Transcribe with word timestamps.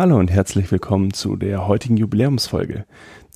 Hallo 0.00 0.18
und 0.18 0.30
herzlich 0.30 0.72
willkommen 0.72 1.12
zu 1.12 1.36
der 1.36 1.66
heutigen 1.68 1.98
Jubiläumsfolge, 1.98 2.86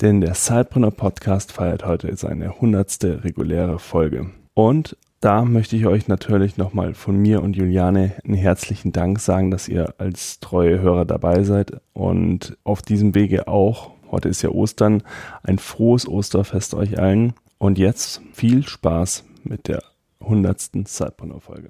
denn 0.01 0.19
der 0.19 0.33
Sidepreneur 0.33 0.89
Podcast 0.89 1.51
feiert 1.51 1.85
heute 1.85 2.15
seine 2.15 2.59
hundertste 2.59 3.23
reguläre 3.23 3.77
Folge. 3.77 4.31
Und 4.55 4.97
da 5.19 5.45
möchte 5.45 5.75
ich 5.75 5.85
euch 5.85 6.07
natürlich 6.07 6.57
nochmal 6.57 6.95
von 6.95 7.17
mir 7.17 7.43
und 7.43 7.55
Juliane 7.55 8.13
einen 8.23 8.33
herzlichen 8.33 8.91
Dank 8.91 9.19
sagen, 9.19 9.51
dass 9.51 9.67
ihr 9.67 9.93
als 9.99 10.39
treue 10.39 10.81
Hörer 10.81 11.05
dabei 11.05 11.43
seid 11.43 11.79
und 11.93 12.57
auf 12.63 12.81
diesem 12.81 13.13
Wege 13.13 13.47
auch, 13.47 13.91
heute 14.09 14.29
ist 14.29 14.41
ja 14.41 14.49
Ostern, 14.49 15.03
ein 15.43 15.59
frohes 15.59 16.07
Osterfest 16.07 16.73
euch 16.73 16.97
allen 16.97 17.35
und 17.59 17.77
jetzt 17.77 18.23
viel 18.33 18.63
Spaß 18.63 19.23
mit 19.43 19.67
der 19.67 19.83
hundertsten 20.19 20.87
Sidepreneur 20.87 21.41
Folge. 21.41 21.69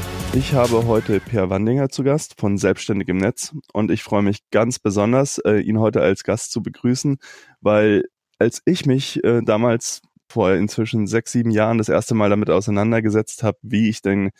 Ich 0.33 0.53
habe 0.53 0.87
heute 0.87 1.19
Per 1.19 1.49
Wandinger 1.49 1.89
zu 1.89 2.05
Gast 2.05 2.39
von 2.39 2.57
Selbstständig 2.57 3.09
im 3.09 3.17
Netz 3.17 3.53
und 3.73 3.91
ich 3.91 4.01
freue 4.01 4.21
mich 4.21 4.49
ganz 4.49 4.79
besonders, 4.79 5.39
äh, 5.39 5.59
ihn 5.59 5.77
heute 5.77 6.01
als 6.01 6.23
Gast 6.23 6.53
zu 6.53 6.63
begrüßen, 6.63 7.17
weil 7.59 8.05
als 8.39 8.61
ich 8.63 8.85
mich 8.85 9.21
äh, 9.25 9.41
damals 9.41 10.01
vor 10.29 10.53
inzwischen 10.53 11.05
sechs, 11.05 11.33
sieben 11.33 11.51
Jahren 11.51 11.79
das 11.79 11.89
erste 11.89 12.15
Mal 12.15 12.29
damit 12.29 12.49
auseinandergesetzt 12.49 13.43
habe, 13.43 13.57
wie 13.61 13.89
ich 13.89 14.01
denn 14.01 14.31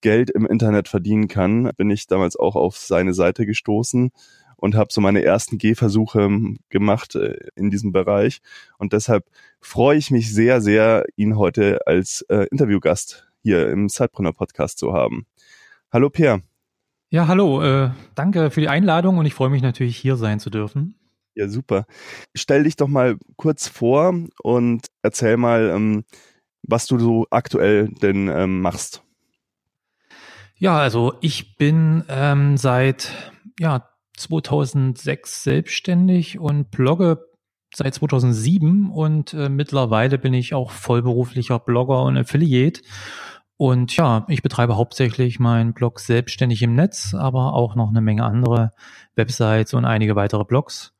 Geld 0.00 0.30
im 0.30 0.46
Internet 0.46 0.86
verdienen 0.86 1.26
kann, 1.26 1.72
bin 1.76 1.90
ich 1.90 2.06
damals 2.06 2.36
auch 2.36 2.54
auf 2.54 2.76
seine 2.76 3.12
Seite 3.12 3.44
gestoßen 3.44 4.12
und 4.54 4.76
habe 4.76 4.92
so 4.92 5.00
meine 5.00 5.24
ersten 5.24 5.58
Gehversuche 5.58 6.30
gemacht 6.68 7.16
äh, 7.16 7.34
in 7.56 7.70
diesem 7.70 7.90
Bereich. 7.90 8.40
Und 8.78 8.92
deshalb 8.92 9.24
freue 9.60 9.98
ich 9.98 10.12
mich 10.12 10.32
sehr, 10.32 10.60
sehr, 10.60 11.06
ihn 11.16 11.36
heute 11.36 11.80
als 11.88 12.24
äh, 12.28 12.46
Interviewgast 12.52 13.26
hier 13.42 13.68
im 13.70 13.88
Sidepreneur 13.88 14.32
Podcast 14.32 14.78
zu 14.78 14.92
haben. 14.92 15.26
Hallo 15.92 16.08
Peer. 16.08 16.40
Ja, 17.10 17.26
hallo. 17.26 17.62
Äh, 17.62 17.90
danke 18.14 18.52
für 18.52 18.60
die 18.60 18.68
Einladung 18.68 19.18
und 19.18 19.26
ich 19.26 19.34
freue 19.34 19.50
mich 19.50 19.62
natürlich 19.62 19.96
hier 19.96 20.14
sein 20.14 20.38
zu 20.38 20.48
dürfen. 20.48 20.94
Ja, 21.34 21.48
super. 21.48 21.86
Stell 22.36 22.62
dich 22.62 22.76
doch 22.76 22.86
mal 22.86 23.16
kurz 23.36 23.66
vor 23.66 24.14
und 24.42 24.86
erzähl 25.02 25.36
mal, 25.36 25.70
ähm, 25.70 26.04
was 26.62 26.86
du 26.86 27.00
so 27.00 27.26
aktuell 27.30 27.88
denn 27.88 28.28
ähm, 28.28 28.60
machst. 28.60 29.02
Ja, 30.56 30.78
also 30.78 31.14
ich 31.20 31.56
bin 31.56 32.04
ähm, 32.08 32.56
seit 32.56 33.32
ja, 33.58 33.88
2006 34.16 35.42
selbstständig 35.42 36.38
und 36.38 36.70
blogge 36.70 37.26
seit 37.74 37.94
2007 37.94 38.90
und 38.90 39.34
äh, 39.34 39.48
mittlerweile 39.48 40.18
bin 40.18 40.34
ich 40.34 40.54
auch 40.54 40.70
vollberuflicher 40.70 41.58
Blogger 41.58 42.02
und 42.02 42.16
Affiliate 42.16 42.82
und 43.60 43.94
ja, 43.94 44.24
ich 44.28 44.40
betreibe 44.40 44.78
hauptsächlich 44.78 45.38
meinen 45.38 45.74
Blog 45.74 46.00
selbstständig 46.00 46.62
im 46.62 46.74
Netz, 46.74 47.12
aber 47.12 47.52
auch 47.52 47.74
noch 47.74 47.90
eine 47.90 48.00
Menge 48.00 48.24
andere 48.24 48.70
Websites 49.16 49.74
und 49.74 49.84
einige 49.84 50.16
weitere 50.16 50.44
Blogs. 50.44 50.94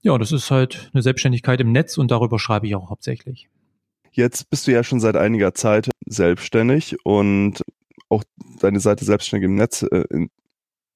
Ja, 0.00 0.16
das 0.16 0.32
ist 0.32 0.50
halt 0.50 0.90
eine 0.94 1.02
Selbstständigkeit 1.02 1.60
im 1.60 1.70
Netz 1.70 1.98
und 1.98 2.10
darüber 2.10 2.38
schreibe 2.38 2.66
ich 2.66 2.74
auch 2.74 2.88
hauptsächlich. 2.88 3.50
Jetzt 4.10 4.48
bist 4.48 4.66
du 4.66 4.72
ja 4.72 4.84
schon 4.84 5.00
seit 5.00 5.16
einiger 5.16 5.52
Zeit 5.52 5.90
selbstständig 6.06 6.96
und 7.04 7.62
auch 8.08 8.24
deine 8.58 8.80
Seite 8.80 9.04
selbstständig 9.04 9.44
im 9.44 9.56
Netz 9.56 9.82
äh, 9.82 10.04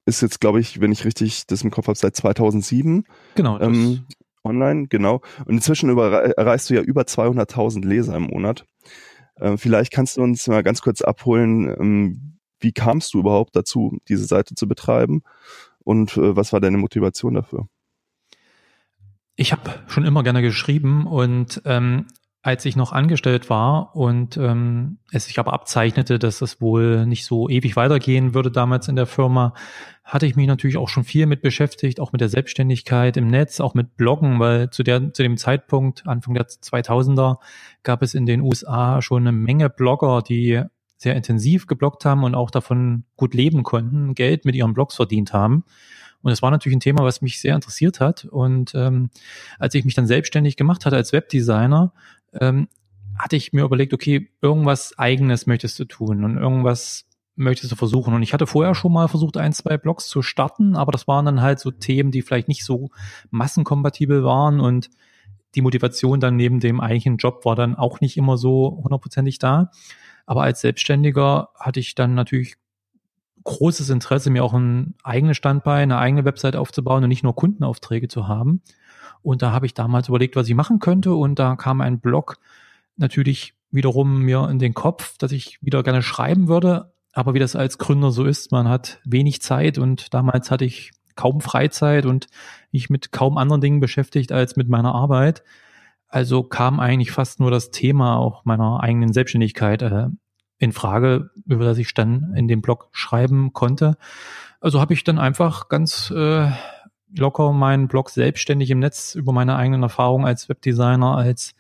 ist 0.07 0.23
jetzt, 0.23 0.41
glaube 0.41 0.61
ich, 0.61 0.81
wenn 0.81 0.93
ich 0.93 1.05
richtig 1.05 1.47
das 1.47 1.61
im 1.61 1.71
Kopf 1.71 1.89
habe, 1.89 1.99
seit 1.99 2.17
2007. 2.17 3.05
Genau. 3.35 3.61
Ähm, 3.61 4.07
online, 4.45 4.87
genau. 4.87 5.21
Und 5.45 5.57
inzwischen 5.57 5.91
erreichst 5.91 6.71
du 6.71 6.75
ja 6.75 6.81
über 6.81 7.03
200.000 7.03 7.85
Leser 7.85 8.17
im 8.17 8.29
Monat. 8.29 8.65
Äh, 9.43 9.57
vielleicht 9.57 9.93
kannst 9.93 10.17
du 10.17 10.23
uns 10.23 10.47
mal 10.47 10.63
ganz 10.63 10.81
kurz 10.83 11.03
abholen, 11.03 11.69
ähm, 11.79 12.39
wie 12.61 12.73
kamst 12.73 13.13
du 13.13 13.19
überhaupt 13.19 13.57
dazu, 13.57 13.99
diese 14.09 14.25
Seite 14.25 14.55
zu 14.55 14.69
betreiben 14.69 15.23
und 15.81 16.17
äh, 16.17 16.37
was 16.37 16.53
war 16.53 16.61
deine 16.61 16.79
Motivation 16.79 17.35
dafür? 17.35 17.67
Ich 19.35 19.51
habe 19.51 19.83
schon 19.89 20.05
immer 20.05 20.23
gerne 20.23 20.43
geschrieben 20.43 21.07
und 21.07 21.61
ähm, 21.65 22.07
als 22.43 22.65
ich 22.65 22.75
noch 22.75 22.91
angestellt 22.91 23.49
war 23.51 23.95
und 23.95 24.37
ähm, 24.37 24.99
es 25.13 25.27
sich 25.27 25.39
aber 25.39 25.53
abzeichnete, 25.53 26.19
dass 26.19 26.43
es 26.43 26.61
wohl 26.61 27.07
nicht 27.07 27.25
so 27.25 27.49
ewig 27.49 27.77
weitergehen 27.77 28.35
würde 28.35 28.51
damals 28.51 28.89
in 28.89 28.97
der 28.97 29.07
Firma, 29.07 29.55
hatte 30.03 30.27
ich 30.27 30.35
mich 30.35 30.49
natürlich 30.49 30.77
auch 30.77 30.89
schon 30.89 31.05
viel 31.05 31.27
mit 31.27 31.41
beschäftigt, 31.41 32.01
auch 32.01 32.11
mit 32.11 32.21
der 32.21 32.29
Selbstständigkeit 32.29 33.17
im 33.17 33.29
Netz, 33.29 33.61
auch 33.61 33.75
mit 33.75 33.97
Bloggen, 33.97 34.41
weil 34.41 34.71
zu, 34.71 34.83
der, 34.83 35.13
zu 35.15 35.23
dem 35.23 35.37
Zeitpunkt, 35.37 36.05
Anfang 36.09 36.35
der 36.35 36.49
2000er, 36.49 37.39
gab 37.85 38.03
es 38.03 38.13
in 38.13 38.27
den 38.27 38.41
USA 38.41 39.01
schon 39.03 39.23
eine 39.23 39.33
Menge 39.33 39.71
Blogger, 39.71 40.21
die 40.21 40.63
sehr 40.97 41.15
intensiv 41.15 41.69
gebloggt 41.69 42.05
haben 42.05 42.25
und 42.25 42.35
auch 42.35 42.51
davon 42.51 43.05
gut 43.17 43.35
leben 43.35 43.63
konnten, 43.63 44.15
Geld 44.15 44.45
mit 44.45 44.57
ihren 44.57 44.75
Blogs 44.75 44.97
verdient 44.97 45.33
haben. 45.33 45.65
Und 46.23 46.31
es 46.31 46.43
war 46.43 46.51
natürlich 46.51 46.77
ein 46.77 46.81
Thema, 46.81 47.05
was 47.05 47.21
mich 47.21 47.41
sehr 47.41 47.55
interessiert 47.55 48.01
hat. 48.01 48.25
Und 48.25 48.75
ähm, 48.75 49.11
als 49.59 49.75
ich 49.75 49.85
mich 49.85 49.95
dann 49.95 50.07
selbstständig 50.07 50.57
gemacht 50.57 50.87
hatte 50.87 50.97
als 50.97 51.13
Webdesigner, 51.13 51.93
ähm, 52.41 52.69
hatte 53.19 53.37
ich 53.37 53.53
mir 53.53 53.65
überlegt, 53.65 53.93
okay, 53.93 54.31
irgendwas 54.41 54.99
eigenes 54.99 55.47
möchtest 55.47 55.79
du 55.79 55.85
tun 55.85 56.25
und 56.25 56.39
irgendwas 56.39 57.07
möchtest 57.35 57.73
du 57.73 57.77
versuchen. 57.77 58.15
Und 58.15 58.23
ich 58.23 58.33
hatte 58.33 58.47
vorher 58.47 58.75
schon 58.75 58.93
mal 58.93 59.09
versucht, 59.09 59.37
ein, 59.37 59.53
zwei 59.53 59.79
Blogs 59.79 60.09
zu 60.09 60.23
starten, 60.23 60.77
aber 60.77 60.93
das 60.93 61.09
waren 61.09 61.25
dann 61.25 61.43
halt 61.43 61.61
so 61.61 61.71
Themen, 61.71 62.11
die 62.11 62.23
vielleicht 62.23 62.49
nicht 62.49 62.65
so 62.65 62.91
massenkompatibel 63.31 64.25
waren 64.25 64.61
und 64.61 64.91
die 65.55 65.63
Motivation 65.63 66.21
dann 66.21 66.37
neben 66.37 66.61
dem 66.61 66.81
eigentlichen 66.81 67.19
Job 67.19 67.45
war 67.45 67.57
dann 67.57 67.75
auch 67.75 68.01
nicht 68.01 68.17
immer 68.17 68.39
so 68.39 68.81
hundertprozentig 68.83 69.39
da. 69.39 69.71
Aber 70.25 70.43
als 70.43 70.61
Selbstständiger 70.61 71.51
hatte 71.59 71.81
ich 71.81 71.95
dann 71.95 72.15
natürlich 72.15 72.55
großes 73.45 73.91
Interesse, 73.91 74.31
mir 74.31 74.45
auch 74.45 74.55
ein 74.55 74.95
eigenes 75.03 75.37
Standbein, 75.37 75.91
eine 75.91 75.99
eigene 75.99 76.25
Website 76.25 76.57
aufzubauen 76.57 77.03
und 77.03 77.09
nicht 77.09 77.25
nur 77.25 77.35
Kundenaufträge 77.35 78.09
zu 78.09 78.29
haben. 78.29 78.63
Und 79.23 79.43
da 79.43 79.53
habe 79.53 79.67
ich 79.67 79.75
damals 79.75 80.09
überlegt, 80.09 80.37
was 80.37 80.49
ich 80.49 80.55
machen 80.55 80.79
könnte. 80.79 81.15
Und 81.15 81.39
da 81.39 81.57
kam 81.57 81.81
ein 81.81 82.01
Blog 82.01 82.39
natürlich 82.97 83.55
wiederum 83.71 84.21
mir 84.21 84.49
in 84.51 84.59
den 84.59 84.75
Kopf, 84.75 85.17
dass 85.19 85.33
ich 85.33 85.59
wieder 85.63 85.83
gerne 85.83 86.03
schreiben 86.03 86.49
würde. 86.49 86.93
Aber 87.13 87.35
wie 87.35 87.39
das 87.39 87.57
als 87.57 87.79
Gründer 87.79 88.11
so 88.11 88.25
ist, 88.25 88.53
man 88.53 88.69
hat 88.69 89.01
wenig 89.05 89.43
Zeit 89.43 89.79
und 89.79 90.15
damals 90.15 90.51
hatte 90.51 90.65
ich 90.65 90.93
kaum 91.15 91.41
Freizeit 91.41 92.07
und 92.07 92.29
mich 92.71 92.89
mit 92.89 93.13
kaum 93.13 93.37
anderen 93.37 93.61
Dingen 93.61 93.81
beschäftigt 93.81 94.33
als 94.33 94.57
mit 94.57 94.69
meiner 94.69 94.95
Arbeit. 94.95 95.43
Also 96.09 96.43
kam 96.43 96.81
eigentlich 96.81 97.11
fast 97.11 97.41
nur 97.41 97.51
das 97.51 97.71
Thema 97.71 98.17
auch 98.17 98.45
meiner 98.45 98.83
eigenen 98.83 99.13
Selbstständigkeit 99.13 99.83
äh, 99.83 100.09
in 100.59 100.73
Frage, 100.73 101.31
über 101.47 101.65
das 101.65 101.79
ich 101.79 101.93
dann 101.95 102.35
in 102.37 102.49
dem 102.49 102.63
Blog 102.63 102.89
schreiben 102.93 103.53
konnte. 103.53 103.97
Also 104.61 104.81
habe 104.81 104.95
ich 104.95 105.05
dann 105.05 105.19
einfach 105.19 105.69
ganz 105.69 106.11
äh, 106.11 106.51
locker 107.17 107.53
meinen 107.53 107.89
Blog 107.89 108.11
selbstständig 108.11 108.71
im 108.71 108.79
Netz 108.79 109.15
über 109.15 109.33
meine 109.33 109.57
eigenen 109.57 109.83
Erfahrungen 109.83 110.27
als 110.27 110.49
Webdesigner, 110.49 111.17
als 111.17 111.55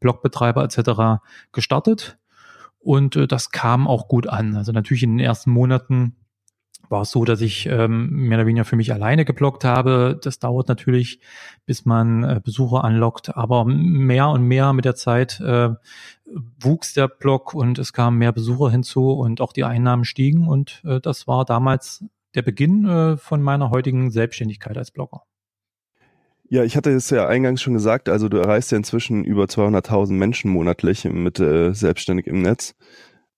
Blogbetreiber 0.00 0.64
etc. 0.64 1.22
gestartet. 1.52 2.18
Und 2.78 3.16
äh, 3.16 3.26
das 3.26 3.50
kam 3.50 3.86
auch 3.86 4.08
gut 4.08 4.26
an. 4.26 4.56
Also 4.56 4.72
natürlich 4.72 5.02
in 5.02 5.16
den 5.16 5.24
ersten 5.24 5.50
Monaten 5.50 6.16
war 6.92 7.02
es 7.02 7.10
so, 7.10 7.24
dass 7.24 7.40
ich 7.40 7.66
ähm, 7.66 8.10
mehr 8.10 8.38
oder 8.38 8.46
weniger 8.46 8.64
für 8.64 8.76
mich 8.76 8.92
alleine 8.92 9.24
gebloggt 9.24 9.64
habe. 9.64 10.20
Das 10.22 10.38
dauert 10.38 10.68
natürlich, 10.68 11.20
bis 11.64 11.84
man 11.84 12.22
äh, 12.22 12.40
Besucher 12.44 12.84
anlockt, 12.84 13.36
aber 13.36 13.64
mehr 13.64 14.28
und 14.28 14.42
mehr 14.46 14.72
mit 14.72 14.84
der 14.84 14.94
Zeit 14.94 15.40
äh, 15.40 15.70
wuchs 16.60 16.92
der 16.92 17.08
Blog 17.08 17.54
und 17.54 17.78
es 17.78 17.92
kamen 17.92 18.18
mehr 18.18 18.32
Besucher 18.32 18.70
hinzu 18.70 19.10
und 19.10 19.40
auch 19.40 19.52
die 19.52 19.64
Einnahmen 19.64 20.04
stiegen 20.04 20.46
und 20.46 20.82
äh, 20.84 21.00
das 21.00 21.26
war 21.26 21.44
damals 21.44 22.04
der 22.34 22.42
Beginn 22.42 22.86
äh, 22.86 23.16
von 23.16 23.42
meiner 23.42 23.70
heutigen 23.70 24.10
Selbstständigkeit 24.10 24.76
als 24.76 24.90
Blogger. 24.90 25.22
Ja, 26.48 26.64
ich 26.64 26.76
hatte 26.76 26.90
es 26.90 27.08
ja 27.08 27.26
eingangs 27.26 27.62
schon 27.62 27.72
gesagt, 27.72 28.08
also 28.08 28.28
du 28.28 28.36
erreichst 28.36 28.72
ja 28.72 28.76
inzwischen 28.76 29.24
über 29.24 29.44
200.000 29.44 30.12
Menschen 30.12 30.50
monatlich 30.50 31.04
mit 31.04 31.40
äh, 31.40 31.72
Selbstständig 31.72 32.26
im 32.26 32.42
Netz. 32.42 32.74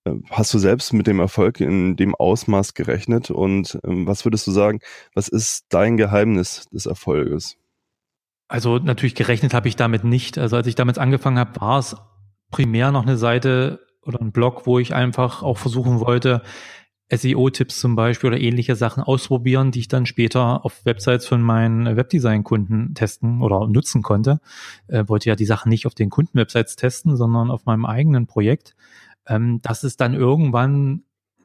Äh, 0.03 0.15
hast 0.29 0.53
du 0.53 0.57
selbst 0.57 0.91
mit 0.91 1.07
dem 1.07 1.19
Erfolg 1.19 1.61
in 1.61 1.95
dem 1.95 2.13
Ausmaß 2.13 2.73
gerechnet 2.73 3.31
und 3.31 3.79
ähm, 3.85 4.05
was 4.05 4.25
würdest 4.25 4.47
du 4.47 4.51
sagen, 4.51 4.79
was 5.13 5.29
ist 5.29 5.67
dein 5.69 5.97
Geheimnis 5.97 6.67
des 6.73 6.85
Erfolges? 6.87 7.57
Also 8.47 8.77
natürlich 8.77 9.15
gerechnet 9.15 9.53
habe 9.53 9.67
ich 9.67 9.75
damit 9.75 10.03
nicht. 10.03 10.37
Also 10.37 10.57
als 10.57 10.67
ich 10.67 10.75
damit 10.75 10.97
angefangen 10.97 11.39
habe, 11.39 11.59
war 11.61 11.79
es 11.79 11.95
primär 12.51 12.91
noch 12.91 13.03
eine 13.03 13.17
Seite 13.17 13.79
oder 14.01 14.21
ein 14.21 14.31
Blog, 14.31 14.67
wo 14.67 14.77
ich 14.77 14.93
einfach 14.93 15.41
auch 15.41 15.57
versuchen 15.57 15.99
wollte, 15.99 16.41
SEO-Tipps 17.09 17.79
zum 17.79 17.95
Beispiel 17.95 18.29
oder 18.29 18.39
ähnliche 18.39 18.75
Sachen 18.75 19.03
ausprobieren, 19.03 19.71
die 19.71 19.79
ich 19.79 19.87
dann 19.87 20.05
später 20.05 20.65
auf 20.65 20.85
Websites 20.85 21.27
von 21.27 21.41
meinen 21.41 21.95
Webdesign-Kunden 21.95 22.95
testen 22.95 23.41
oder 23.41 23.67
nutzen 23.67 24.01
konnte. 24.01 24.39
Äh, 24.87 25.03
wollte 25.07 25.29
ja 25.29 25.35
die 25.35 25.45
Sachen 25.45 25.69
nicht 25.69 25.85
auf 25.85 25.93
den 25.93 26.09
Kundenwebsites 26.09 26.75
testen, 26.75 27.15
sondern 27.15 27.51
auf 27.51 27.65
meinem 27.65 27.85
eigenen 27.85 28.25
Projekt. 28.25 28.75
Ähm, 29.27 29.61
dass 29.61 29.83
es 29.83 29.97
dann 29.97 30.15
irgendwann 30.15 31.03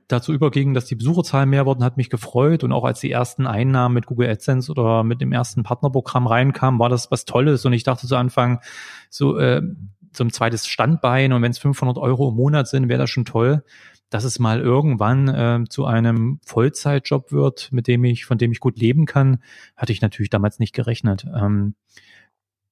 dazu 0.09 0.33
überging, 0.33 0.75
dass 0.75 0.87
die 0.87 0.97
Besucherzahlen 0.97 1.49
mehr 1.49 1.67
wurden, 1.67 1.85
hat 1.85 1.99
mich 1.99 2.09
gefreut. 2.09 2.65
Und 2.65 2.73
auch 2.73 2.85
als 2.85 3.01
die 3.01 3.11
ersten 3.11 3.47
Einnahmen 3.47 3.95
mit 3.95 4.07
Google 4.07 4.31
AdSense 4.31 4.73
oder 4.73 5.05
mit 5.05 5.21
dem 5.21 5.31
ersten 5.31 5.63
Partnerprogramm 5.63 6.27
reinkamen, 6.27 6.81
war 6.81 6.89
das 6.89 7.11
was 7.11 7.27
Tolles. 7.27 7.67
Und 7.67 7.75
ich 7.75 7.85
dachte 7.85 8.07
zu 8.07 8.17
Anfang, 8.17 8.61
so, 9.11 9.37
äh, 9.39 9.63
so 10.13 10.25
ein 10.25 10.31
zweites 10.31 10.67
Standbein 10.67 11.35
und 11.35 11.43
wenn 11.43 11.53
es 11.53 11.59
500 11.59 11.99
Euro 11.99 12.31
im 12.31 12.37
Monat 12.37 12.67
sind, 12.67 12.89
wäre 12.89 12.99
das 12.99 13.11
schon 13.11 13.27
toll 13.27 13.63
dass 14.11 14.25
es 14.25 14.39
mal 14.39 14.61
irgendwann 14.61 15.29
äh, 15.29 15.65
zu 15.69 15.87
einem 15.87 16.41
Vollzeitjob 16.45 17.33
wird, 17.33 17.71
mit 17.73 17.87
dem 17.87 18.05
ich, 18.05 18.25
von 18.25 18.39
dem 18.39 18.53
ich 18.53 18.61
gut 18.61 18.79
leben 18.79 19.07
kann, 19.07 19.39
hatte 19.77 19.93
ich 19.93 20.03
natürlich 20.03 20.31
damals 20.31 20.59
nicht 20.59 20.75
gerechnet. 20.75 21.27
Ähm, 21.35 21.75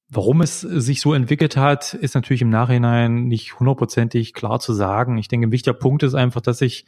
warum 0.09 0.41
es 0.41 0.61
sich 0.61 1.01
so 1.01 1.15
entwickelt 1.15 1.57
hat, 1.57 1.95
ist 1.95 2.15
natürlich 2.15 2.43
im 2.43 2.51
Nachhinein 2.51 3.25
nicht 3.27 3.59
hundertprozentig 3.59 4.35
klar 4.35 4.59
zu 4.59 4.73
sagen. 4.73 5.17
Ich 5.17 5.29
denke, 5.29 5.47
ein 5.47 5.53
wichtiger 5.53 5.75
Punkt 5.75 6.03
ist 6.03 6.15
einfach, 6.15 6.41
dass 6.41 6.61
ich 6.61 6.87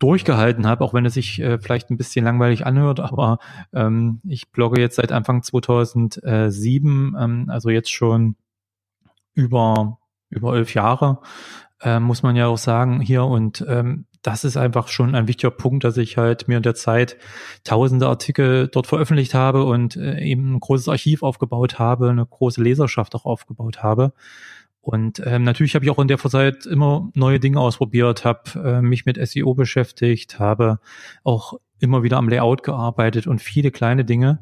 durchgehalten 0.00 0.66
habe, 0.66 0.84
auch 0.84 0.94
wenn 0.94 1.06
es 1.06 1.14
sich 1.14 1.40
äh, 1.40 1.58
vielleicht 1.58 1.90
ein 1.90 1.96
bisschen 1.96 2.24
langweilig 2.24 2.66
anhört, 2.66 3.00
aber 3.00 3.38
ähm, 3.72 4.20
ich 4.24 4.50
blogge 4.50 4.80
jetzt 4.80 4.96
seit 4.96 5.12
Anfang 5.12 5.42
2007, 5.42 7.16
ähm, 7.18 7.46
also 7.48 7.70
jetzt 7.70 7.90
schon 7.90 8.36
über 9.34 9.98
über 10.30 10.54
elf 10.54 10.74
Jahre 10.74 11.20
äh, 11.82 12.00
muss 12.00 12.22
man 12.22 12.36
ja 12.36 12.46
auch 12.46 12.58
sagen 12.58 13.00
hier. 13.00 13.24
Und 13.24 13.64
ähm, 13.68 14.06
das 14.22 14.44
ist 14.44 14.56
einfach 14.56 14.88
schon 14.88 15.14
ein 15.14 15.28
wichtiger 15.28 15.50
Punkt, 15.50 15.84
dass 15.84 15.96
ich 15.96 16.16
halt 16.16 16.48
mir 16.48 16.56
in 16.56 16.62
der 16.62 16.74
Zeit 16.74 17.16
tausende 17.64 18.08
Artikel 18.08 18.68
dort 18.68 18.86
veröffentlicht 18.86 19.34
habe 19.34 19.64
und 19.64 19.96
äh, 19.96 20.20
eben 20.20 20.54
ein 20.54 20.60
großes 20.60 20.88
Archiv 20.88 21.22
aufgebaut 21.22 21.78
habe, 21.78 22.10
eine 22.10 22.26
große 22.26 22.62
Leserschaft 22.62 23.14
auch 23.14 23.24
aufgebaut 23.24 23.82
habe. 23.82 24.12
Und 24.80 25.22
ähm, 25.24 25.44
natürlich 25.44 25.74
habe 25.74 25.84
ich 25.84 25.90
auch 25.90 25.98
in 25.98 26.08
der 26.08 26.18
Zeit 26.18 26.64
immer 26.64 27.10
neue 27.14 27.40
Dinge 27.40 27.60
ausprobiert, 27.60 28.24
habe 28.24 28.50
äh, 28.54 28.82
mich 28.82 29.04
mit 29.06 29.18
SEO 29.28 29.54
beschäftigt, 29.54 30.38
habe 30.38 30.80
auch 31.24 31.54
immer 31.78 32.02
wieder 32.02 32.16
am 32.16 32.28
Layout 32.28 32.62
gearbeitet 32.62 33.26
und 33.26 33.40
viele 33.40 33.70
kleine 33.70 34.04
Dinge. 34.04 34.40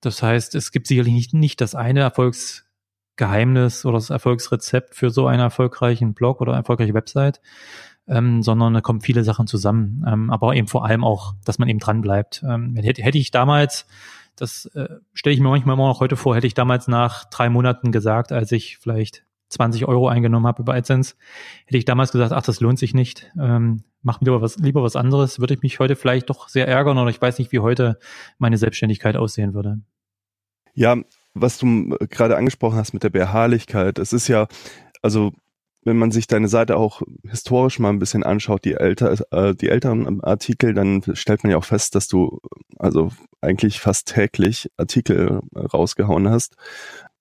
Das 0.00 0.22
heißt, 0.22 0.54
es 0.54 0.72
gibt 0.72 0.86
sicherlich 0.86 1.12
nicht, 1.14 1.34
nicht 1.34 1.60
das 1.60 1.74
eine 1.74 2.00
Erfolgs 2.00 2.63
Geheimnis 3.16 3.84
oder 3.84 3.96
das 3.96 4.10
Erfolgsrezept 4.10 4.94
für 4.94 5.10
so 5.10 5.26
einen 5.26 5.40
erfolgreichen 5.40 6.14
Blog 6.14 6.40
oder 6.40 6.54
erfolgreiche 6.54 6.94
Website, 6.94 7.40
ähm, 8.08 8.42
sondern 8.42 8.74
da 8.74 8.80
kommen 8.80 9.00
viele 9.00 9.24
Sachen 9.24 9.46
zusammen. 9.46 10.04
Ähm, 10.06 10.30
aber 10.30 10.54
eben 10.54 10.66
vor 10.66 10.84
allem 10.84 11.04
auch, 11.04 11.34
dass 11.44 11.58
man 11.58 11.68
eben 11.68 11.78
dran 11.78 12.00
bleibt. 12.00 12.44
Ähm, 12.48 12.76
hätte, 12.76 13.02
hätte 13.02 13.18
ich 13.18 13.30
damals, 13.30 13.86
das 14.36 14.66
äh, 14.74 14.88
stelle 15.12 15.34
ich 15.34 15.40
mir 15.40 15.48
manchmal 15.48 15.74
immer 15.74 15.88
noch 15.88 16.00
heute 16.00 16.16
vor, 16.16 16.34
hätte 16.34 16.46
ich 16.46 16.54
damals 16.54 16.88
nach 16.88 17.24
drei 17.26 17.48
Monaten 17.48 17.92
gesagt, 17.92 18.32
als 18.32 18.50
ich 18.52 18.78
vielleicht 18.78 19.24
20 19.50 19.86
Euro 19.86 20.08
eingenommen 20.08 20.46
habe 20.46 20.62
über 20.62 20.74
AdSense, 20.74 21.14
hätte 21.66 21.78
ich 21.78 21.84
damals 21.84 22.12
gesagt, 22.12 22.32
ach, 22.32 22.42
das 22.42 22.60
lohnt 22.60 22.78
sich 22.78 22.94
nicht, 22.94 23.30
ähm, 23.40 23.84
mach 24.02 24.20
lieber 24.20 24.42
was, 24.42 24.56
lieber 24.56 24.82
was 24.82 24.96
anderes, 24.96 25.38
würde 25.38 25.54
ich 25.54 25.62
mich 25.62 25.78
heute 25.78 25.96
vielleicht 25.96 26.28
doch 26.30 26.48
sehr 26.48 26.66
ärgern 26.66 26.98
oder 26.98 27.10
ich 27.10 27.20
weiß 27.20 27.38
nicht, 27.38 27.52
wie 27.52 27.60
heute 27.60 27.98
meine 28.38 28.58
Selbstständigkeit 28.58 29.16
aussehen 29.16 29.54
würde. 29.54 29.78
Ja, 30.74 30.96
was 31.34 31.58
du 31.58 31.96
gerade 32.10 32.36
angesprochen 32.36 32.78
hast 32.78 32.94
mit 32.94 33.02
der 33.02 33.10
Beharrlichkeit, 33.10 33.98
es 33.98 34.12
ist 34.12 34.28
ja, 34.28 34.46
also 35.02 35.32
wenn 35.84 35.98
man 35.98 36.10
sich 36.10 36.26
deine 36.26 36.48
Seite 36.48 36.76
auch 36.76 37.02
historisch 37.28 37.78
mal 37.78 37.90
ein 37.90 37.98
bisschen 37.98 38.22
anschaut, 38.22 38.64
die, 38.64 38.74
älter, 38.74 39.18
äh, 39.32 39.54
die 39.54 39.68
älteren 39.68 40.22
Artikel, 40.22 40.72
dann 40.72 41.02
stellt 41.12 41.44
man 41.44 41.50
ja 41.50 41.58
auch 41.58 41.64
fest, 41.64 41.94
dass 41.94 42.08
du 42.08 42.40
also 42.78 43.10
eigentlich 43.40 43.80
fast 43.80 44.08
täglich 44.08 44.70
Artikel 44.78 45.40
rausgehauen 45.54 46.28
hast. 46.28 46.56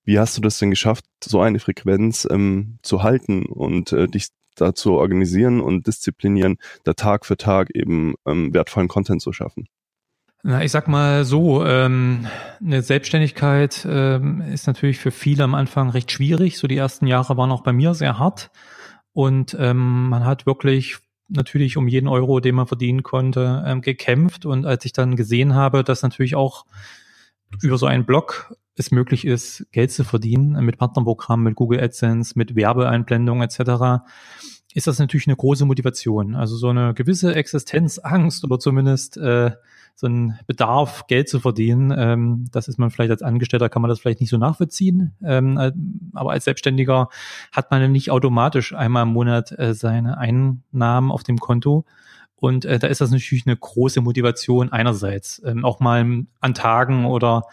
Wie 0.06 0.20
hast 0.20 0.38
du 0.38 0.42
das 0.42 0.60
denn 0.60 0.70
geschafft, 0.70 1.06
so 1.24 1.42
eine 1.42 1.60
Frequenz 1.60 2.28
ähm, 2.30 2.80
zu 2.84 3.04
halten 3.04 3.46
und 3.46 3.92
äh, 3.92 4.08
dich 4.08 4.30
dazu 4.56 4.94
organisieren 4.94 5.60
und 5.60 5.88
disziplinieren, 5.88 6.58
da 6.84 6.94
Tag 6.94 7.26
für 7.26 7.38
Tag 7.38 7.70
eben 7.74 8.16
ähm, 8.26 8.54
wertvollen 8.54 8.88
Content 8.88 9.22
zu 9.22 9.34
schaffen? 9.34 9.68
Na, 10.46 10.62
ich 10.62 10.72
sag 10.72 10.90
mal 10.90 11.24
so, 11.24 11.66
ähm, 11.66 12.28
eine 12.60 12.82
Selbstständigkeit 12.82 13.88
ähm, 13.90 14.42
ist 14.42 14.68
natürlich 14.68 15.00
für 15.00 15.12
viele 15.12 15.46
am 15.46 15.56
Anfang 15.56 15.90
recht 15.90 16.12
schwierig. 16.12 16.58
So 16.58 16.68
die 16.68 16.76
ersten 16.76 17.08
Jahre 17.08 17.38
waren 17.38 17.50
auch 17.50 17.64
bei 17.64 17.72
mir 17.72 17.94
sehr 17.94 18.20
hart. 18.20 18.52
Und 19.14 19.56
ähm, 19.58 20.10
man 20.10 20.26
hat 20.26 20.46
wirklich 20.46 20.98
natürlich 21.30 21.78
um 21.78 21.88
jeden 21.88 22.10
Euro, 22.10 22.42
den 22.42 22.56
man 22.56 22.68
verdienen 22.68 23.04
konnte, 23.04 23.64
ähm, 23.66 23.80
gekämpft. 23.80 24.46
Und 24.46 24.66
als 24.66 24.84
ich 24.84 24.92
dann 24.92 25.16
gesehen 25.16 25.56
habe, 25.56 25.82
dass 25.82 26.04
natürlich 26.04 26.36
auch 26.36 26.66
über 27.62 27.78
so 27.78 27.86
einen 27.86 28.06
Blog 28.06 28.54
es 28.76 28.92
möglich 28.92 29.26
ist, 29.26 29.66
Geld 29.72 29.92
zu 29.92 30.04
verdienen 30.04 30.62
mit 30.66 30.78
Partnerprogrammen, 30.78 31.46
mit 31.46 31.56
Google 31.56 31.80
AdSense, 31.80 32.34
mit 32.36 32.54
Werbeeinblendungen 32.54 33.48
etc., 33.48 34.04
ist 34.74 34.88
das 34.88 35.00
natürlich 35.00 35.28
eine 35.28 35.36
große 35.36 35.66
Motivation. 35.66 36.36
Also 36.36 36.56
so 36.56 36.70
eine 36.70 36.94
gewisse 36.94 37.36
Existenzangst 37.36 38.44
oder 38.44 38.60
zumindest 38.60 39.18
äh, 39.18 39.52
so 39.96 40.08
ein 40.08 40.40
Bedarf, 40.48 41.06
Geld 41.08 41.30
zu 41.30 41.40
verdienen. 41.40 41.94
Ähm, 41.96 42.46
das 42.52 42.68
ist 42.68 42.80
man 42.80 42.90
vielleicht 42.90 43.12
als 43.12 43.22
Angestellter, 43.22 43.70
kann 43.70 43.82
man 43.82 43.90
das 43.90 44.00
vielleicht 44.00 44.20
nicht 44.20 44.30
so 44.30 44.38
nachvollziehen. 44.38 45.14
Ähm, 45.24 46.12
aber 46.14 46.32
als 46.32 46.46
Selbstständiger 46.46 47.10
hat 47.52 47.72
man 47.72 47.92
nicht 47.92 48.10
automatisch 48.12 48.74
einmal 48.74 49.04
im 49.04 49.10
Monat 49.10 49.52
äh, 49.58 49.74
seine 49.74 50.18
Einnahmen 50.18 51.12
auf 51.12 51.24
dem 51.24 51.38
Konto. 51.38 51.86
Und 52.44 52.66
äh, 52.66 52.78
da 52.78 52.88
ist 52.88 53.00
das 53.00 53.12
natürlich 53.12 53.48
eine 53.48 53.56
große 53.56 54.02
Motivation 54.02 54.70
einerseits, 54.70 55.42
ähm, 55.46 55.64
auch 55.64 55.80
mal 55.80 56.26
an 56.42 56.54
Tagen 56.54 57.06
oder 57.06 57.44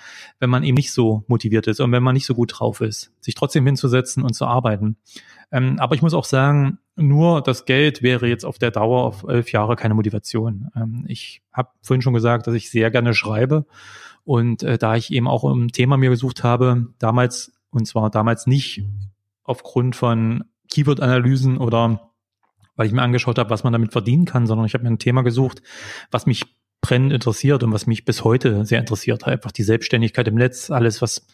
wenn 0.41 0.51
man 0.51 0.65
eben 0.65 0.75
nicht 0.75 0.91
so 0.91 1.23
motiviert 1.29 1.69
ist 1.69 1.79
und 1.79 1.93
wenn 1.93 2.03
man 2.03 2.15
nicht 2.15 2.27
so 2.27 2.35
gut 2.35 2.55
drauf 2.59 2.81
ist, 2.81 3.13
sich 3.21 3.37
trotzdem 3.37 3.65
hinzusetzen 3.67 4.25
und 4.25 4.33
zu 4.33 4.47
arbeiten. 4.47 4.97
Ähm, 5.53 5.79
aber 5.79 5.95
ich 5.95 6.03
muss 6.03 6.15
auch 6.15 6.25
sagen, 6.25 6.79
nur 6.97 7.43
das 7.43 7.65
Geld 7.65 8.03
wäre 8.03 8.29
jetzt 8.29 8.45
auf 8.45 8.59
der 8.59 8.71
Dauer 8.71 9.05
auf 9.05 9.25
elf 9.25 9.53
Jahre 9.53 9.77
keine 9.77 9.95
Motivation. 9.95 10.71
Ähm, 10.77 11.05
ich 11.09 11.43
habe 11.53 11.71
vorhin 11.83 12.03
schon 12.03 12.15
gesagt, 12.15 12.47
dass 12.47 12.55
ich 12.55 12.71
sehr 12.71 12.91
gerne 12.91 13.15
schreibe. 13.15 13.67
Und 14.25 14.63
äh, 14.63 14.79
da 14.79 14.97
ich 14.97 15.13
eben 15.13 15.27
auch 15.27 15.45
ein 15.45 15.69
Thema 15.69 15.97
mir 15.97 16.11
gesucht 16.11 16.45
habe, 16.45 16.89
damals, 16.99 17.53
und 17.71 17.87
zwar 17.87 18.11
damals 18.11 18.47
nicht 18.47 18.85
aufgrund 19.43 19.97
von 19.97 20.45
Keyword-Analysen 20.71 21.59
oder 21.59 22.11
weil 22.77 22.87
ich 22.87 22.93
mir 22.93 23.03
angeschaut 23.03 23.39
habe, 23.39 23.51
was 23.51 23.65
man 23.65 23.73
damit 23.73 23.93
verdienen 23.93 24.25
kann, 24.25 24.47
sondern 24.47 24.67
ich 24.67 24.75
habe 24.75 24.85
mir 24.85 24.91
ein 24.91 24.99
Thema 24.99 25.23
gesucht, 25.23 25.63
was 26.11 26.27
mich 26.27 26.47
brennend 26.81 27.13
interessiert 27.13 27.63
und 27.63 27.73
was 27.73 27.87
mich 27.87 28.05
bis 28.05 28.25
heute 28.25 28.65
sehr 28.65 28.81
interessiert, 28.81 29.27
einfach 29.27 29.53
die 29.53 29.63
Selbstständigkeit 29.63 30.27
im 30.29 30.35
Netz, 30.35 30.71
alles, 30.71 31.03
was 31.03 31.27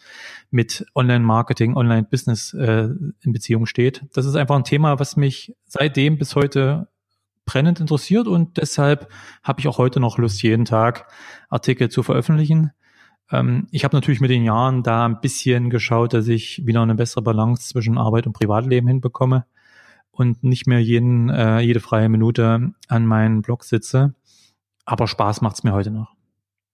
mit 0.51 0.85
Online-Marketing, 0.93 1.75
Online-Business 1.75 2.53
äh, 2.53 2.89
in 3.21 3.33
Beziehung 3.33 3.65
steht. 3.65 4.03
Das 4.13 4.25
ist 4.25 4.35
einfach 4.35 4.55
ein 4.55 4.63
Thema, 4.63 4.99
was 4.99 5.15
mich 5.15 5.55
seitdem 5.65 6.17
bis 6.17 6.35
heute 6.35 6.89
brennend 7.45 7.79
interessiert 7.79 8.27
und 8.27 8.57
deshalb 8.57 9.09
habe 9.41 9.59
ich 9.59 9.67
auch 9.67 9.77
heute 9.77 9.99
noch 9.99 10.17
Lust, 10.17 10.43
jeden 10.43 10.65
Tag 10.65 11.07
Artikel 11.49 11.89
zu 11.89 12.03
veröffentlichen. 12.03 12.71
Ähm, 13.31 13.67
ich 13.71 13.83
habe 13.83 13.95
natürlich 13.95 14.19
mit 14.19 14.29
den 14.29 14.43
Jahren 14.43 14.83
da 14.83 15.05
ein 15.05 15.21
bisschen 15.21 15.69
geschaut, 15.69 16.13
dass 16.13 16.27
ich 16.27 16.65
wieder 16.65 16.81
eine 16.81 16.95
bessere 16.95 17.21
Balance 17.21 17.69
zwischen 17.69 17.97
Arbeit 17.97 18.27
und 18.27 18.33
Privatleben 18.33 18.87
hinbekomme 18.87 19.45
und 20.11 20.43
nicht 20.43 20.67
mehr 20.67 20.81
jeden, 20.81 21.29
äh, 21.29 21.59
jede 21.61 21.79
freie 21.79 22.09
Minute 22.09 22.73
an 22.87 23.05
meinen 23.05 23.41
Blog 23.41 23.63
sitze. 23.63 24.13
Aber 24.87 25.07
Spaß 25.07 25.41
macht's 25.41 25.63
mir 25.63 25.73
heute 25.73 25.91
noch. 25.91 26.13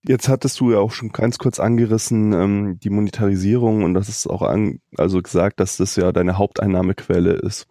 Jetzt 0.05 0.29
hattest 0.29 0.59
du 0.59 0.71
ja 0.71 0.77
auch 0.77 0.91
schon 0.91 1.09
ganz 1.09 1.39
kurz 1.39 1.59
angerissen, 1.59 2.31
ähm, 2.33 2.79
die 2.79 2.89
Monetarisierung 2.89 3.83
und 3.83 3.95
das 3.95 4.07
ist 4.07 4.27
auch 4.27 4.43
an, 4.43 4.81
also 4.97 5.21
gesagt, 5.21 5.59
dass 5.59 5.77
das 5.77 5.95
ja 5.95 6.11
deine 6.11 6.37
Haupteinnahmequelle 6.37 7.33
ist. 7.33 7.67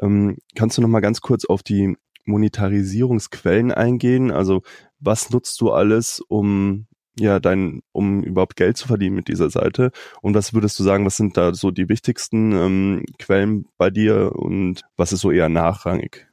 Ähm, 0.00 0.38
kannst 0.56 0.76
du 0.76 0.82
noch 0.82 0.88
mal 0.88 1.00
ganz 1.00 1.20
kurz 1.20 1.44
auf 1.44 1.62
die 1.62 1.96
Monetarisierungsquellen 2.24 3.70
eingehen? 3.72 4.32
Also 4.32 4.62
was 4.98 5.30
nutzt 5.30 5.60
du 5.60 5.70
alles, 5.70 6.20
um 6.20 6.86
ja 7.16 7.38
dein, 7.38 7.82
um 7.92 8.24
überhaupt 8.24 8.56
Geld 8.56 8.76
zu 8.76 8.88
verdienen 8.88 9.14
mit 9.14 9.28
dieser 9.28 9.50
Seite? 9.50 9.92
Und 10.20 10.34
was 10.34 10.52
würdest 10.52 10.78
du 10.80 10.82
sagen, 10.82 11.06
was 11.06 11.16
sind 11.16 11.36
da 11.36 11.54
so 11.54 11.70
die 11.70 11.88
wichtigsten 11.88 12.52
ähm, 12.52 13.04
Quellen 13.18 13.66
bei 13.78 13.90
dir 13.90 14.32
und 14.34 14.82
was 14.96 15.12
ist 15.12 15.20
so 15.20 15.30
eher 15.30 15.48
nachrangig? 15.48 16.29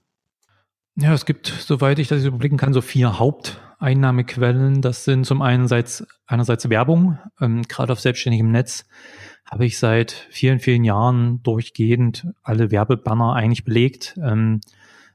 Ja, 0.99 1.13
es 1.13 1.27
gibt, 1.27 1.45
soweit 1.47 1.99
ich 1.99 2.07
das 2.07 2.25
überblicken 2.25 2.57
kann, 2.57 2.73
so 2.73 2.81
vier 2.81 3.19
Haupteinnahmequellen. 3.19 4.81
Das 4.81 5.03
sind 5.03 5.27
zum 5.27 5.43
einen 5.43 5.69
einerseits 6.25 6.69
Werbung. 6.71 7.19
Ähm, 7.39 7.61
gerade 7.61 7.93
auf 7.93 7.99
selbstständigem 7.99 8.49
Netz 8.49 8.83
habe 9.45 9.67
ich 9.67 9.77
seit 9.77 10.11
vielen, 10.31 10.59
vielen 10.59 10.83
Jahren 10.83 11.43
durchgehend 11.43 12.25
alle 12.41 12.71
Werbebanner 12.71 13.33
eigentlich 13.33 13.63
belegt. 13.63 14.17
Ähm, 14.23 14.59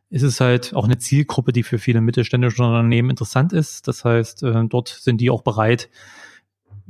ist 0.08 0.22
es 0.22 0.40
halt 0.40 0.72
auch 0.72 0.84
eine 0.84 0.98
Zielgruppe, 0.98 1.52
die 1.52 1.64
für 1.64 1.78
viele 1.78 2.00
mittelständische 2.00 2.62
Unternehmen 2.62 3.10
interessant 3.10 3.52
ist. 3.52 3.88
Das 3.88 4.04
heißt, 4.04 4.44
äh, 4.44 4.64
dort 4.68 4.86
sind 4.86 5.20
die 5.20 5.30
auch 5.30 5.42
bereit, 5.42 5.90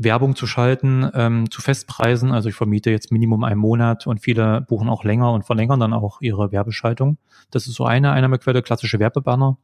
Werbung 0.04 0.36
zu 0.36 0.46
schalten 0.46 1.08
ähm, 1.14 1.50
zu 1.50 1.60
Festpreisen. 1.62 2.32
Also 2.32 2.48
ich 2.48 2.54
vermiete 2.54 2.90
jetzt 2.90 3.12
Minimum 3.12 3.44
einen 3.44 3.60
Monat 3.60 4.06
und 4.06 4.20
viele 4.20 4.60
buchen 4.62 4.88
auch 4.88 5.04
länger 5.04 5.32
und 5.32 5.44
verlängern 5.44 5.80
dann 5.80 5.92
auch 5.92 6.20
ihre 6.20 6.52
Werbeschaltung. 6.52 7.18
Das 7.50 7.66
ist 7.66 7.74
so 7.74 7.84
eine 7.84 8.12
Einnahmequelle, 8.12 8.62
klassische 8.62 8.98
Werbebanner. 8.98 9.58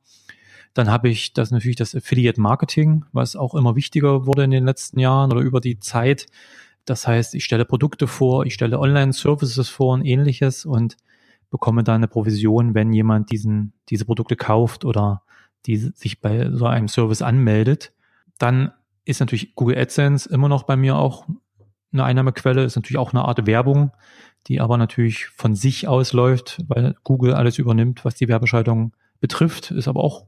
Dann 0.75 0.91
habe 0.91 1.09
ich 1.09 1.33
das 1.33 1.51
natürlich 1.51 1.77
das 1.77 1.95
Affiliate 1.95 2.41
Marketing, 2.41 3.05
was 3.13 3.37
auch 3.37 3.55
immer 3.55 3.75
wichtiger 3.75 4.27
wurde 4.27 4.45
in 4.45 4.51
den 4.51 4.65
letzten 4.65 5.01
Jahren 5.01 5.33
oder 5.33 5.41
über 5.41 5.61
die 5.61 5.79
Zeit. 5.79 6.27
Das 6.85 7.07
heißt, 7.07 7.35
ich 7.35 7.45
stelle 7.45 7.65
Produkte 7.65 8.07
vor, 8.07 8.47
ich 8.47 8.55
stelle 8.55 8.79
Online-Services 8.79 9.69
vor 9.69 9.95
und 9.95 10.05
ähnliches 10.05 10.65
und 10.65 10.97
bekomme 11.51 11.85
da 11.85 11.95
eine 11.95 12.09
Provision, 12.09 12.75
wenn 12.75 12.93
jemand 12.93 13.31
diesen, 13.31 13.73
diese 13.89 14.05
Produkte 14.05 14.37
kauft 14.37 14.85
oder 14.85 15.23
die 15.67 15.77
sich 15.77 16.21
bei 16.21 16.51
so 16.51 16.67
einem 16.67 16.89
Service 16.89 17.23
anmeldet. 17.23 17.93
Dann 18.39 18.73
ist 19.09 19.21
natürlich 19.21 19.55
Google 19.55 19.79
AdSense 19.79 20.29
immer 20.29 20.49
noch 20.49 20.65
bei 20.65 20.77
mir 20.77 20.97
auch 20.97 21.27
eine 21.93 22.05
Einnahmequelle, 22.05 22.65
ist 22.65 22.77
natürlich 22.77 22.99
auch 22.99 23.13
eine 23.13 23.25
Art 23.25 23.47
Werbung, 23.47 23.93
die 24.47 24.61
aber 24.61 24.77
natürlich 24.77 25.27
von 25.27 25.55
sich 25.55 25.89
aus 25.89 26.13
läuft, 26.13 26.61
weil 26.69 26.95
Google 27.05 27.35
alles 27.35 27.59
übernimmt, 27.59 28.05
was 28.05 28.15
die 28.15 28.29
Werbeschaltung 28.29 28.95
betrifft, 29.21 29.71
ist 29.71 29.89
aber 29.89 30.05
auch 30.05 30.27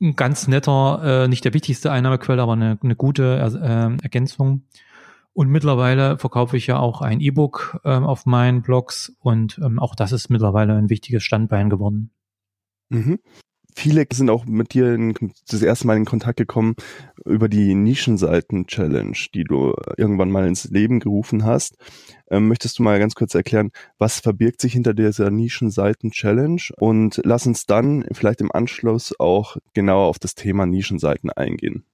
ein 0.00 0.16
ganz 0.16 0.48
netter, 0.48 1.24
äh, 1.24 1.28
nicht 1.28 1.44
der 1.44 1.54
wichtigste 1.54 1.92
Einnahmequelle, 1.92 2.42
aber 2.42 2.54
eine, 2.54 2.78
eine 2.82 2.96
gute 2.96 3.38
äh, 3.38 4.02
Ergänzung. 4.02 4.64
Und 5.32 5.48
mittlerweile 5.48 6.18
verkaufe 6.18 6.56
ich 6.56 6.66
ja 6.66 6.78
auch 6.78 7.00
ein 7.00 7.20
E-Book 7.20 7.80
ähm, 7.84 8.04
auf 8.04 8.26
meinen 8.26 8.62
Blogs 8.62 9.16
und 9.20 9.58
ähm, 9.64 9.78
auch 9.78 9.94
das 9.94 10.12
ist 10.12 10.30
mittlerweile 10.30 10.76
ein 10.76 10.90
wichtiges 10.90 11.22
Standbein 11.24 11.70
geworden. 11.70 12.10
Mhm. 12.88 13.18
Viele 13.76 14.06
sind 14.12 14.30
auch 14.30 14.44
mit 14.46 14.72
dir 14.72 14.94
in, 14.94 15.14
das 15.48 15.60
erste 15.60 15.88
Mal 15.88 15.96
in 15.96 16.04
Kontakt 16.04 16.38
gekommen 16.38 16.76
über 17.24 17.48
die 17.48 17.74
Nischenseiten-Challenge, 17.74 19.16
die 19.34 19.42
du 19.42 19.74
irgendwann 19.96 20.30
mal 20.30 20.46
ins 20.46 20.70
Leben 20.70 21.00
gerufen 21.00 21.44
hast. 21.44 21.76
Ähm, 22.30 22.46
möchtest 22.46 22.78
du 22.78 22.84
mal 22.84 23.00
ganz 23.00 23.16
kurz 23.16 23.34
erklären, 23.34 23.72
was 23.98 24.20
verbirgt 24.20 24.60
sich 24.60 24.74
hinter 24.74 24.94
dieser 24.94 25.30
Nischenseiten-Challenge? 25.30 26.62
Und 26.76 27.20
lass 27.24 27.46
uns 27.46 27.66
dann 27.66 28.04
vielleicht 28.12 28.40
im 28.40 28.52
Anschluss 28.52 29.12
auch 29.18 29.56
genauer 29.74 30.06
auf 30.06 30.20
das 30.20 30.36
Thema 30.36 30.66
Nischenseiten 30.66 31.30
eingehen. 31.30 31.84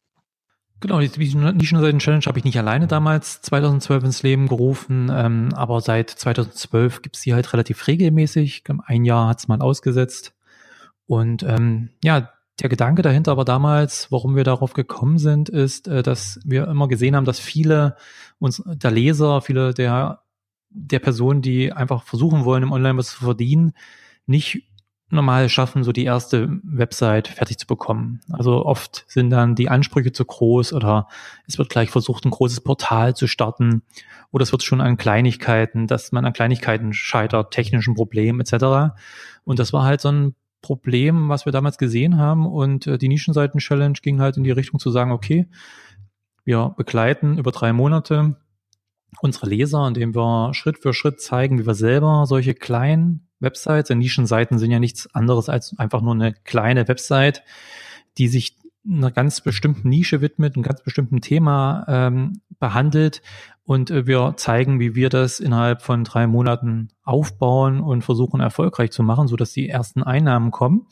Genau, 0.81 1.01
die 1.01 1.09
Nischenseiten-Challenge 1.09 2.25
habe 2.25 2.39
ich 2.39 2.45
nicht 2.45 2.59
alleine 2.59 2.87
damals 2.87 3.41
2012 3.43 4.05
ins 4.05 4.23
Leben 4.23 4.49
gerufen, 4.49 5.11
ähm, 5.13 5.51
aber 5.55 5.81
seit 5.81 6.11
2012 6.11 7.03
gibt 7.03 7.17
es 7.17 7.23
die 7.23 7.35
halt 7.35 7.53
relativ 7.53 7.87
regelmäßig. 7.87 8.65
Ein 8.87 9.05
Jahr 9.05 9.29
hat 9.29 9.41
es 9.41 9.49
mal 9.49 9.61
ausgesetzt. 9.61 10.35
Und 11.11 11.43
ähm, 11.43 11.89
ja, 12.05 12.31
der 12.61 12.69
Gedanke 12.69 13.03
dahinter 13.03 13.33
aber 13.33 13.45
damals, 13.45 14.13
warum 14.13 14.37
wir 14.37 14.45
darauf 14.45 14.75
gekommen 14.75 15.19
sind, 15.19 15.49
ist, 15.49 15.89
äh, 15.89 16.05
dass 16.05 16.39
wir 16.45 16.69
immer 16.69 16.87
gesehen 16.87 17.17
haben, 17.17 17.25
dass 17.25 17.41
viele 17.41 17.97
uns 18.39 18.63
der 18.65 18.93
Leser, 18.93 19.41
viele 19.41 19.75
der 19.75 20.23
der 20.69 21.01
Personen, 21.01 21.43
die 21.43 21.73
einfach 21.73 22.05
versuchen 22.05 22.45
wollen, 22.45 22.63
im 22.63 22.71
Online 22.71 22.97
was 22.97 23.09
zu 23.09 23.25
verdienen, 23.25 23.73
nicht 24.27 24.69
normal 25.09 25.49
schaffen, 25.49 25.83
so 25.83 25.91
die 25.91 26.05
erste 26.05 26.61
Website 26.63 27.27
fertig 27.27 27.59
zu 27.59 27.67
bekommen. 27.67 28.21
Also 28.31 28.65
oft 28.65 29.05
sind 29.09 29.31
dann 29.31 29.57
die 29.57 29.69
Ansprüche 29.69 30.13
zu 30.13 30.25
groß 30.25 30.73
oder 30.73 31.09
es 31.49 31.59
wird 31.59 31.71
gleich 31.71 31.91
versucht, 31.91 32.25
ein 32.25 32.31
großes 32.31 32.61
Portal 32.61 33.17
zu 33.17 33.27
starten 33.27 33.83
oder 34.31 34.45
es 34.45 34.53
wird 34.53 34.63
schon 34.63 34.81
an 34.81 34.97
Kleinigkeiten, 34.97 35.89
dass 35.89 36.13
man 36.13 36.25
an 36.25 36.35
Kleinigkeiten 36.35 36.93
scheitert, 36.93 37.51
technischen 37.51 37.97
Problemen 37.97 38.41
etc. 38.41 38.95
Und 39.43 39.59
das 39.59 39.73
war 39.73 39.83
halt 39.83 40.01
so 40.01 40.13
ein 40.13 40.37
Problem, 40.63 41.29
was 41.29 41.45
wir 41.47 41.53
damals 41.53 41.79
gesehen 41.79 42.19
haben. 42.19 42.47
Und 42.47 42.87
äh, 42.87 42.99
die 42.99 43.09
Nischenseiten-Challenge 43.09 43.99
ging 44.03 44.21
halt 44.21 44.37
in 44.37 44.45
die 44.45 44.51
Richtung 44.51 44.79
zu 44.79 44.91
sagen, 44.91 45.13
okay, 45.13 45.49
wir 46.45 46.75
begleiten 46.77 47.39
über 47.39 47.53
drei 47.53 47.73
Monate 47.73 48.37
unsere 49.21 49.49
Leser, 49.49 49.87
indem 49.87 50.15
wir 50.15 50.55
Schritt 50.55 50.79
für 50.79 50.95
Schritt 50.95 51.21
zeigen, 51.21 51.59
wie 51.59 51.67
wir 51.67 51.75
selber 51.75 52.27
solche 52.27 52.55
kleinen 52.55 53.29
Websites, 53.41 53.89
denn 53.89 53.99
Nischenseiten 53.99 54.59
sind 54.59 54.71
ja 54.71 54.79
nichts 54.79 55.13
anderes 55.15 55.49
als 55.49 55.77
einfach 55.79 56.01
nur 56.03 56.15
eine 56.15 56.33
kleine 56.33 56.87
Website, 56.89 57.43
die 58.19 58.29
sich 58.29 58.57
einer 58.89 59.11
ganz 59.11 59.41
bestimmten 59.41 59.89
Nische 59.89 60.21
widmet, 60.21 60.55
einem 60.55 60.63
ganz 60.63 60.83
bestimmten 60.83 61.21
Thema 61.21 61.85
ähm, 61.89 62.41
behandelt. 62.59 63.23
Und 63.65 63.91
äh, 63.91 64.07
wir 64.07 64.35
zeigen, 64.37 64.81
wie 64.81 64.95
wir 64.95 65.09
das 65.09 65.41
innerhalb 65.41 65.83
von 65.83 66.05
drei 66.05 66.27
Monaten 66.27 66.89
aufbauen 67.03 67.81
und 67.81 68.03
versuchen 68.03 68.41
erfolgreich 68.41 68.91
zu 68.91 69.03
machen, 69.03 69.29
so 69.29 69.37
dass 69.37 69.53
die 69.53 69.69
ersten 69.69 70.03
Einnahmen 70.03 70.51
kommen. 70.51 70.87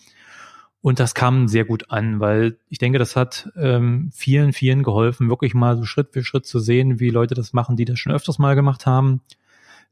Und 0.80 1.00
das 1.00 1.14
kam 1.14 1.48
sehr 1.48 1.64
gut 1.64 1.90
an, 1.90 2.20
weil 2.20 2.56
ich 2.68 2.78
denke, 2.78 2.98
das 2.98 3.16
hat 3.16 3.50
ähm, 3.56 4.10
vielen, 4.12 4.52
vielen 4.52 4.84
geholfen, 4.84 5.28
wirklich 5.28 5.52
mal 5.52 5.76
so 5.76 5.84
Schritt 5.84 6.12
für 6.12 6.22
Schritt 6.22 6.46
zu 6.46 6.60
sehen, 6.60 7.00
wie 7.00 7.10
Leute 7.10 7.34
das 7.34 7.52
machen, 7.52 7.76
die 7.76 7.84
das 7.84 7.98
schon 7.98 8.12
öfters 8.12 8.38
mal 8.38 8.54
gemacht 8.54 8.86
haben 8.86 9.20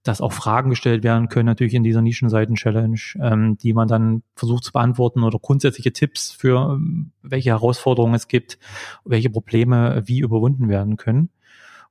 dass 0.07 0.21
auch 0.21 0.33
Fragen 0.33 0.71
gestellt 0.71 1.03
werden 1.05 1.29
können, 1.29 1.47
natürlich 1.47 1.75
in 1.75 1.83
dieser 1.83 2.03
Nischenseiten-Challenge, 2.03 2.99
ähm, 3.21 3.59
die 3.59 3.73
man 3.73 3.89
dann 3.89 4.23
versucht 4.35 4.65
zu 4.65 4.73
beantworten 4.73 5.23
oder 5.23 5.39
grundsätzliche 5.39 5.93
Tipps 5.93 6.31
für 6.31 6.75
ähm, 6.75 7.13
welche 7.23 7.51
Herausforderungen 7.51 8.15
es 8.15 8.29
gibt, 8.29 8.59
welche 9.05 9.31
Probleme 9.31 10.03
wie 10.07 10.21
überwunden 10.21 10.69
werden 10.69 10.97
können. 10.97 11.31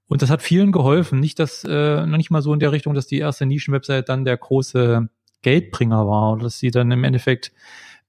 Und 0.08 0.22
das 0.22 0.30
hat 0.30 0.42
vielen 0.42 0.72
geholfen. 0.72 1.20
Nicht, 1.20 1.40
dass 1.40 1.64
äh, 1.64 2.06
noch 2.06 2.18
nicht 2.18 2.32
mal 2.32 2.42
so 2.42 2.54
in 2.54 2.60
der 2.60 2.72
Richtung, 2.72 2.94
dass 2.94 3.08
die 3.08 3.20
erste 3.20 3.46
Nischenwebsite 3.46 4.04
dann 4.04 4.24
der 4.24 4.38
große 4.38 5.10
Geldbringer 5.42 6.08
war 6.08 6.34
oder 6.34 6.44
dass 6.44 6.60
sie 6.60 6.72
dann 6.72 6.92
im 6.92 7.04
Endeffekt 7.04 7.52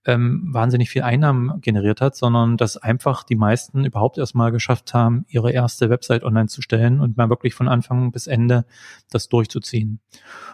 ähm, 0.07 0.49
wahnsinnig 0.53 0.89
viel 0.89 1.03
Einnahmen 1.03 1.61
generiert 1.61 2.01
hat, 2.01 2.15
sondern 2.15 2.57
dass 2.57 2.77
einfach 2.77 3.25
die 3.25 3.35
meisten 3.35 3.85
überhaupt 3.85 4.19
erstmal 4.19 4.53
geschafft 4.53 4.95
haben, 4.95 5.25
ihre 5.29 5.51
erste 5.51 5.91
Website 5.91 6.23
online 6.23 6.47
zu 6.47 6.63
stellen 6.63 7.01
und 7.01 7.17
mal 7.17 7.29
wirklich 7.29 7.55
von 7.55 7.69
Anfang 7.69 8.13
bis 8.13 8.29
Ende 8.29 8.65
das 9.11 9.29
durchzuziehen. 9.29 10.01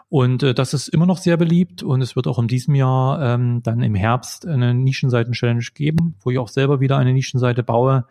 Und 0.08 0.42
äh, 0.42 0.54
das 0.54 0.72
ist 0.72 0.88
immer 0.88 1.06
noch 1.06 1.18
sehr 1.18 1.36
beliebt 1.36 1.82
und 1.82 2.00
es 2.00 2.16
wird 2.16 2.26
auch 2.26 2.38
in 2.38 2.48
diesem 2.48 2.74
Jahr 2.74 3.20
ähm, 3.20 3.62
dann 3.62 3.82
im 3.82 3.94
Herbst 3.94 4.46
eine 4.46 4.72
Nischenseiten-Challenge 4.74 5.64
geben, 5.74 6.16
wo 6.20 6.30
ich 6.30 6.38
auch 6.38 6.48
selber 6.48 6.80
wieder 6.80 6.96
eine 6.96 7.12
Nischenseite 7.12 7.62
baue 7.62 8.06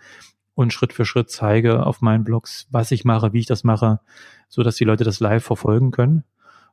und 0.54 0.74
Schritt 0.74 0.94
für 0.94 1.06
Schritt 1.06 1.32
zeige 1.32 1.86
auf 1.86 2.02
meinen 2.02 2.24
Blogs, 2.24 2.68
was 2.70 2.92
ich 2.92 3.04
mache, 3.04 3.34
wie 3.34 3.40
ich 3.40 3.46
das 3.48 3.64
mache, 3.64 4.00
so 4.48 4.62
dass 4.62 4.76
die 4.76 4.84
Leute 4.84 5.04
das 5.04 5.20
live 5.20 5.44
verfolgen 5.44 5.92
können. 5.92 6.24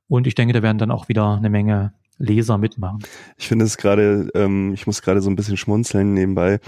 Und 0.09 0.27
ich 0.27 0.35
denke, 0.35 0.53
da 0.53 0.63
werden 0.63 0.79
dann 0.79 0.91
auch 0.91 1.09
wieder 1.09 1.35
eine 1.35 1.51
Menge 1.51 1.93
Leser 2.19 2.59
mitmachen. 2.59 3.01
Ich 3.37 3.49
finde 3.49 3.65
es 3.65 3.77
gerade, 3.77 4.29
ähm, 4.35 4.73
ich 4.75 4.87
muss 4.87 5.03
gerade 5.03 5.21
so 5.21 5.31
ein 5.31 5.37
bisschen 5.37 5.57
schmunzeln 5.57 6.15
nebenbei, 6.15 6.61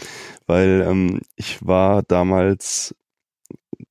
weil 0.47 0.85
ähm, 0.89 1.21
ich 1.37 1.65
war 1.67 2.03
damals, 2.03 2.95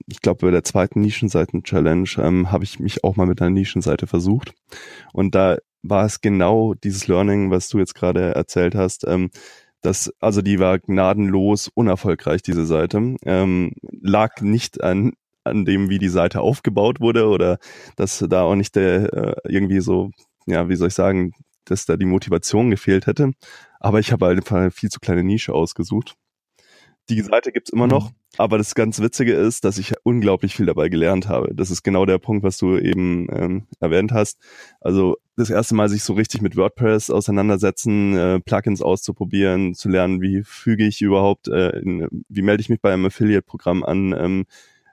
ich 0.07 0.21
glaube 0.21 0.47
bei 0.47 0.51
der 0.51 0.63
zweiten 0.63 1.01
Nischenseiten-Challenge 1.01 2.09
ähm, 2.17 2.51
habe 2.51 2.63
ich 2.63 2.79
mich 2.79 3.03
auch 3.03 3.15
mal 3.15 3.27
mit 3.27 3.41
einer 3.41 3.51
Nischenseite 3.51 4.07
versucht 4.07 4.53
und 5.13 5.35
da 5.35 5.57
war 5.81 6.05
es 6.05 6.21
genau 6.21 6.73
dieses 6.73 7.07
Learning, 7.07 7.51
was 7.51 7.69
du 7.69 7.79
jetzt 7.79 7.95
gerade 7.95 8.35
erzählt 8.35 8.75
hast. 8.75 9.07
Ähm, 9.07 9.29
das, 9.81 10.13
also 10.19 10.41
die 10.41 10.59
war 10.59 10.77
gnadenlos 10.77 11.69
unerfolgreich, 11.73 12.41
diese 12.41 12.65
Seite. 12.65 13.15
Ähm, 13.23 13.71
lag 14.01 14.41
nicht 14.41 14.83
an 14.83 15.13
an 15.43 15.65
dem, 15.65 15.89
wie 15.89 15.99
die 15.99 16.09
Seite 16.09 16.41
aufgebaut 16.41 16.99
wurde 16.99 17.27
oder 17.27 17.59
dass 17.95 18.23
da 18.29 18.43
auch 18.43 18.55
nicht 18.55 18.75
der 18.75 19.13
äh, 19.13 19.35
irgendwie 19.45 19.81
so, 19.81 20.11
ja, 20.45 20.69
wie 20.69 20.75
soll 20.75 20.89
ich 20.89 20.93
sagen, 20.93 21.33
dass 21.71 21.85
da 21.85 21.97
die 21.97 22.05
Motivation 22.05 22.69
gefehlt 22.69 23.07
hätte. 23.07 23.31
Aber 23.79 23.99
ich 23.99 24.11
habe 24.11 24.25
halt 24.25 24.51
eine 24.51 24.71
viel 24.71 24.89
zu 24.89 24.99
kleine 24.99 25.23
Nische 25.23 25.53
ausgesucht. 25.53 26.15
Die 27.09 27.21
Seite 27.21 27.51
gibt's 27.51 27.71
immer 27.71 27.87
noch, 27.87 28.11
mhm. 28.11 28.15
aber 28.37 28.59
das 28.59 28.75
ganz 28.75 28.99
Witzige 29.01 29.33
ist, 29.33 29.65
dass 29.65 29.79
ich 29.79 29.93
unglaublich 30.03 30.55
viel 30.55 30.67
dabei 30.67 30.89
gelernt 30.89 31.27
habe. 31.27 31.53
Das 31.55 31.71
ist 31.71 31.81
genau 31.81 32.05
der 32.05 32.19
Punkt, 32.19 32.43
was 32.43 32.57
du 32.57 32.77
eben 32.77 33.27
ähm, 33.31 33.67
erwähnt 33.79 34.11
hast. 34.11 34.37
Also 34.79 35.15
das 35.35 35.49
erste 35.49 35.73
Mal 35.73 35.89
sich 35.89 36.03
so 36.03 36.13
richtig 36.13 36.43
mit 36.43 36.55
WordPress 36.55 37.09
auseinandersetzen, 37.09 38.15
äh, 38.15 38.39
Plugins 38.39 38.83
auszuprobieren, 38.83 39.73
zu 39.73 39.89
lernen, 39.89 40.21
wie 40.21 40.43
füge 40.43 40.85
ich 40.85 41.01
überhaupt, 41.01 41.47
äh, 41.47 41.79
in, 41.79 42.07
wie 42.29 42.43
melde 42.43 42.61
ich 42.61 42.69
mich 42.69 42.79
bei 42.79 42.93
einem 42.93 43.05
Affiliate-Programm 43.05 43.83
an, 43.83 44.13
ähm, 44.13 44.45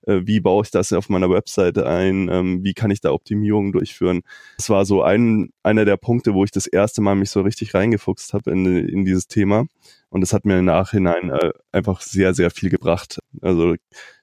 äh, 0.07 0.23
wie 0.25 0.41
baue 0.41 0.65
ich 0.65 0.71
das 0.71 0.93
auf 0.93 1.09
meiner 1.09 1.29
Webseite 1.29 1.87
ein, 1.87 2.29
ähm, 2.31 2.65
wie 2.65 2.75
kann 2.75 2.91
ich 2.91 3.01
da 3.01 3.13
Optimierungen 3.13 3.73
durchführen. 3.73 4.23
Das 4.57 4.71
war 4.71 4.85
so 4.85 5.03
ein, 5.03 5.51
einer 5.63 5.85
der 5.85 5.97
Punkte, 5.97 6.35
wo 6.35 6.45
ich 6.45 6.51
das 6.51 6.67
erste 6.67 7.03
Mal 7.03 7.15
mich 7.15 7.31
so 7.31 7.43
richtig 7.43 7.75
reingefuchst 7.75 8.33
habe 8.33 8.51
in, 8.51 8.65
in 8.67 9.05
dieses 9.05 9.27
Thema. 9.27 9.67
Und 10.09 10.21
das 10.21 10.33
hat 10.33 10.45
mir 10.45 10.59
im 10.59 10.65
Nachhinein 10.65 11.31
äh, 11.31 11.53
einfach 11.73 12.01
sehr, 12.01 12.33
sehr 12.35 12.51
viel 12.51 12.71
gebracht. 12.71 13.19
Also 13.43 13.75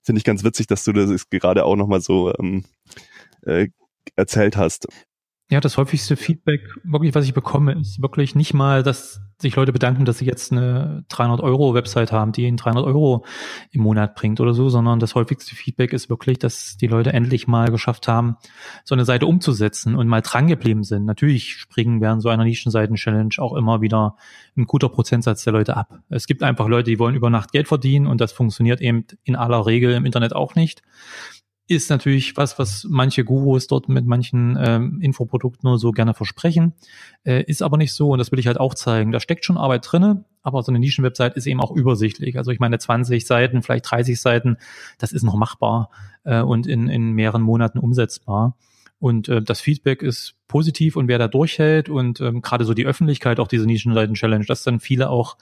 finde 0.02 0.18
ich 0.18 0.24
ganz 0.24 0.44
witzig, 0.44 0.68
dass 0.68 0.84
du 0.84 0.94
das 0.94 1.30
gerade 1.30 1.66
auch 1.66 1.76
nochmal 1.76 2.02
so 2.02 2.34
ähm, 2.40 2.64
äh, 3.44 3.68
erzählt 4.16 4.58
hast. 4.58 4.88
Ja, 5.54 5.60
das 5.60 5.78
häufigste 5.78 6.16
Feedback, 6.16 6.62
wirklich, 6.84 7.14
was 7.14 7.26
ich 7.26 7.36
bekomme, 7.36 7.74
ist 7.74 8.02
wirklich 8.02 8.34
nicht 8.34 8.56
mal, 8.56 8.82
dass 8.82 9.22
sich 9.40 9.56
Leute 9.56 9.72
bedanken, 9.72 10.04
dass 10.04 10.18
sie 10.18 10.26
jetzt 10.26 10.52
eine 10.52 11.06
300 11.10 11.42
Euro 11.42 11.76
Website 11.76 12.12
haben, 12.12 12.32
die 12.32 12.48
ihnen 12.48 12.58
300 12.58 12.84
Euro 12.84 13.24
im 13.70 13.82
Monat 13.82 14.16
bringt 14.16 14.40
oder 14.40 14.56
so, 14.56 14.70
sondern 14.70 15.00
das 15.00 15.14
häufigste 15.14 15.56
Feedback 15.56 15.94
ist 15.94 16.10
wirklich, 16.10 16.40
dass 16.40 16.76
die 16.78 16.88
Leute 16.88 17.14
endlich 17.14 17.48
mal 17.48 17.70
geschafft 17.70 18.08
haben, 18.08 18.38
so 18.84 18.96
eine 18.96 19.06
Seite 19.06 19.28
umzusetzen 19.28 19.94
und 19.94 20.08
mal 20.08 20.22
drangeblieben 20.22 20.84
sind. 20.84 21.06
Natürlich 21.06 21.54
springen 21.54 22.02
während 22.02 22.24
so 22.24 22.30
einer 22.30 22.46
Nischenseiten-Challenge 22.46 23.36
auch 23.38 23.54
immer 23.54 23.80
wieder 23.82 24.16
ein 24.58 24.66
guter 24.66 24.90
Prozentsatz 24.90 25.44
der 25.44 25.54
Leute 25.54 25.78
ab. 25.78 26.00
Es 26.10 26.26
gibt 26.26 26.42
einfach 26.42 26.68
Leute, 26.68 26.90
die 26.90 26.98
wollen 26.98 27.14
über 27.14 27.30
Nacht 27.30 27.52
Geld 27.52 27.68
verdienen 27.68 28.08
und 28.08 28.20
das 28.22 28.32
funktioniert 28.32 28.82
eben 28.82 29.06
in 29.24 29.36
aller 29.36 29.68
Regel 29.68 29.92
im 29.92 30.06
Internet 30.06 30.36
auch 30.36 30.56
nicht. 30.56 30.82
Ist 31.68 31.90
natürlich 31.90 32.36
was, 32.36 32.60
was 32.60 32.86
manche 32.90 33.24
Gurus 33.24 33.68
dort 33.68 33.88
mit 33.88 34.06
manchen 34.06 34.58
ähm, 34.60 35.00
Infoprodukten 35.02 35.68
nur 35.68 35.80
so 35.80 35.92
gerne 35.92 36.14
versprechen, 36.14 36.74
äh, 37.24 37.44
ist 37.44 37.62
aber 37.62 37.78
nicht 37.78 37.94
so 37.94 38.10
und 38.10 38.20
das 38.20 38.32
will 38.32 38.40
ich 38.40 38.48
halt 38.48 38.60
auch 38.60 38.74
zeigen. 38.74 39.12
Da 39.12 39.20
steckt 39.20 39.46
schon 39.46 39.58
Arbeit 39.58 39.88
drinne, 39.90 40.26
aber 40.42 40.62
so 40.62 40.72
eine 40.72 40.80
Nischenwebsite 40.80 41.36
ist 41.36 41.48
eben 41.48 41.62
auch 41.62 41.72
übersichtlich. 41.72 42.38
Also 42.38 42.52
ich 42.52 42.60
meine 42.60 42.80
20 42.80 43.26
Seiten, 43.26 43.62
vielleicht 43.62 43.90
30 43.90 44.20
Seiten, 44.20 44.58
das 44.98 45.14
ist 45.14 45.24
noch 45.24 45.36
machbar 45.36 45.90
äh, 46.26 46.42
und 46.42 46.68
in, 46.68 46.90
in 46.90 47.14
mehreren 47.14 47.42
Monaten 47.42 47.80
umsetzbar. 47.80 48.58
Und 49.00 49.30
äh, 49.30 49.42
das 49.42 49.62
Feedback 49.62 50.02
ist 50.02 50.36
positiv 50.48 50.98
und 50.98 51.08
wer 51.08 51.18
da 51.18 51.28
durchhält 51.28 51.88
und 51.88 52.20
ähm, 52.20 52.42
gerade 52.42 52.66
so 52.66 52.74
die 52.74 52.86
Öffentlichkeit 52.86 53.40
auch 53.40 53.48
diese 53.48 53.66
Nischenseiten-Challenge, 53.66 54.46
dass 54.46 54.64
dann 54.64 54.80
viele 54.80 55.10
auch 55.10 55.38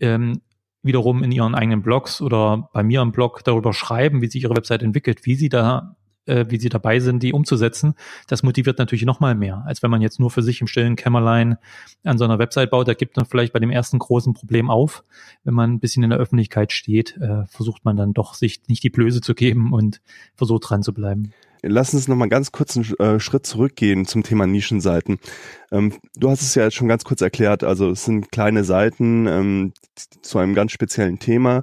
ähm, 0.00 0.40
wiederum 0.82 1.22
in 1.22 1.32
ihren 1.32 1.54
eigenen 1.54 1.82
Blogs 1.82 2.20
oder 2.20 2.68
bei 2.72 2.82
mir 2.82 3.02
im 3.02 3.12
Blog 3.12 3.44
darüber 3.44 3.72
schreiben, 3.72 4.20
wie 4.20 4.28
sich 4.28 4.42
ihre 4.42 4.56
Website 4.56 4.82
entwickelt, 4.82 5.24
wie 5.24 5.34
sie 5.34 5.48
da 5.48 5.96
äh, 6.26 6.46
wie 6.48 6.58
sie 6.58 6.68
dabei 6.68 7.00
sind, 7.00 7.22
die 7.22 7.32
umzusetzen, 7.32 7.94
das 8.28 8.42
motiviert 8.42 8.78
natürlich 8.78 9.04
noch 9.04 9.20
mal 9.20 9.34
mehr, 9.34 9.64
als 9.66 9.82
wenn 9.82 9.90
man 9.90 10.02
jetzt 10.02 10.20
nur 10.20 10.30
für 10.30 10.42
sich 10.42 10.60
im 10.60 10.66
stillen 10.66 10.94
Kämmerlein 10.94 11.56
an 12.04 12.18
so 12.18 12.24
einer 12.24 12.38
Website 12.38 12.70
baut. 12.70 12.86
Da 12.86 12.94
gibt 12.94 13.16
man 13.16 13.26
vielleicht 13.26 13.52
bei 13.52 13.58
dem 13.58 13.70
ersten 13.70 13.98
großen 13.98 14.32
Problem 14.32 14.70
auf. 14.70 15.04
Wenn 15.42 15.54
man 15.54 15.72
ein 15.72 15.80
bisschen 15.80 16.04
in 16.04 16.10
der 16.10 16.20
Öffentlichkeit 16.20 16.72
steht, 16.72 17.16
äh, 17.16 17.44
versucht 17.46 17.84
man 17.84 17.96
dann 17.96 18.12
doch, 18.12 18.34
sich 18.34 18.62
nicht 18.68 18.84
die 18.84 18.90
Blöße 18.90 19.20
zu 19.20 19.34
geben 19.34 19.72
und 19.72 20.00
versucht 20.36 20.70
dran 20.70 20.82
zu 20.82 20.94
bleiben. 20.94 21.32
Lass 21.64 21.94
uns 21.94 22.08
noch 22.08 22.16
mal 22.16 22.28
ganz 22.28 22.50
kurz 22.50 22.76
einen 22.76 22.92
äh, 22.98 23.20
Schritt 23.20 23.46
zurückgehen 23.46 24.04
zum 24.04 24.24
Thema 24.24 24.48
Nischenseiten. 24.48 25.20
Ähm, 25.70 25.94
du 26.16 26.28
hast 26.28 26.42
es 26.42 26.56
ja 26.56 26.64
jetzt 26.64 26.74
schon 26.74 26.88
ganz 26.88 27.04
kurz 27.04 27.20
erklärt. 27.20 27.62
Also 27.62 27.90
es 27.90 28.04
sind 28.04 28.32
kleine 28.32 28.64
Seiten 28.64 29.28
ähm, 29.28 29.72
zu 30.22 30.38
einem 30.38 30.54
ganz 30.54 30.72
speziellen 30.72 31.20
Thema 31.20 31.62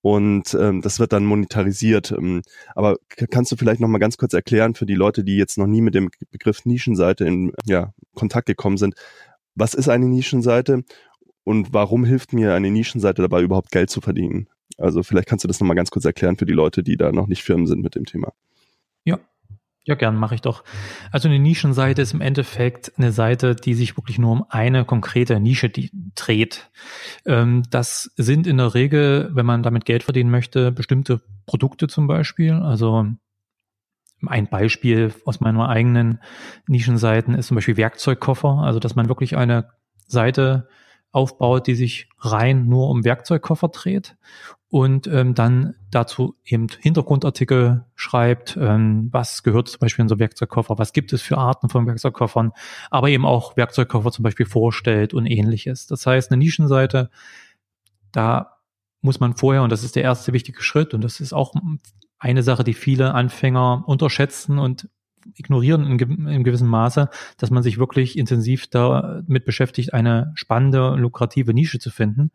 und 0.00 0.54
ähm, 0.54 0.80
das 0.80 1.00
wird 1.00 1.12
dann 1.12 1.24
monetarisiert. 1.24 2.12
Ähm, 2.12 2.42
aber 2.76 2.98
kannst 3.30 3.50
du 3.50 3.56
vielleicht 3.56 3.80
noch 3.80 3.88
mal 3.88 3.98
ganz 3.98 4.16
kurz 4.16 4.32
erklären 4.32 4.74
für 4.76 4.86
die 4.86 4.94
Leute, 4.94 5.24
die 5.24 5.36
jetzt 5.36 5.58
noch 5.58 5.66
nie 5.66 5.80
mit 5.80 5.96
dem 5.96 6.10
Begriff 6.30 6.64
Nischenseite 6.64 7.24
in 7.24 7.52
ja, 7.66 7.92
Kontakt 8.14 8.46
gekommen 8.46 8.76
sind, 8.76 8.94
was 9.56 9.74
ist 9.74 9.88
eine 9.88 10.06
Nischenseite 10.06 10.84
und 11.42 11.72
warum 11.72 12.04
hilft 12.04 12.32
mir 12.32 12.54
eine 12.54 12.70
Nischenseite 12.70 13.22
dabei, 13.22 13.42
überhaupt 13.42 13.72
Geld 13.72 13.90
zu 13.90 14.00
verdienen? 14.00 14.48
Also 14.78 15.02
vielleicht 15.02 15.28
kannst 15.28 15.44
du 15.44 15.48
das 15.48 15.58
noch 15.58 15.66
mal 15.66 15.74
ganz 15.74 15.90
kurz 15.90 16.04
erklären 16.04 16.36
für 16.36 16.46
die 16.46 16.52
Leute, 16.52 16.84
die 16.84 16.96
da 16.96 17.10
noch 17.10 17.26
nicht 17.26 17.42
firmen 17.42 17.66
sind 17.66 17.82
mit 17.82 17.96
dem 17.96 18.04
Thema. 18.04 18.32
Ja, 19.84 19.96
gern 19.96 20.16
mache 20.16 20.36
ich 20.36 20.40
doch. 20.40 20.62
Also 21.10 21.28
eine 21.28 21.40
Nischenseite 21.40 22.02
ist 22.02 22.14
im 22.14 22.20
Endeffekt 22.20 22.92
eine 22.96 23.10
Seite, 23.10 23.56
die 23.56 23.74
sich 23.74 23.96
wirklich 23.96 24.16
nur 24.16 24.30
um 24.30 24.44
eine 24.48 24.84
konkrete 24.84 25.40
Nische 25.40 25.72
dreht. 26.14 26.70
Ähm, 27.26 27.64
das 27.70 28.12
sind 28.16 28.46
in 28.46 28.58
der 28.58 28.74
Regel, 28.74 29.30
wenn 29.32 29.44
man 29.46 29.64
damit 29.64 29.84
Geld 29.84 30.04
verdienen 30.04 30.30
möchte, 30.30 30.70
bestimmte 30.70 31.20
Produkte 31.46 31.88
zum 31.88 32.06
Beispiel. 32.06 32.52
Also 32.52 33.06
ein 34.24 34.48
Beispiel 34.48 35.12
aus 35.24 35.40
meiner 35.40 35.68
eigenen 35.68 36.20
Nischenseiten 36.68 37.34
ist 37.34 37.48
zum 37.48 37.56
Beispiel 37.56 37.76
Werkzeugkoffer. 37.76 38.58
Also 38.58 38.78
dass 38.78 38.94
man 38.94 39.08
wirklich 39.08 39.36
eine 39.36 39.70
Seite 40.06 40.68
aufbaut, 41.10 41.66
die 41.66 41.74
sich 41.74 42.08
rein 42.20 42.66
nur 42.66 42.88
um 42.88 43.04
Werkzeugkoffer 43.04 43.68
dreht 43.68 44.16
und 44.72 45.06
ähm, 45.06 45.34
dann 45.34 45.74
dazu 45.90 46.34
eben 46.46 46.66
Hintergrundartikel 46.80 47.84
schreibt, 47.94 48.56
ähm, 48.58 49.10
was 49.12 49.42
gehört 49.42 49.68
zum 49.68 49.80
Beispiel 49.80 50.04
in 50.04 50.08
so 50.08 50.18
Werkzeugkoffer, 50.18 50.78
was 50.78 50.94
gibt 50.94 51.12
es 51.12 51.20
für 51.20 51.36
Arten 51.36 51.68
von 51.68 51.86
Werkzeugkoffern, 51.86 52.52
aber 52.90 53.10
eben 53.10 53.26
auch 53.26 53.54
Werkzeugkoffer 53.58 54.10
zum 54.10 54.22
Beispiel 54.22 54.46
vorstellt 54.46 55.12
und 55.12 55.26
ähnliches. 55.26 55.88
Das 55.88 56.06
heißt, 56.06 56.30
eine 56.30 56.38
Nischenseite, 56.38 57.10
da 58.12 58.56
muss 59.02 59.20
man 59.20 59.36
vorher, 59.36 59.62
und 59.62 59.70
das 59.70 59.84
ist 59.84 59.94
der 59.94 60.04
erste 60.04 60.32
wichtige 60.32 60.62
Schritt, 60.62 60.94
und 60.94 61.04
das 61.04 61.20
ist 61.20 61.34
auch 61.34 61.52
eine 62.18 62.42
Sache, 62.42 62.64
die 62.64 62.72
viele 62.72 63.12
Anfänger 63.12 63.84
unterschätzen 63.86 64.58
und 64.58 64.88
ignorieren 65.34 65.84
in, 65.84 66.26
in 66.26 66.44
gewissem 66.44 66.68
Maße, 66.68 67.10
dass 67.36 67.50
man 67.50 67.62
sich 67.62 67.76
wirklich 67.76 68.16
intensiv 68.16 68.68
damit 68.68 69.44
beschäftigt, 69.44 69.92
eine 69.92 70.32
spannende, 70.34 70.94
lukrative 70.96 71.52
Nische 71.52 71.78
zu 71.78 71.90
finden. 71.90 72.30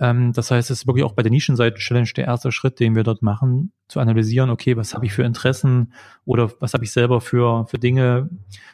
Ähm, 0.00 0.32
das 0.32 0.50
heißt, 0.50 0.70
es 0.70 0.80
ist 0.80 0.86
wirklich 0.86 1.04
auch 1.04 1.12
bei 1.12 1.22
der 1.22 1.30
Nischenseite-Challenge 1.30 2.10
der 2.16 2.26
erste 2.26 2.52
Schritt, 2.52 2.80
den 2.80 2.94
wir 2.96 3.04
dort 3.04 3.22
machen, 3.22 3.72
zu 3.88 4.00
analysieren, 4.00 4.50
okay, 4.50 4.76
was 4.76 4.94
habe 4.94 5.06
ich 5.06 5.12
für 5.12 5.22
Interessen 5.22 5.92
oder 6.24 6.50
was 6.60 6.74
habe 6.74 6.84
ich 6.84 6.92
selber 6.92 7.20
für, 7.20 7.66
für 7.66 7.78
Dinge, 7.78 8.28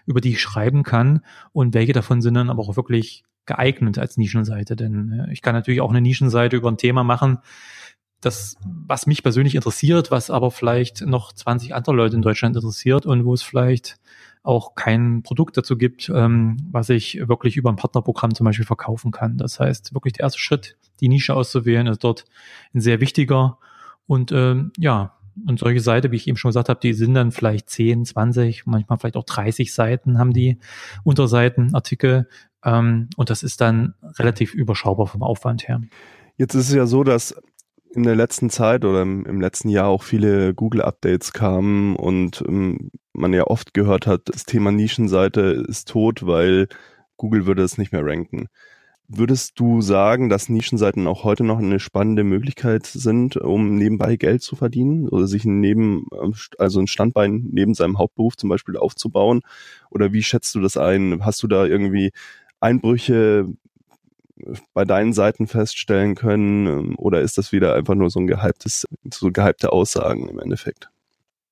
über 0.06 0.20
die 0.20 0.30
ich 0.30 0.40
schreiben 0.40 0.82
kann 0.82 1.20
und 1.52 1.74
welche 1.74 1.92
davon 1.92 2.22
sind 2.22 2.34
dann 2.34 2.50
aber 2.50 2.62
auch 2.62 2.76
wirklich 2.76 3.24
geeignet 3.46 3.98
als 3.98 4.16
Nischenseite. 4.16 4.76
Denn 4.76 5.26
äh, 5.26 5.32
ich 5.32 5.42
kann 5.42 5.54
natürlich 5.54 5.80
auch 5.80 5.90
eine 5.90 6.00
Nischenseite 6.00 6.56
über 6.56 6.70
ein 6.70 6.78
Thema 6.78 7.04
machen, 7.04 7.38
das, 8.20 8.56
was 8.64 9.06
mich 9.06 9.22
persönlich 9.22 9.54
interessiert, 9.54 10.10
was 10.10 10.30
aber 10.30 10.50
vielleicht 10.50 11.00
noch 11.02 11.32
20 11.32 11.74
andere 11.74 11.96
Leute 11.96 12.16
in 12.16 12.22
Deutschland 12.22 12.54
interessiert 12.54 13.06
und 13.06 13.24
wo 13.24 13.32
es 13.32 13.42
vielleicht 13.42 13.98
auch 14.42 14.74
kein 14.74 15.22
Produkt 15.22 15.56
dazu 15.56 15.76
gibt, 15.76 16.10
ähm, 16.14 16.56
was 16.70 16.88
ich 16.88 17.28
wirklich 17.28 17.56
über 17.56 17.70
ein 17.70 17.76
Partnerprogramm 17.76 18.34
zum 18.34 18.44
Beispiel 18.44 18.64
verkaufen 18.64 19.10
kann. 19.10 19.36
Das 19.36 19.60
heißt, 19.60 19.94
wirklich 19.94 20.14
der 20.14 20.24
erste 20.24 20.38
Schritt, 20.38 20.76
die 21.00 21.08
Nische 21.08 21.34
auszuwählen, 21.34 21.86
ist 21.86 22.04
dort 22.04 22.24
ein 22.74 22.80
sehr 22.80 23.00
wichtiger. 23.00 23.58
Und 24.06 24.32
ähm, 24.32 24.72
ja, 24.76 25.16
und 25.46 25.58
solche 25.58 25.80
Seiten, 25.80 26.10
wie 26.12 26.16
ich 26.16 26.28
eben 26.28 26.36
schon 26.36 26.50
gesagt 26.50 26.68
habe, 26.68 26.80
die 26.80 26.92
sind 26.92 27.14
dann 27.14 27.32
vielleicht 27.32 27.70
10, 27.70 28.04
20, 28.04 28.66
manchmal 28.66 28.98
vielleicht 28.98 29.16
auch 29.16 29.24
30 29.24 29.72
Seiten 29.72 30.18
haben 30.18 30.32
die 30.32 30.58
Unterseiten, 31.04 31.74
Artikel. 31.74 32.28
Ähm, 32.64 33.08
und 33.16 33.30
das 33.30 33.42
ist 33.42 33.60
dann 33.60 33.94
relativ 34.18 34.54
überschaubar 34.54 35.06
vom 35.06 35.22
Aufwand 35.22 35.68
her. 35.68 35.80
Jetzt 36.36 36.54
ist 36.54 36.68
es 36.68 36.74
ja 36.74 36.86
so, 36.86 37.04
dass 37.04 37.34
in 37.92 38.04
der 38.04 38.14
letzten 38.14 38.50
Zeit 38.50 38.84
oder 38.84 39.02
im, 39.02 39.24
im 39.26 39.40
letzten 39.40 39.68
Jahr 39.68 39.88
auch 39.88 40.02
viele 40.02 40.54
Google-Updates 40.54 41.32
kamen 41.32 41.96
und 41.96 42.42
ähm, 42.46 42.90
man 43.12 43.32
ja 43.32 43.44
oft 43.44 43.74
gehört 43.74 44.06
hat, 44.06 44.28
das 44.28 44.44
Thema 44.44 44.70
Nischenseite 44.70 45.64
ist 45.68 45.88
tot, 45.88 46.24
weil 46.26 46.68
Google 47.16 47.46
würde 47.46 47.62
es 47.62 47.78
nicht 47.78 47.92
mehr 47.92 48.04
ranken. 48.04 48.48
Würdest 49.12 49.58
du 49.58 49.80
sagen, 49.80 50.28
dass 50.28 50.48
Nischenseiten 50.48 51.08
auch 51.08 51.24
heute 51.24 51.42
noch 51.42 51.58
eine 51.58 51.80
spannende 51.80 52.22
Möglichkeit 52.22 52.86
sind, 52.86 53.36
um 53.36 53.74
nebenbei 53.74 54.14
Geld 54.14 54.40
zu 54.40 54.54
verdienen 54.54 55.08
oder 55.08 55.26
sich 55.26 55.44
neben, 55.44 56.06
also 56.58 56.78
ein 56.78 56.86
Standbein 56.86 57.48
neben 57.50 57.74
seinem 57.74 57.98
Hauptberuf 57.98 58.36
zum 58.36 58.48
Beispiel 58.50 58.76
aufzubauen? 58.76 59.40
Oder 59.90 60.12
wie 60.12 60.22
schätzt 60.22 60.54
du 60.54 60.60
das 60.60 60.76
ein? 60.76 61.24
Hast 61.24 61.42
du 61.42 61.48
da 61.48 61.66
irgendwie 61.66 62.12
Einbrüche 62.60 63.48
bei 64.74 64.84
deinen 64.84 65.12
Seiten 65.12 65.48
feststellen 65.48 66.14
können? 66.14 66.66
Ähm, 66.68 66.94
oder 66.96 67.20
ist 67.20 67.36
das 67.36 67.50
wieder 67.50 67.74
einfach 67.74 67.96
nur 67.96 68.10
so 68.10 68.20
ein 68.20 68.28
gehyptes, 68.28 68.86
so 69.12 69.32
gehypte 69.32 69.72
Aussagen 69.72 70.28
im 70.28 70.38
Endeffekt? 70.38 70.88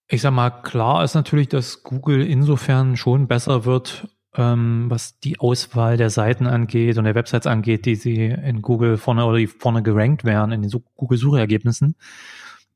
Ich 0.07 0.23
sag 0.23 0.31
mal, 0.31 0.51
klar 0.51 1.03
ist 1.03 1.15
natürlich, 1.15 1.49
dass 1.49 1.83
Google 1.83 2.25
insofern 2.25 2.97
schon 2.97 3.27
besser 3.27 3.65
wird, 3.65 4.07
ähm, 4.39 4.87
was 4.89 5.19
die 5.19 5.41
Auswahl 5.41 5.97
der 5.97 6.11
Seiten 6.11 6.47
angeht 6.47 6.97
und 6.97 7.05
der 7.05 7.17
Websites 7.17 7.49
angeht, 7.49 7.85
die 7.85 7.97
sie 7.97 8.27
in 8.27 8.63
Google 8.63 8.97
vorne 8.97 9.27
oder 9.27 9.37
die 9.37 9.49
vorne 9.49 9.83
gerankt 9.83 10.25
werden 10.25 10.53
in 10.53 10.63
den 10.63 10.71
Google-Suchergebnissen. 10.97 11.97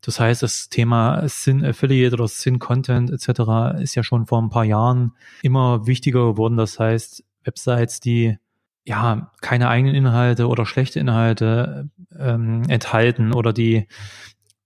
Das 0.00 0.18
heißt, 0.18 0.42
das 0.42 0.68
Thema 0.68 1.22
Sin 1.28 1.64
Affiliate 1.64 2.14
oder 2.14 2.26
Sin 2.26 2.58
Content 2.58 3.10
etc. 3.10 3.80
ist 3.80 3.94
ja 3.94 4.02
schon 4.02 4.26
vor 4.26 4.42
ein 4.42 4.50
paar 4.50 4.64
Jahren 4.64 5.12
immer 5.42 5.86
wichtiger 5.86 6.32
geworden. 6.32 6.56
Das 6.56 6.80
heißt, 6.80 7.22
Websites, 7.44 8.00
die 8.00 8.36
ja 8.84 9.30
keine 9.40 9.68
eigenen 9.68 9.94
Inhalte 9.94 10.48
oder 10.48 10.66
schlechte 10.66 10.98
Inhalte 10.98 11.88
ähm, 12.18 12.64
enthalten 12.68 13.32
oder 13.32 13.52
die 13.52 13.86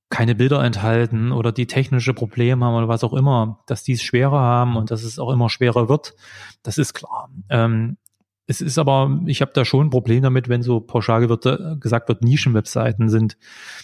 keine 0.09 0.35
Bilder 0.35 0.63
enthalten 0.63 1.33
oder 1.33 1.53
die 1.53 1.67
technische 1.67 2.15
Probleme 2.15 2.65
haben 2.65 2.75
oder 2.75 2.89
was 2.89 3.03
auch 3.03 3.15
immer, 3.15 3.61
dass 3.67 3.83
die 3.83 3.93
es 3.93 4.03
schwerer 4.03 4.41
haben 4.41 4.77
und 4.77 4.91
dass 4.91 5.03
es 5.03 5.19
auch 5.19 5.33
immer 5.33 5.49
schwerer 5.49 5.89
wird, 5.89 6.15
das 6.63 6.79
ist 6.79 6.95
klar. 6.95 7.29
Ähm, 7.49 7.97
es 8.49 8.61
ist 8.61 8.79
aber, 8.79 9.21
ich 9.27 9.41
habe 9.41 9.51
da 9.53 9.65
schon 9.65 9.89
ein 9.89 9.91
Problem 9.91 10.23
damit, 10.23 10.49
wenn 10.49 10.63
so 10.63 10.79
pauschal 10.79 11.29
wird, 11.29 11.47
äh, 11.47 11.77
gesagt 11.81 12.09
wird, 12.09 12.23
Nischenwebseiten 12.23 13.09
sind 13.09 13.37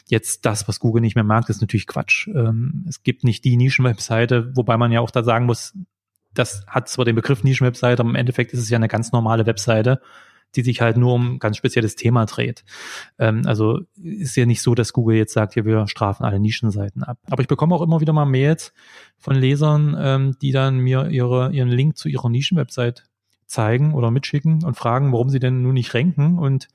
jetzt 0.06 0.46
das, 0.46 0.68
was 0.68 0.78
Google 0.78 1.02
nicht 1.02 1.16
mehr 1.16 1.24
mag, 1.24 1.46
das 1.46 1.56
ist 1.56 1.62
natürlich 1.62 1.88
Quatsch. 1.88 2.28
Ähm, 2.28 2.84
es 2.88 3.02
gibt 3.02 3.24
nicht 3.24 3.44
die 3.44 3.56
Nischenwebseite, 3.56 4.52
wobei 4.54 4.76
man 4.76 4.92
ja 4.92 5.00
auch 5.00 5.10
da 5.10 5.24
sagen 5.24 5.46
muss, 5.46 5.76
das 6.32 6.64
hat 6.68 6.88
zwar 6.88 7.04
den 7.04 7.16
Begriff 7.16 7.42
Nischenwebseite, 7.42 8.00
aber 8.00 8.10
im 8.10 8.16
Endeffekt 8.16 8.52
ist 8.52 8.60
es 8.60 8.70
ja 8.70 8.76
eine 8.76 8.88
ganz 8.88 9.10
normale 9.10 9.46
Webseite, 9.46 10.00
die 10.54 10.62
sich 10.62 10.80
halt 10.80 10.96
nur 10.96 11.14
um 11.14 11.34
ein 11.34 11.38
ganz 11.38 11.56
spezielles 11.56 11.96
Thema 11.96 12.26
dreht. 12.26 12.64
Ähm, 13.18 13.42
also 13.46 13.80
ist 14.02 14.36
ja 14.36 14.46
nicht 14.46 14.62
so, 14.62 14.74
dass 14.74 14.92
Google 14.92 15.16
jetzt 15.16 15.32
sagt, 15.32 15.56
ja, 15.56 15.64
wir 15.64 15.86
strafen 15.88 16.24
alle 16.24 16.40
Nischenseiten 16.40 17.02
ab. 17.02 17.18
Aber 17.30 17.42
ich 17.42 17.48
bekomme 17.48 17.74
auch 17.74 17.82
immer 17.82 18.00
wieder 18.00 18.12
mal 18.12 18.24
Mails 18.24 18.72
von 19.18 19.34
Lesern, 19.34 19.96
ähm, 19.98 20.36
die 20.40 20.52
dann 20.52 20.78
mir 20.78 21.08
ihre, 21.08 21.52
ihren 21.52 21.68
Link 21.68 21.96
zu 21.96 22.08
ihrer 22.08 22.28
Nischenwebsite 22.28 23.04
zeigen 23.46 23.94
oder 23.94 24.10
mitschicken 24.10 24.64
und 24.64 24.76
fragen, 24.76 25.12
warum 25.12 25.28
sie 25.28 25.38
denn 25.38 25.62
nun 25.62 25.74
nicht 25.74 25.94
ranken 25.94 26.38
und 26.38 26.68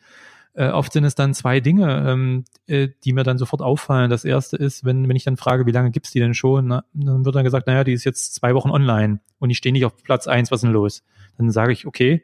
äh, 0.57 0.69
oft 0.69 0.91
sind 0.91 1.03
es 1.03 1.13
dann 1.13 1.35
zwei 1.35 1.59
Dinge, 1.59 2.03
ähm, 2.07 2.43
äh, 2.65 2.89
die 3.03 3.13
mir 3.13 3.23
dann 3.23 3.37
sofort 3.37 3.61
auffallen. 3.61 4.09
Das 4.09 4.25
erste 4.25 4.57
ist, 4.57 4.83
wenn, 4.83 5.07
wenn 5.07 5.15
ich 5.15 5.23
dann 5.23 5.37
frage, 5.37 5.67
wie 5.67 5.71
lange 5.71 5.91
gibt's 5.91 6.09
die 6.11 6.19
denn 6.19 6.33
schon, 6.33 6.67
na, 6.67 6.83
dann 6.93 7.25
wird 7.25 7.35
dann 7.35 7.43
gesagt, 7.43 7.67
naja, 7.67 7.83
die 7.83 7.93
ist 7.93 8.05
jetzt 8.05 8.33
zwei 8.33 8.55
Wochen 8.55 8.71
online 8.71 9.19
und 9.37 9.51
ich 9.51 9.57
stehe 9.57 9.71
nicht 9.71 9.85
auf 9.85 9.95
Platz 10.01 10.27
eins, 10.27 10.49
was 10.49 10.59
ist 10.59 10.63
denn 10.63 10.71
los? 10.71 11.03
Dann 11.37 11.51
sage 11.51 11.73
ich, 11.73 11.85
okay, 11.85 12.23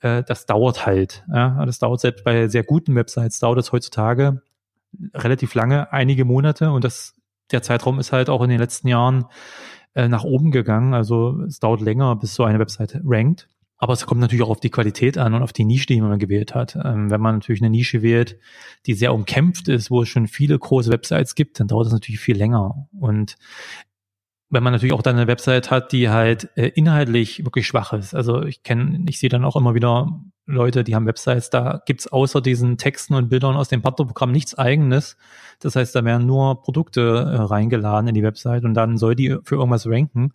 äh, 0.00 0.22
das 0.22 0.46
dauert 0.46 0.86
halt. 0.86 1.24
Ja? 1.32 1.64
Das 1.64 1.78
dauert 1.78 2.00
selbst 2.00 2.24
bei 2.24 2.48
sehr 2.48 2.64
guten 2.64 2.94
Websites, 2.94 3.38
dauert 3.38 3.58
es 3.58 3.72
heutzutage 3.72 4.42
relativ 5.14 5.54
lange, 5.54 5.92
einige 5.92 6.24
Monate 6.24 6.72
und 6.72 6.84
das 6.84 7.14
der 7.52 7.62
Zeitraum 7.62 7.98
ist 7.98 8.12
halt 8.12 8.30
auch 8.30 8.42
in 8.42 8.50
den 8.50 8.60
letzten 8.60 8.88
Jahren 8.88 9.26
äh, 9.94 10.08
nach 10.08 10.24
oben 10.24 10.50
gegangen. 10.50 10.94
Also 10.94 11.42
es 11.46 11.58
dauert 11.58 11.80
länger, 11.80 12.14
bis 12.16 12.34
so 12.34 12.44
eine 12.44 12.58
Webseite 12.58 13.00
rankt. 13.04 13.48
Aber 13.76 13.94
es 13.94 14.04
kommt 14.04 14.20
natürlich 14.20 14.44
auch 14.44 14.50
auf 14.50 14.60
die 14.60 14.70
Qualität 14.70 15.16
an 15.16 15.32
und 15.32 15.42
auf 15.42 15.54
die 15.54 15.64
Nische, 15.64 15.86
die 15.86 16.00
man 16.00 16.18
gewählt 16.18 16.54
hat. 16.54 16.76
Ähm, 16.76 17.10
wenn 17.10 17.20
man 17.20 17.36
natürlich 17.36 17.62
eine 17.62 17.70
Nische 17.70 18.02
wählt, 18.02 18.38
die 18.86 18.92
sehr 18.92 19.14
umkämpft 19.14 19.68
ist, 19.68 19.90
wo 19.90 20.02
es 20.02 20.08
schon 20.08 20.26
viele 20.26 20.58
große 20.58 20.90
Websites 20.90 21.34
gibt, 21.34 21.58
dann 21.58 21.66
dauert 21.66 21.86
es 21.86 21.92
natürlich 21.92 22.20
viel 22.20 22.36
länger. 22.36 22.88
Und 22.92 23.36
wenn 24.50 24.62
man 24.64 24.72
natürlich 24.72 24.92
auch 24.92 25.02
dann 25.02 25.16
eine 25.16 25.28
Website 25.28 25.70
hat, 25.70 25.92
die 25.92 26.08
halt 26.10 26.50
äh, 26.56 26.68
inhaltlich 26.68 27.44
wirklich 27.44 27.66
schwach 27.66 27.92
ist. 27.92 28.14
Also 28.14 28.42
ich 28.42 28.62
kenne, 28.62 29.04
ich 29.08 29.20
sehe 29.20 29.28
dann 29.30 29.44
auch 29.44 29.56
immer 29.56 29.74
wieder 29.74 30.20
Leute, 30.46 30.82
die 30.82 30.96
haben 30.96 31.06
Websites, 31.06 31.50
da 31.50 31.80
gibt's 31.86 32.08
außer 32.08 32.40
diesen 32.40 32.76
Texten 32.76 33.14
und 33.14 33.28
Bildern 33.28 33.56
aus 33.56 33.68
dem 33.68 33.82
Partnerprogramm 33.82 34.32
nichts 34.32 34.56
eigenes. 34.58 35.16
Das 35.60 35.76
heißt, 35.76 35.94
da 35.94 36.04
werden 36.04 36.26
nur 36.26 36.62
Produkte 36.62 37.00
äh, 37.00 37.36
reingeladen 37.36 38.08
in 38.08 38.14
die 38.14 38.24
Website 38.24 38.64
und 38.64 38.74
dann 38.74 38.98
soll 38.98 39.14
die 39.14 39.38
für 39.44 39.54
irgendwas 39.54 39.86
ranken. 39.86 40.32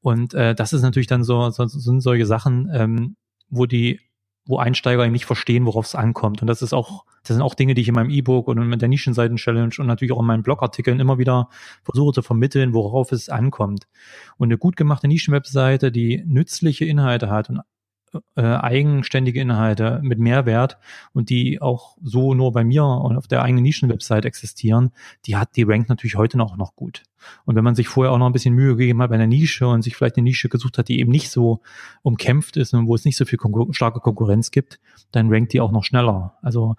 Und 0.00 0.34
äh, 0.34 0.56
das 0.56 0.72
ist 0.72 0.82
natürlich 0.82 1.06
dann 1.06 1.22
so, 1.22 1.48
so 1.50 1.64
sind 1.66 2.00
solche 2.00 2.26
Sachen, 2.26 2.68
ähm, 2.74 3.16
wo 3.48 3.66
die 3.66 4.00
wo 4.44 4.58
Einsteiger 4.58 5.04
eben 5.04 5.12
nicht 5.12 5.26
verstehen, 5.26 5.66
worauf 5.66 5.86
es 5.86 5.94
ankommt. 5.94 6.42
Und 6.42 6.48
das 6.48 6.62
ist 6.62 6.72
auch, 6.72 7.04
das 7.22 7.36
sind 7.36 7.42
auch 7.42 7.54
Dinge, 7.54 7.74
die 7.74 7.82
ich 7.82 7.88
in 7.88 7.94
meinem 7.94 8.10
E-Book 8.10 8.48
und 8.48 8.58
in 8.58 8.78
der 8.78 8.88
Nischenseiten-Challenge 8.88 9.74
und 9.78 9.86
natürlich 9.86 10.12
auch 10.12 10.20
in 10.20 10.26
meinen 10.26 10.42
Blogartikeln 10.42 10.98
immer 10.98 11.18
wieder 11.18 11.48
versuche 11.84 12.12
zu 12.12 12.22
vermitteln, 12.22 12.74
worauf 12.74 13.12
es 13.12 13.28
ankommt. 13.28 13.86
Und 14.38 14.48
eine 14.48 14.58
gut 14.58 14.76
gemachte 14.76 15.06
Nischenwebseite, 15.06 15.92
die 15.92 16.24
nützliche 16.26 16.84
Inhalte 16.84 17.30
hat 17.30 17.50
und 17.50 17.60
äh, 18.36 18.42
eigenständige 18.42 19.40
Inhalte 19.40 20.00
mit 20.02 20.18
Mehrwert 20.18 20.78
und 21.12 21.30
die 21.30 21.60
auch 21.60 21.96
so 22.02 22.34
nur 22.34 22.52
bei 22.52 22.64
mir 22.64 22.84
und 22.84 23.16
auf 23.16 23.26
der 23.26 23.42
eigenen 23.42 23.62
Nischenwebsite 23.62 24.26
existieren, 24.26 24.92
die 25.26 25.36
hat 25.36 25.56
die 25.56 25.62
rankt 25.62 25.88
natürlich 25.88 26.16
heute 26.16 26.38
noch 26.38 26.56
noch 26.56 26.74
gut. 26.76 27.02
Und 27.44 27.56
wenn 27.56 27.64
man 27.64 27.74
sich 27.74 27.88
vorher 27.88 28.12
auch 28.12 28.18
noch 28.18 28.26
ein 28.26 28.32
bisschen 28.32 28.54
Mühe 28.54 28.76
gegeben 28.76 29.00
hat 29.02 29.10
bei 29.10 29.14
einer 29.14 29.26
Nische 29.26 29.66
und 29.66 29.82
sich 29.82 29.96
vielleicht 29.96 30.16
eine 30.16 30.24
Nische 30.24 30.48
gesucht 30.48 30.78
hat, 30.78 30.88
die 30.88 31.00
eben 31.00 31.10
nicht 31.10 31.30
so 31.30 31.60
umkämpft 32.02 32.56
ist 32.56 32.74
und 32.74 32.86
wo 32.86 32.94
es 32.94 33.04
nicht 33.04 33.16
so 33.16 33.24
viel 33.24 33.38
Konkur 33.38 33.72
starke 33.72 34.00
Konkurrenz 34.00 34.50
gibt, 34.50 34.80
dann 35.12 35.30
rankt 35.30 35.52
die 35.52 35.60
auch 35.60 35.72
noch 35.72 35.84
schneller. 35.84 36.36
Also 36.42 36.76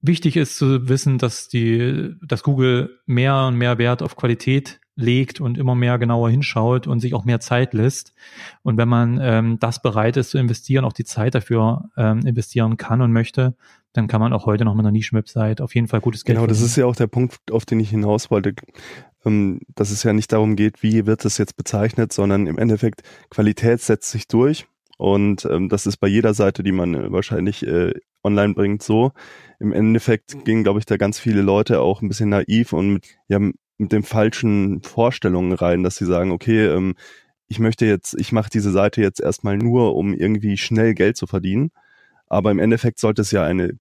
wichtig 0.00 0.36
ist 0.36 0.56
zu 0.56 0.88
wissen, 0.88 1.18
dass 1.18 1.48
die, 1.48 2.14
dass 2.22 2.42
Google 2.42 3.00
mehr 3.06 3.46
und 3.46 3.56
mehr 3.56 3.78
Wert 3.78 4.02
auf 4.02 4.16
Qualität 4.16 4.80
legt 4.98 5.40
und 5.40 5.56
immer 5.58 5.74
mehr 5.74 5.98
genauer 5.98 6.28
hinschaut 6.28 6.86
und 6.86 7.00
sich 7.00 7.14
auch 7.14 7.24
mehr 7.24 7.40
Zeit 7.40 7.72
lässt. 7.72 8.14
Und 8.62 8.76
wenn 8.76 8.88
man 8.88 9.18
ähm, 9.22 9.58
das 9.60 9.80
bereit 9.80 10.16
ist 10.16 10.30
zu 10.30 10.38
investieren, 10.38 10.84
auch 10.84 10.92
die 10.92 11.04
Zeit 11.04 11.34
dafür 11.34 11.88
ähm, 11.96 12.20
investieren 12.26 12.76
kann 12.76 13.00
und 13.00 13.12
möchte, 13.12 13.54
dann 13.92 14.08
kann 14.08 14.20
man 14.20 14.32
auch 14.32 14.44
heute 14.44 14.64
noch 14.64 14.74
mit 14.74 14.84
einer 14.84 14.92
Nischenwebsite 14.92 15.62
auf 15.62 15.74
jeden 15.74 15.86
Fall 15.86 16.00
gutes 16.00 16.24
Geld 16.24 16.36
Genau, 16.36 16.46
das 16.46 16.60
ist 16.60 16.76
ja 16.76 16.84
auch 16.84 16.96
der 16.96 17.06
Punkt, 17.06 17.38
auf 17.52 17.64
den 17.64 17.80
ich 17.80 17.90
hinaus 17.90 18.30
wollte, 18.30 18.54
ähm, 19.24 19.60
dass 19.76 19.90
es 19.90 20.02
ja 20.02 20.12
nicht 20.12 20.32
darum 20.32 20.56
geht, 20.56 20.82
wie 20.82 21.06
wird 21.06 21.24
es 21.24 21.38
jetzt 21.38 21.56
bezeichnet, 21.56 22.12
sondern 22.12 22.46
im 22.46 22.58
Endeffekt 22.58 23.02
Qualität 23.30 23.80
setzt 23.80 24.10
sich 24.10 24.26
durch. 24.26 24.66
Und 24.98 25.44
ähm, 25.44 25.68
das 25.68 25.86
ist 25.86 25.98
bei 25.98 26.08
jeder 26.08 26.34
Seite, 26.34 26.64
die 26.64 26.72
man 26.72 26.94
äh, 26.94 27.12
wahrscheinlich 27.12 27.64
äh, 27.64 27.94
online 28.24 28.54
bringt, 28.54 28.82
so. 28.82 29.12
Im 29.60 29.72
Endeffekt 29.72 30.44
gingen, 30.44 30.64
glaube 30.64 30.80
ich, 30.80 30.86
da 30.86 30.96
ganz 30.96 31.20
viele 31.20 31.40
Leute 31.40 31.80
auch 31.80 32.02
ein 32.02 32.08
bisschen 32.08 32.30
naiv 32.30 32.72
und 32.72 32.94
mit, 32.94 33.06
ja, 33.28 33.38
mit 33.78 33.92
den 33.92 34.02
falschen 34.02 34.82
Vorstellungen 34.82 35.52
rein, 35.52 35.82
dass 35.82 35.96
sie 35.96 36.06
sagen, 36.06 36.32
okay, 36.32 36.66
ähm, 36.66 36.94
ich 37.48 37.58
möchte 37.58 37.86
jetzt, 37.86 38.14
ich 38.18 38.32
mache 38.32 38.50
diese 38.50 38.70
Seite 38.70 39.00
jetzt 39.00 39.20
erstmal 39.20 39.56
nur, 39.56 39.96
um 39.96 40.12
irgendwie 40.12 40.56
schnell 40.56 40.94
Geld 40.94 41.16
zu 41.16 41.26
verdienen. 41.26 41.70
Aber 42.26 42.50
im 42.50 42.58
Endeffekt 42.58 42.98
sollte 42.98 43.22
es 43.22 43.30
ja 43.30 43.44
eine 43.44 43.78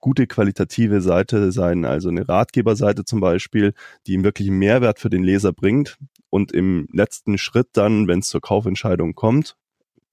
gute 0.00 0.26
qualitative 0.26 1.00
Seite 1.00 1.52
sein, 1.52 1.84
also 1.84 2.08
eine 2.08 2.28
Ratgeberseite 2.28 3.04
zum 3.04 3.20
Beispiel, 3.20 3.72
die 4.06 4.12
ihm 4.12 4.24
wirklich 4.24 4.50
Mehrwert 4.50 4.98
für 4.98 5.10
den 5.10 5.22
Leser 5.22 5.52
bringt. 5.52 5.96
Und 6.28 6.52
im 6.52 6.88
letzten 6.92 7.38
Schritt 7.38 7.68
dann, 7.72 8.08
wenn 8.08 8.18
es 8.18 8.28
zur 8.28 8.40
Kaufentscheidung 8.40 9.14
kommt, 9.14 9.56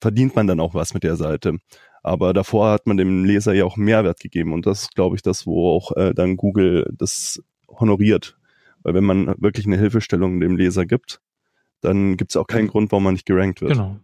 verdient 0.00 0.34
man 0.36 0.46
dann 0.46 0.60
auch 0.60 0.74
was 0.74 0.94
mit 0.94 1.02
der 1.02 1.16
Seite. 1.16 1.58
Aber 2.02 2.32
davor 2.32 2.70
hat 2.70 2.86
man 2.86 2.96
dem 2.96 3.24
Leser 3.24 3.52
ja 3.52 3.64
auch 3.64 3.76
Mehrwert 3.76 4.20
gegeben. 4.20 4.52
Und 4.52 4.66
das 4.66 4.82
ist, 4.82 4.94
glaube 4.94 5.16
ich, 5.16 5.22
das, 5.22 5.46
wo 5.46 5.70
auch 5.70 5.92
äh, 5.96 6.14
dann 6.14 6.36
Google 6.36 6.90
das 6.96 7.42
honoriert. 7.68 8.36
Weil 8.84 8.94
wenn 8.94 9.04
man 9.04 9.34
wirklich 9.38 9.66
eine 9.66 9.78
Hilfestellung 9.78 10.40
dem 10.40 10.56
Leser 10.56 10.86
gibt, 10.86 11.20
dann 11.80 12.16
gibt 12.16 12.30
es 12.30 12.36
auch 12.36 12.46
keinen 12.46 12.68
Grund, 12.68 12.92
warum 12.92 13.04
man 13.04 13.14
nicht 13.14 13.26
gerankt 13.26 13.60
wird. 13.60 13.72
Genau 13.72 13.98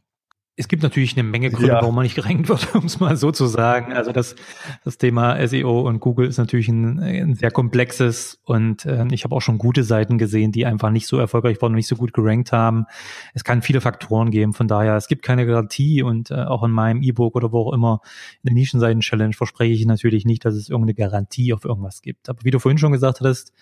es 0.61 0.69
gibt 0.69 0.83
natürlich 0.83 1.15
eine 1.15 1.23
Menge 1.23 1.51
Gründe, 1.51 1.69
ja. 1.69 1.81
warum 1.81 1.95
man 1.95 2.05
nicht 2.05 2.15
gerankt 2.15 2.49
wird, 2.51 2.75
um 2.75 2.85
es 2.85 3.01
mal 3.01 3.17
so 3.17 3.33
zu 3.33 3.47
sagen. 3.47 3.95
Also 3.95 4.13
das, 4.13 4.37
das 4.85 4.99
Thema 4.99 5.47
SEO 5.49 5.81
und 5.81 6.01
Google 6.01 6.29
ist 6.29 6.37
natürlich 6.37 6.69
ein, 6.69 7.01
ein 7.01 7.35
sehr 7.35 7.51
komplexes 7.51 8.39
und 8.45 8.85
äh, 8.85 9.07
ich 9.11 9.25
habe 9.25 9.35
auch 9.35 9.41
schon 9.41 9.57
gute 9.57 9.83
Seiten 9.85 10.19
gesehen, 10.19 10.53
die 10.53 10.67
einfach 10.67 10.91
nicht 10.91 11.07
so 11.07 11.19
erfolgreich 11.19 11.61
waren 11.63 11.73
und 11.73 11.77
nicht 11.77 11.89
so 11.89 11.97
gut 11.97 12.13
gerankt 12.13 12.53
haben. 12.53 12.85
Es 13.33 13.43
kann 13.43 13.63
viele 13.63 13.81
Faktoren 13.81 14.31
geben, 14.31 14.53
von 14.53 14.69
daher, 14.69 14.97
es 14.97 15.09
gibt 15.09 15.23
keine 15.23 15.47
Garantie 15.47 16.03
und 16.03 16.31
äh, 16.31 16.35
auch 16.35 16.63
in 16.63 16.73
meinem 16.73 17.03
E-Book 17.03 17.37
oder 17.37 17.53
wo 17.53 17.69
auch 17.69 17.73
immer 17.73 18.03
in 18.43 18.49
der 18.49 18.55
Nischenseiten-Challenge 18.55 19.33
verspreche 19.33 19.73
ich 19.73 19.87
natürlich 19.87 20.27
nicht, 20.27 20.45
dass 20.45 20.55
es 20.55 20.69
irgendeine 20.69 20.95
Garantie 20.95 21.55
auf 21.55 21.65
irgendwas 21.65 22.03
gibt. 22.03 22.29
Aber 22.29 22.45
wie 22.45 22.51
du 22.51 22.59
vorhin 22.59 22.79
schon 22.79 22.93
gesagt 22.93 23.21
hattest, 23.21 23.55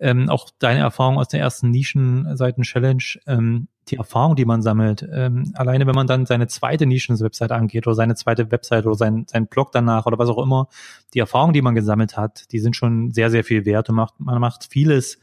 ähm, 0.00 0.28
auch 0.28 0.50
deine 0.58 0.80
Erfahrung 0.80 1.16
aus 1.16 1.28
der 1.28 1.40
ersten 1.40 1.70
Nischenseiten-Challenge, 1.70 3.02
ähm, 3.26 3.68
die 3.88 3.96
Erfahrung, 3.96 4.36
die 4.36 4.44
man 4.44 4.62
sammelt, 4.62 5.06
ähm, 5.12 5.52
alleine 5.54 5.86
wenn 5.86 5.94
man 5.94 6.06
dann 6.06 6.26
seine 6.26 6.46
zweite 6.46 6.86
Nischen-Website 6.86 7.50
angeht 7.50 7.86
oder 7.86 7.96
seine 7.96 8.14
zweite 8.14 8.50
Website 8.50 8.86
oder 8.86 8.94
sein, 8.94 9.26
sein 9.28 9.46
Blog 9.46 9.72
danach 9.72 10.06
oder 10.06 10.18
was 10.18 10.28
auch 10.28 10.38
immer, 10.38 10.68
die 11.14 11.18
Erfahrung, 11.18 11.52
die 11.52 11.62
man 11.62 11.74
gesammelt 11.74 12.16
hat, 12.16 12.50
die 12.52 12.60
sind 12.60 12.76
schon 12.76 13.10
sehr, 13.10 13.30
sehr 13.30 13.44
viel 13.44 13.64
wert 13.64 13.88
und 13.88 13.96
macht, 13.96 14.20
man 14.20 14.40
macht 14.40 14.68
vieles 14.70 15.18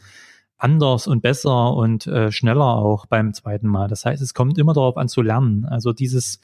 anders 0.58 1.08
und 1.08 1.22
besser 1.22 1.74
und 1.74 2.06
äh, 2.08 2.32
schneller 2.32 2.76
auch 2.76 3.06
beim 3.06 3.34
zweiten 3.34 3.68
Mal. 3.68 3.88
Das 3.88 4.06
heißt, 4.06 4.22
es 4.22 4.34
kommt 4.34 4.58
immer 4.58 4.74
darauf 4.74 4.98
an 4.98 5.08
zu 5.08 5.22
lernen. 5.22 5.66
Also 5.66 5.94
dieses, 5.94 6.42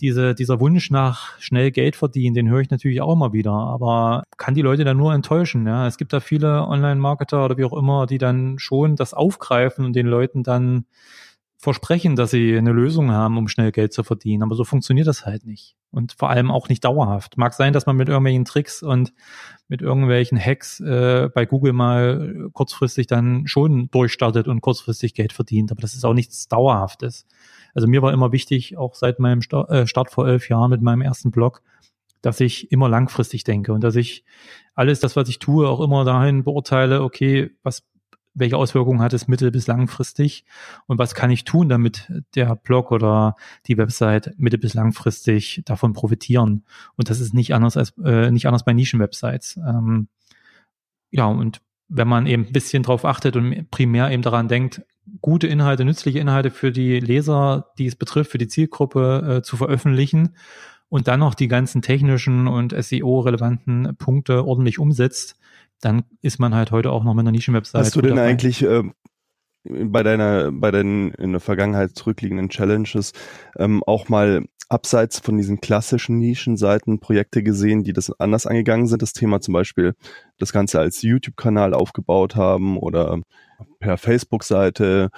diese, 0.00 0.34
dieser 0.34 0.60
Wunsch 0.60 0.90
nach 0.90 1.38
schnell 1.38 1.70
Geld 1.70 1.96
verdienen, 1.96 2.34
den 2.34 2.50
höre 2.50 2.60
ich 2.60 2.70
natürlich 2.70 3.00
auch 3.00 3.12
immer 3.14 3.32
wieder, 3.32 3.52
aber 3.52 4.24
kann 4.36 4.54
die 4.54 4.62
Leute 4.62 4.84
dann 4.84 4.98
nur 4.98 5.14
enttäuschen. 5.14 5.66
Ja? 5.66 5.86
Es 5.86 5.96
gibt 5.96 6.12
da 6.12 6.20
viele 6.20 6.66
Online-Marketer 6.68 7.44
oder 7.46 7.56
wie 7.56 7.64
auch 7.64 7.72
immer, 7.72 8.06
die 8.06 8.18
dann 8.18 8.58
schon 8.58 8.94
das 8.94 9.14
aufgreifen 9.14 9.86
und 9.86 9.96
den 9.96 10.06
Leuten 10.06 10.42
dann 10.42 10.84
versprechen, 11.58 12.16
dass 12.16 12.30
sie 12.30 12.56
eine 12.56 12.72
Lösung 12.72 13.10
haben, 13.10 13.38
um 13.38 13.48
schnell 13.48 13.72
Geld 13.72 13.92
zu 13.92 14.02
verdienen. 14.02 14.42
Aber 14.42 14.54
so 14.54 14.64
funktioniert 14.64 15.06
das 15.06 15.24
halt 15.24 15.46
nicht. 15.46 15.76
Und 15.90 16.12
vor 16.12 16.28
allem 16.28 16.50
auch 16.50 16.68
nicht 16.68 16.84
dauerhaft. 16.84 17.38
Mag 17.38 17.54
sein, 17.54 17.72
dass 17.72 17.86
man 17.86 17.96
mit 17.96 18.08
irgendwelchen 18.08 18.44
Tricks 18.44 18.82
und 18.82 19.14
mit 19.68 19.80
irgendwelchen 19.80 20.38
Hacks 20.38 20.80
äh, 20.80 21.30
bei 21.34 21.46
Google 21.46 21.72
mal 21.72 22.50
kurzfristig 22.52 23.06
dann 23.06 23.46
schon 23.46 23.90
durchstartet 23.90 24.48
und 24.48 24.60
kurzfristig 24.60 25.14
Geld 25.14 25.32
verdient. 25.32 25.72
Aber 25.72 25.80
das 25.80 25.94
ist 25.94 26.04
auch 26.04 26.12
nichts 26.12 26.48
Dauerhaftes. 26.48 27.26
Also 27.74 27.88
mir 27.88 28.02
war 28.02 28.12
immer 28.12 28.32
wichtig, 28.32 28.76
auch 28.76 28.94
seit 28.94 29.18
meinem 29.18 29.40
äh, 29.40 29.86
Start 29.86 30.10
vor 30.10 30.28
elf 30.28 30.48
Jahren 30.48 30.70
mit 30.70 30.82
meinem 30.82 31.02
ersten 31.02 31.30
Blog, 31.30 31.62
dass 32.20 32.40
ich 32.40 32.70
immer 32.70 32.88
langfristig 32.88 33.44
denke 33.44 33.72
und 33.72 33.82
dass 33.82 33.96
ich 33.96 34.24
alles 34.74 35.00
das, 35.00 35.16
was 35.16 35.28
ich 35.28 35.38
tue, 35.38 35.68
auch 35.68 35.80
immer 35.80 36.04
dahin 36.04 36.44
beurteile, 36.44 37.02
okay, 37.02 37.50
was 37.62 37.82
welche 38.36 38.56
Auswirkungen 38.56 39.00
hat 39.00 39.12
es 39.12 39.28
mittel- 39.28 39.50
bis 39.50 39.66
langfristig 39.66 40.44
und 40.86 40.98
was 40.98 41.14
kann 41.14 41.30
ich 41.30 41.44
tun, 41.44 41.68
damit 41.68 42.12
der 42.34 42.54
Blog 42.54 42.92
oder 42.92 43.34
die 43.66 43.78
Website 43.78 44.34
mittel- 44.36 44.60
bis 44.60 44.74
langfristig 44.74 45.62
davon 45.64 45.94
profitieren. 45.94 46.64
Und 46.96 47.10
das 47.10 47.20
ist 47.20 47.34
nicht 47.34 47.54
anders 47.54 47.76
als 47.76 47.94
äh, 48.04 48.30
nicht 48.30 48.46
anders 48.46 48.64
bei 48.64 48.74
Nischenwebsites. 48.74 49.56
Ähm, 49.56 50.08
ja, 51.10 51.26
und 51.26 51.62
wenn 51.88 52.08
man 52.08 52.26
eben 52.26 52.46
ein 52.46 52.52
bisschen 52.52 52.82
drauf 52.82 53.04
achtet 53.04 53.36
und 53.36 53.70
primär 53.70 54.10
eben 54.10 54.22
daran 54.22 54.48
denkt, 54.48 54.82
gute 55.20 55.46
Inhalte, 55.46 55.84
nützliche 55.84 56.18
Inhalte 56.18 56.50
für 56.50 56.72
die 56.72 57.00
Leser, 57.00 57.72
die 57.78 57.86
es 57.86 57.96
betrifft, 57.96 58.32
für 58.32 58.38
die 58.38 58.48
Zielgruppe 58.48 59.36
äh, 59.38 59.42
zu 59.42 59.56
veröffentlichen 59.56 60.34
und 60.88 61.08
dann 61.08 61.20
noch 61.20 61.34
die 61.34 61.48
ganzen 61.48 61.82
technischen 61.82 62.48
und 62.48 62.74
SEO-relevanten 62.76 63.96
Punkte 63.96 64.44
ordentlich 64.44 64.78
umsetzt, 64.78 65.38
dann 65.80 66.04
ist 66.22 66.38
man 66.38 66.54
halt 66.54 66.70
heute 66.70 66.90
auch 66.90 67.04
noch 67.04 67.14
mit 67.14 67.22
einer 67.22 67.32
Nischenwebsite. 67.32 67.78
Hast 67.78 67.96
du 67.96 68.02
denn 68.02 68.16
dabei. 68.16 68.28
eigentlich 68.28 68.62
äh, 68.62 68.82
bei 69.64 70.02
deiner, 70.02 70.52
bei 70.52 70.70
den 70.70 71.10
in 71.12 71.32
der 71.32 71.40
Vergangenheit 71.40 71.96
zurückliegenden 71.96 72.48
Challenges 72.48 73.12
ähm, 73.58 73.82
auch 73.84 74.08
mal 74.08 74.44
abseits 74.68 75.20
von 75.20 75.36
diesen 75.36 75.60
klassischen 75.60 76.18
Nischenseiten 76.18 76.98
Projekte 76.98 77.42
gesehen, 77.42 77.84
die 77.84 77.92
das 77.92 78.10
anders 78.18 78.46
angegangen 78.46 78.86
sind? 78.86 79.02
Das 79.02 79.12
Thema 79.12 79.40
zum 79.40 79.54
Beispiel 79.54 79.94
das 80.38 80.52
Ganze 80.52 80.80
als 80.80 81.02
YouTube-Kanal 81.02 81.74
aufgebaut 81.74 82.36
haben 82.36 82.78
oder 82.78 83.20
per 83.78 83.98
Facebook-Seite. 83.98 85.10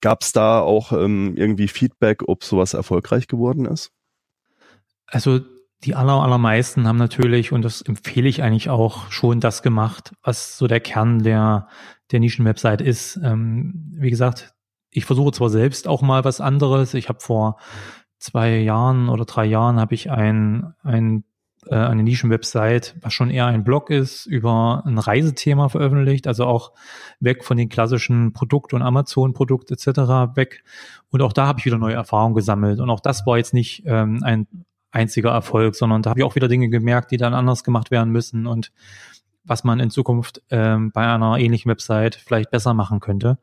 Gab 0.00 0.22
es 0.22 0.32
da 0.32 0.60
auch 0.60 0.92
ähm, 0.92 1.34
irgendwie 1.36 1.68
Feedback, 1.68 2.22
ob 2.28 2.44
sowas 2.44 2.74
erfolgreich 2.74 3.28
geworden 3.28 3.64
ist? 3.64 3.90
Also 5.06 5.40
die 5.84 5.94
aller, 5.94 6.22
allermeisten 6.22 6.86
haben 6.86 6.96
natürlich, 6.96 7.52
und 7.52 7.62
das 7.62 7.82
empfehle 7.82 8.28
ich 8.28 8.42
eigentlich 8.42 8.70
auch, 8.70 9.10
schon 9.10 9.40
das 9.40 9.62
gemacht, 9.62 10.14
was 10.22 10.56
so 10.58 10.66
der 10.66 10.80
Kern 10.80 11.22
der, 11.22 11.68
der 12.10 12.20
Nischen-Website 12.20 12.80
ist. 12.80 13.18
Ähm, 13.22 13.92
wie 13.98 14.10
gesagt, 14.10 14.54
ich 14.90 15.04
versuche 15.04 15.32
zwar 15.32 15.50
selbst 15.50 15.86
auch 15.86 16.02
mal 16.02 16.24
was 16.24 16.40
anderes. 16.40 16.94
Ich 16.94 17.08
habe 17.08 17.20
vor 17.20 17.58
zwei 18.18 18.58
Jahren 18.58 19.08
oder 19.08 19.26
drei 19.26 19.44
Jahren 19.44 19.78
habe 19.78 19.94
ich 19.94 20.10
ein, 20.10 20.74
ein 20.82 21.24
äh, 21.68 21.74
eine 21.74 22.02
Nischenwebsite, 22.02 22.94
was 23.00 23.12
schon 23.12 23.30
eher 23.30 23.46
ein 23.46 23.64
Blog 23.64 23.90
ist, 23.90 24.26
über 24.26 24.82
ein 24.86 24.98
Reisethema 24.98 25.68
veröffentlicht, 25.68 26.26
also 26.26 26.44
auch 26.44 26.72
weg 27.20 27.44
von 27.44 27.56
den 27.56 27.68
klassischen 27.68 28.32
Produkt- 28.32 28.72
und 28.72 28.82
Amazon-Produkt 28.82 29.70
etc. 29.70 29.86
weg. 30.36 30.62
Und 31.10 31.22
auch 31.22 31.32
da 31.32 31.46
habe 31.46 31.58
ich 31.58 31.66
wieder 31.66 31.78
neue 31.78 31.94
Erfahrungen 31.94 32.34
gesammelt. 32.34 32.80
Und 32.80 32.90
auch 32.90 33.00
das 33.00 33.26
war 33.26 33.36
jetzt 33.36 33.54
nicht 33.54 33.82
ähm, 33.86 34.20
ein 34.22 34.46
einziger 34.96 35.30
Erfolg, 35.30 35.74
sondern 35.76 36.02
da 36.02 36.10
habe 36.10 36.20
ich 36.20 36.24
auch 36.24 36.34
wieder 36.34 36.48
Dinge 36.48 36.68
gemerkt, 36.68 37.10
die 37.10 37.18
dann 37.18 37.34
anders 37.34 37.62
gemacht 37.62 37.90
werden 37.90 38.10
müssen 38.10 38.46
und 38.46 38.72
was 39.44 39.62
man 39.62 39.78
in 39.78 39.90
Zukunft 39.90 40.42
ähm, 40.50 40.90
bei 40.90 41.06
einer 41.06 41.38
ähnlichen 41.38 41.70
Website 41.70 42.16
vielleicht 42.16 42.50
besser 42.50 42.74
machen 42.74 42.98
könnte. 42.98 43.38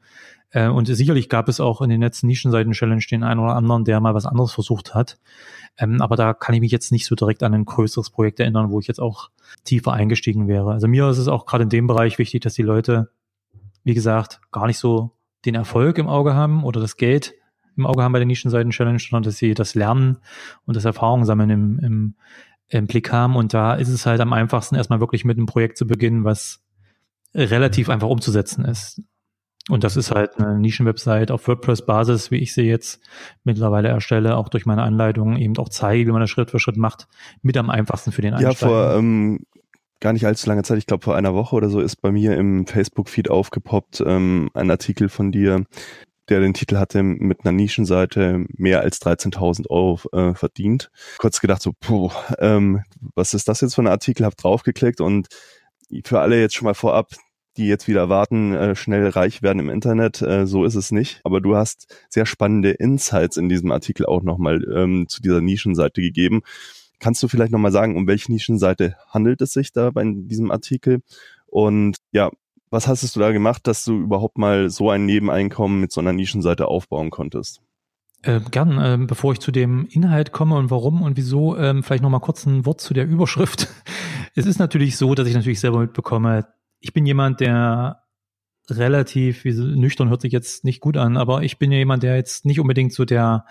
Äh, 0.49 0.67
und 0.67 0.85
sicherlich 0.87 1.29
gab 1.29 1.47
es 1.47 1.59
auch 1.59 1.81
in 1.81 1.89
den 1.89 2.01
letzten 2.01 2.27
Nischenseiten-Challenge 2.27 3.03
den 3.09 3.23
einen 3.23 3.39
oder 3.39 3.55
anderen, 3.55 3.85
der 3.85 3.99
mal 3.99 4.13
was 4.13 4.25
anderes 4.25 4.51
versucht 4.51 4.93
hat. 4.93 5.17
Ähm, 5.77 6.01
aber 6.01 6.15
da 6.15 6.33
kann 6.33 6.55
ich 6.55 6.61
mich 6.61 6.71
jetzt 6.71 6.91
nicht 6.91 7.05
so 7.05 7.15
direkt 7.15 7.41
an 7.43 7.53
ein 7.53 7.65
größeres 7.65 8.09
Projekt 8.09 8.39
erinnern, 8.39 8.69
wo 8.69 8.79
ich 8.79 8.87
jetzt 8.87 8.99
auch 8.99 9.29
tiefer 9.63 9.93
eingestiegen 9.93 10.47
wäre. 10.47 10.71
Also 10.71 10.87
mir 10.87 11.09
ist 11.09 11.19
es 11.19 11.27
auch 11.27 11.45
gerade 11.45 11.63
in 11.63 11.69
dem 11.69 11.87
Bereich 11.87 12.19
wichtig, 12.19 12.41
dass 12.41 12.53
die 12.53 12.63
Leute, 12.63 13.09
wie 13.83 13.93
gesagt, 13.93 14.41
gar 14.51 14.67
nicht 14.67 14.77
so 14.77 15.11
den 15.45 15.55
Erfolg 15.55 15.97
im 15.97 16.07
Auge 16.07 16.33
haben 16.33 16.63
oder 16.63 16.81
das 16.81 16.97
Geld 16.97 17.33
im 17.75 17.85
Auge 17.85 18.03
haben 18.03 18.13
bei 18.13 18.19
der 18.19 18.25
Nischenseiten-Challenge, 18.25 18.99
sondern 18.99 19.23
dass 19.23 19.37
sie 19.37 19.53
das 19.53 19.75
Lernen 19.75 20.17
und 20.65 20.75
das 20.75 20.85
Erfahrung 20.85 21.25
sammeln 21.25 21.49
im, 21.49 21.79
im, 21.79 22.15
im 22.69 22.87
Blick 22.87 23.11
haben. 23.11 23.35
Und 23.35 23.53
da 23.53 23.75
ist 23.75 23.89
es 23.89 24.05
halt 24.05 24.21
am 24.21 24.33
einfachsten, 24.33 24.75
erstmal 24.75 24.99
wirklich 24.99 25.25
mit 25.25 25.37
einem 25.37 25.45
Projekt 25.45 25.77
zu 25.77 25.87
beginnen, 25.87 26.23
was 26.23 26.63
relativ 27.33 27.89
einfach 27.89 28.09
umzusetzen 28.09 28.65
ist. 28.65 29.01
Und 29.69 29.85
das 29.85 29.95
ist 29.95 30.11
halt 30.11 30.37
eine 30.37 30.59
Nischenwebsite 30.59 31.33
auf 31.33 31.47
WordPress-Basis, 31.47 32.31
wie 32.31 32.37
ich 32.37 32.53
sie 32.53 32.63
jetzt 32.63 32.99
mittlerweile 33.45 33.87
erstelle, 33.87 34.35
auch 34.35 34.49
durch 34.49 34.65
meine 34.65 34.83
Anleitungen 34.83 35.37
eben 35.37 35.57
auch 35.57 35.69
zeige, 35.69 36.05
wie 36.05 36.11
man 36.11 36.19
das 36.19 36.29
Schritt 36.29 36.51
für 36.51 36.59
Schritt 36.59 36.75
macht, 36.75 37.07
mit 37.41 37.55
am 37.55 37.69
einfachsten 37.69 38.11
für 38.11 38.21
den 38.21 38.33
Einsteiger. 38.33 38.51
Ja, 38.51 38.67
vor 38.67 38.95
ähm, 38.97 39.39
gar 40.01 40.11
nicht 40.11 40.25
allzu 40.25 40.49
langer 40.49 40.63
Zeit, 40.63 40.79
ich 40.79 40.85
glaube 40.85 41.03
vor 41.03 41.15
einer 41.15 41.33
Woche 41.33 41.55
oder 41.55 41.69
so, 41.69 41.79
ist 41.79 41.95
bei 42.01 42.11
mir 42.11 42.35
im 42.35 42.67
Facebook-Feed 42.67 43.31
aufgepoppt 43.31 44.03
ähm, 44.05 44.49
ein 44.53 44.69
Artikel 44.69 45.07
von 45.07 45.31
dir, 45.31 45.63
der 46.29 46.39
den 46.39 46.53
Titel 46.53 46.77
hatte, 46.77 47.03
mit 47.03 47.41
einer 47.43 47.51
Nischenseite 47.51 48.45
mehr 48.49 48.81
als 48.81 49.01
13.000 49.01 49.69
Euro 49.69 49.99
äh, 50.11 50.33
verdient. 50.33 50.89
Kurz 51.17 51.41
gedacht 51.41 51.61
so, 51.61 51.73
puh, 51.79 52.11
ähm, 52.39 52.83
was 53.15 53.33
ist 53.33 53.47
das 53.47 53.61
jetzt 53.61 53.75
für 53.75 53.81
ein 53.81 53.87
Artikel? 53.87 54.25
Hab 54.25 54.37
draufgeklickt 54.37 55.01
und 55.01 55.27
für 56.05 56.21
alle 56.21 56.39
jetzt 56.39 56.55
schon 56.55 56.65
mal 56.65 56.73
vorab, 56.73 57.11
die 57.57 57.67
jetzt 57.67 57.87
wieder 57.87 58.09
warten, 58.09 58.53
äh, 58.53 58.75
schnell 58.75 59.07
reich 59.09 59.41
werden 59.41 59.59
im 59.59 59.69
Internet. 59.69 60.21
Äh, 60.21 60.47
so 60.47 60.65
ist 60.65 60.75
es 60.75 60.91
nicht. 60.91 61.21
Aber 61.23 61.41
du 61.41 61.55
hast 61.55 61.93
sehr 62.09 62.25
spannende 62.25 62.71
Insights 62.71 63.37
in 63.37 63.49
diesem 63.49 63.71
Artikel 63.71 64.05
auch 64.05 64.23
nochmal 64.23 64.63
ähm, 64.73 65.07
zu 65.07 65.21
dieser 65.21 65.41
Nischenseite 65.41 66.01
gegeben. 66.01 66.41
Kannst 66.99 67.21
du 67.21 67.27
vielleicht 67.27 67.51
nochmal 67.51 67.71
sagen, 67.71 67.97
um 67.97 68.07
welche 68.07 68.31
Nischenseite 68.31 68.95
handelt 69.09 69.41
es 69.41 69.51
sich 69.51 69.71
da 69.73 69.91
bei 69.91 70.03
diesem 70.05 70.51
Artikel? 70.51 71.01
Und 71.47 71.97
ja, 72.11 72.31
was 72.73 72.87
hast 72.87 73.15
du 73.15 73.19
da 73.19 73.31
gemacht, 73.31 73.67
dass 73.67 73.85
du 73.85 73.99
überhaupt 73.99 74.37
mal 74.37 74.69
so 74.69 74.89
ein 74.89 75.05
Nebeneinkommen 75.05 75.79
mit 75.79 75.91
so 75.91 76.01
einer 76.01 76.11
Nischenseite 76.11 76.67
aufbauen 76.67 77.11
konntest? 77.11 77.61
Äh, 78.23 78.39
gern, 78.51 78.79
äh, 78.79 78.97
bevor 79.05 79.33
ich 79.33 79.39
zu 79.39 79.51
dem 79.51 79.85
Inhalt 79.85 80.31
komme 80.31 80.55
und 80.55 80.71
warum 80.71 81.03
und 81.03 81.15
wieso, 81.15 81.55
ähm, 81.55 81.83
vielleicht 81.83 82.01
nochmal 82.01 82.19
kurz 82.19 82.45
ein 82.45 82.65
Wort 82.65 82.81
zu 82.81 82.93
der 82.93 83.05
Überschrift. 83.05 83.67
es 84.35 84.47
ist 84.47 84.59
natürlich 84.59 84.97
so, 84.97 85.13
dass 85.13 85.27
ich 85.27 85.35
natürlich 85.35 85.59
selber 85.59 85.79
mitbekomme, 85.79 86.47
ich 86.79 86.93
bin 86.93 87.05
jemand, 87.05 87.41
der 87.41 88.01
relativ, 88.69 89.43
wie 89.43 89.51
nüchtern 89.53 90.09
hört 90.09 90.21
sich 90.21 90.33
jetzt 90.33 90.63
nicht 90.63 90.79
gut 90.81 90.97
an, 90.97 91.15
aber 91.15 91.43
ich 91.43 91.59
bin 91.59 91.71
ja 91.71 91.77
jemand, 91.77 92.01
der 92.01 92.15
jetzt 92.15 92.43
nicht 92.43 92.59
unbedingt 92.59 92.93
so 92.93 93.05
der, 93.05 93.45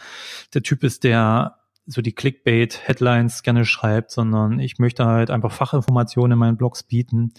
der 0.52 0.62
Typ 0.62 0.82
ist, 0.82 1.04
der 1.04 1.58
so 1.86 2.00
die 2.00 2.14
Clickbait-Headlines 2.14 3.42
gerne 3.42 3.64
schreibt, 3.64 4.10
sondern 4.10 4.60
ich 4.60 4.78
möchte 4.78 5.04
halt 5.04 5.30
einfach 5.30 5.52
Fachinformationen 5.52 6.32
in 6.32 6.38
meinen 6.38 6.56
Blogs 6.56 6.82
bieten. 6.82 7.32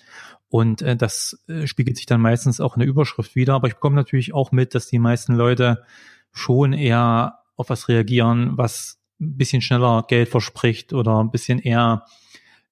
Und 0.50 0.82
äh, 0.82 0.96
das 0.96 1.44
äh, 1.48 1.66
spiegelt 1.66 1.98
sich 1.98 2.06
dann 2.06 2.22
meistens 2.22 2.60
auch 2.60 2.76
in 2.76 2.82
der 2.82 2.90
Überschrift 2.90 3.36
wieder. 3.36 3.54
Aber 3.54 3.68
ich 3.68 3.76
bekomme 3.76 3.96
natürlich 3.96 4.34
auch 4.34 4.52
mit, 4.52 4.76
dass 4.76 4.88
die 4.88 5.00
meisten 5.00 5.34
Leute 5.34 5.84
schon 6.32 6.74
eher 6.74 7.40
auf 7.56 7.70
was 7.70 7.88
reagieren, 7.88 8.58
was 8.58 9.00
ein 9.20 9.38
bisschen 9.38 9.62
schneller 9.62 10.04
Geld 10.08 10.30
verspricht 10.30 10.94
oder 10.94 11.20
ein 11.20 11.32
bisschen 11.32 11.60
eher 11.60 12.06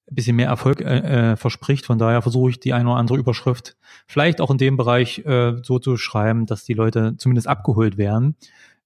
ein 0.09 0.15
bisschen 0.15 0.35
mehr 0.35 0.49
Erfolg 0.49 0.81
äh, 0.81 1.31
äh, 1.31 1.35
verspricht. 1.37 1.85
Von 1.85 1.97
daher 1.97 2.21
versuche 2.21 2.49
ich 2.51 2.59
die 2.59 2.73
eine 2.73 2.89
oder 2.89 2.99
andere 2.99 3.17
Überschrift 3.17 3.77
vielleicht 4.07 4.41
auch 4.41 4.51
in 4.51 4.57
dem 4.57 4.75
Bereich 4.75 5.19
äh, 5.19 5.53
so 5.63 5.79
zu 5.79 5.95
schreiben, 5.95 6.45
dass 6.45 6.65
die 6.65 6.73
Leute 6.73 7.15
zumindest 7.17 7.47
abgeholt 7.47 7.97
werden. 7.97 8.35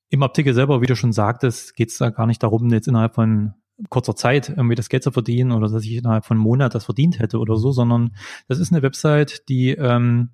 Im 0.09 0.23
Artikel 0.23 0.53
selber, 0.53 0.81
wie 0.81 0.85
du 0.85 0.95
schon 0.95 1.13
sagtest, 1.13 1.75
geht 1.75 1.89
es 1.89 1.97
da 1.97 2.09
gar 2.09 2.27
nicht 2.27 2.43
darum, 2.43 2.71
jetzt 2.71 2.87
innerhalb 2.87 3.15
von 3.15 3.53
kurzer 3.89 4.15
Zeit 4.15 4.49
irgendwie 4.49 4.75
das 4.75 4.89
Geld 4.89 5.01
zu 5.03 5.11
verdienen 5.11 5.51
oder 5.51 5.67
dass 5.67 5.83
ich 5.83 5.95
innerhalb 5.95 6.25
von 6.25 6.37
einem 6.37 6.43
Monat 6.43 6.75
das 6.75 6.85
verdient 6.85 7.19
hätte 7.19 7.39
oder 7.39 7.57
so, 7.57 7.71
sondern 7.71 8.15
das 8.47 8.59
ist 8.59 8.71
eine 8.71 8.81
Website, 8.81 9.49
die 9.49 9.71
ähm, 9.71 10.29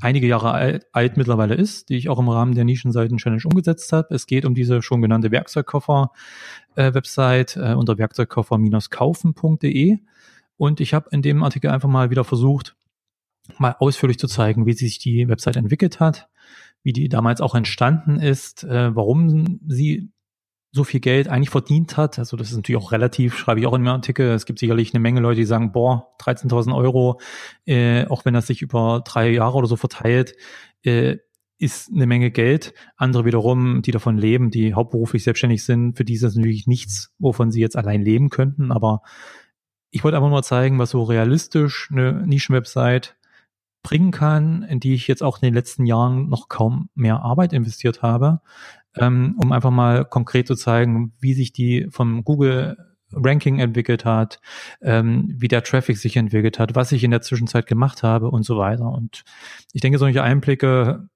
einige 0.00 0.26
Jahre 0.26 0.50
alt, 0.52 0.86
alt 0.92 1.16
mittlerweile 1.16 1.54
ist, 1.54 1.88
die 1.88 1.96
ich 1.96 2.10
auch 2.10 2.18
im 2.18 2.28
Rahmen 2.28 2.54
der 2.54 2.64
Nischenseiten-Challenge 2.64 3.40
umgesetzt 3.44 3.90
habe. 3.92 4.14
Es 4.14 4.26
geht 4.26 4.44
um 4.44 4.54
diese 4.54 4.82
schon 4.82 5.00
genannte 5.00 5.30
Werkzeugkoffer-Website 5.30 7.56
äh, 7.56 7.72
äh, 7.72 7.74
unter 7.74 7.96
werkzeugkoffer-kaufen.de 7.96 9.98
und 10.56 10.80
ich 10.80 10.94
habe 10.94 11.08
in 11.10 11.20
dem 11.22 11.42
Artikel 11.42 11.70
einfach 11.70 11.88
mal 11.88 12.10
wieder 12.10 12.22
versucht, 12.24 12.76
mal 13.58 13.74
ausführlich 13.78 14.18
zu 14.18 14.26
zeigen, 14.26 14.66
wie 14.66 14.74
sich 14.74 14.98
die 14.98 15.28
Website 15.28 15.56
entwickelt 15.56 16.00
hat, 16.00 16.28
wie 16.84 16.92
die 16.92 17.08
damals 17.08 17.40
auch 17.40 17.56
entstanden 17.56 18.20
ist, 18.20 18.62
äh, 18.62 18.94
warum 18.94 19.60
sie 19.66 20.12
so 20.70 20.84
viel 20.84 21.00
Geld 21.00 21.28
eigentlich 21.28 21.50
verdient 21.50 21.96
hat. 21.96 22.18
Also 22.18 22.36
das 22.36 22.50
ist 22.50 22.56
natürlich 22.56 22.82
auch 22.82 22.92
relativ, 22.92 23.36
schreibe 23.36 23.60
ich 23.60 23.66
auch 23.66 23.74
in 23.74 23.82
meinem 23.82 23.94
Artikel. 23.94 24.30
Es 24.30 24.44
gibt 24.44 24.58
sicherlich 24.58 24.92
eine 24.92 25.00
Menge 25.00 25.20
Leute, 25.20 25.40
die 25.40 25.46
sagen, 25.46 25.72
boah, 25.72 26.14
13.000 26.20 26.74
Euro, 26.74 27.20
äh, 27.64 28.06
auch 28.06 28.24
wenn 28.24 28.34
das 28.34 28.48
sich 28.48 28.60
über 28.60 29.02
drei 29.04 29.30
Jahre 29.30 29.56
oder 29.56 29.68
so 29.68 29.76
verteilt, 29.76 30.34
äh, 30.82 31.18
ist 31.58 31.90
eine 31.94 32.06
Menge 32.06 32.32
Geld. 32.32 32.74
Andere 32.96 33.24
wiederum, 33.24 33.82
die 33.82 33.92
davon 33.92 34.18
leben, 34.18 34.50
die 34.50 34.74
hauptberuflich 34.74 35.22
selbstständig 35.22 35.64
sind, 35.64 35.96
für 35.96 36.04
die 36.04 36.14
ist 36.14 36.24
das 36.24 36.34
natürlich 36.34 36.66
nichts, 36.66 37.14
wovon 37.18 37.52
sie 37.52 37.60
jetzt 37.60 37.76
allein 37.76 38.02
leben 38.02 38.28
könnten. 38.28 38.72
Aber 38.72 39.02
ich 39.90 40.02
wollte 40.02 40.16
einfach 40.16 40.28
nur 40.28 40.42
zeigen, 40.42 40.80
was 40.80 40.90
so 40.90 41.04
realistisch 41.04 41.88
eine 41.92 42.26
Nischenwebsite 42.26 43.10
bringen 43.84 44.10
kann, 44.10 44.62
in 44.64 44.80
die 44.80 44.94
ich 44.94 45.06
jetzt 45.06 45.22
auch 45.22 45.40
in 45.40 45.46
den 45.46 45.54
letzten 45.54 45.86
Jahren 45.86 46.28
noch 46.28 46.48
kaum 46.48 46.88
mehr 46.96 47.22
Arbeit 47.22 47.52
investiert 47.52 48.02
habe, 48.02 48.40
ähm, 48.96 49.36
um 49.40 49.52
einfach 49.52 49.70
mal 49.70 50.04
konkret 50.04 50.48
zu 50.48 50.56
zeigen, 50.56 51.12
wie 51.20 51.34
sich 51.34 51.52
die 51.52 51.86
vom 51.90 52.24
Google 52.24 52.76
Ranking 53.12 53.60
entwickelt 53.60 54.04
hat, 54.04 54.40
ähm, 54.80 55.32
wie 55.36 55.46
der 55.46 55.62
Traffic 55.62 55.98
sich 55.98 56.16
entwickelt 56.16 56.58
hat, 56.58 56.74
was 56.74 56.90
ich 56.90 57.04
in 57.04 57.12
der 57.12 57.20
Zwischenzeit 57.20 57.66
gemacht 57.66 58.02
habe 58.02 58.30
und 58.30 58.44
so 58.44 58.56
weiter. 58.56 58.88
Und 58.88 59.22
ich 59.72 59.82
denke, 59.82 59.98
solche 59.98 60.22
Einblicke 60.22 61.08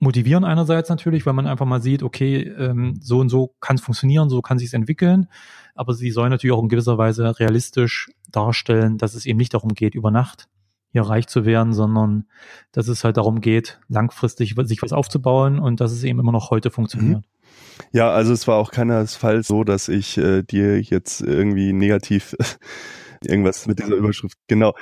motivieren 0.00 0.44
einerseits 0.44 0.90
natürlich, 0.90 1.24
weil 1.24 1.32
man 1.32 1.46
einfach 1.46 1.64
mal 1.64 1.80
sieht, 1.80 2.02
okay, 2.02 2.42
ähm, 2.42 2.98
so 3.00 3.20
und 3.20 3.28
so 3.28 3.54
kann 3.60 3.76
es 3.76 3.82
funktionieren, 3.82 4.28
so 4.28 4.42
kann 4.42 4.58
sich 4.58 4.74
entwickeln, 4.74 5.28
aber 5.74 5.94
sie 5.94 6.10
sollen 6.10 6.30
natürlich 6.30 6.52
auch 6.52 6.62
in 6.62 6.68
gewisser 6.68 6.98
Weise 6.98 7.38
realistisch 7.38 8.10
darstellen, 8.30 8.98
dass 8.98 9.14
es 9.14 9.24
eben 9.24 9.38
nicht 9.38 9.54
darum 9.54 9.74
geht, 9.74 9.94
über 9.94 10.10
Nacht 10.10 10.48
hier 10.94 11.02
reich 11.02 11.26
zu 11.26 11.44
werden, 11.44 11.72
sondern 11.72 12.24
dass 12.70 12.86
es 12.86 13.02
halt 13.02 13.16
darum 13.16 13.40
geht, 13.40 13.80
langfristig 13.88 14.54
sich 14.56 14.80
was 14.80 14.92
aufzubauen 14.92 15.58
und 15.58 15.80
dass 15.80 15.90
es 15.90 16.04
eben 16.04 16.20
immer 16.20 16.30
noch 16.30 16.50
heute 16.50 16.70
funktioniert. 16.70 17.18
Mhm. 17.18 17.88
Ja, 17.92 18.12
also 18.12 18.32
es 18.32 18.46
war 18.46 18.58
auch 18.58 18.70
keinesfalls 18.70 19.48
so, 19.48 19.64
dass 19.64 19.88
ich 19.88 20.16
äh, 20.18 20.44
dir 20.44 20.80
jetzt 20.80 21.20
irgendwie 21.20 21.72
negativ 21.72 22.36
irgendwas 23.24 23.66
mit 23.66 23.80
dieser 23.80 23.96
Überschrift, 23.96 24.38
genau. 24.46 24.74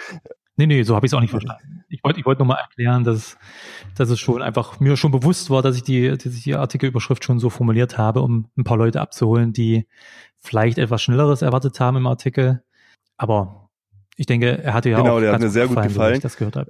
Nee, 0.56 0.66
nee, 0.66 0.82
so 0.82 0.94
habe 0.94 1.06
ich 1.06 1.12
es 1.12 1.14
auch 1.14 1.22
nicht 1.22 1.30
verstanden. 1.30 1.82
Ich 1.88 2.04
wollte 2.04 2.20
ich 2.20 2.26
wollte 2.26 2.40
nur 2.40 2.48
mal 2.48 2.60
erklären, 2.60 3.04
dass, 3.04 3.38
dass 3.96 4.10
es 4.10 4.20
schon 4.20 4.42
einfach 4.42 4.80
mir 4.80 4.98
schon 4.98 5.12
bewusst 5.12 5.48
war, 5.48 5.62
dass 5.62 5.76
ich 5.76 5.82
die, 5.82 6.10
dass 6.10 6.26
ich 6.26 6.42
die 6.42 6.54
Artikelüberschrift 6.54 7.24
schon 7.24 7.38
so 7.38 7.48
formuliert 7.48 7.96
habe, 7.96 8.20
um 8.20 8.50
ein 8.58 8.64
paar 8.64 8.76
Leute 8.76 9.00
abzuholen, 9.00 9.54
die 9.54 9.86
vielleicht 10.40 10.76
etwas 10.76 11.00
Schnelleres 11.00 11.40
erwartet 11.40 11.80
haben 11.80 11.96
im 11.96 12.06
Artikel. 12.06 12.62
Aber 13.16 13.61
ich 14.16 14.26
denke, 14.26 14.62
er 14.62 14.74
hatte 14.74 14.90
ja 14.90 14.98
genau, 14.98 15.16
auch 15.16 15.20
der 15.20 15.32
hat 15.32 15.40
mir 15.40 15.48
sehr 15.48 15.68
gut 15.68 15.82
gefallen. 15.82 16.20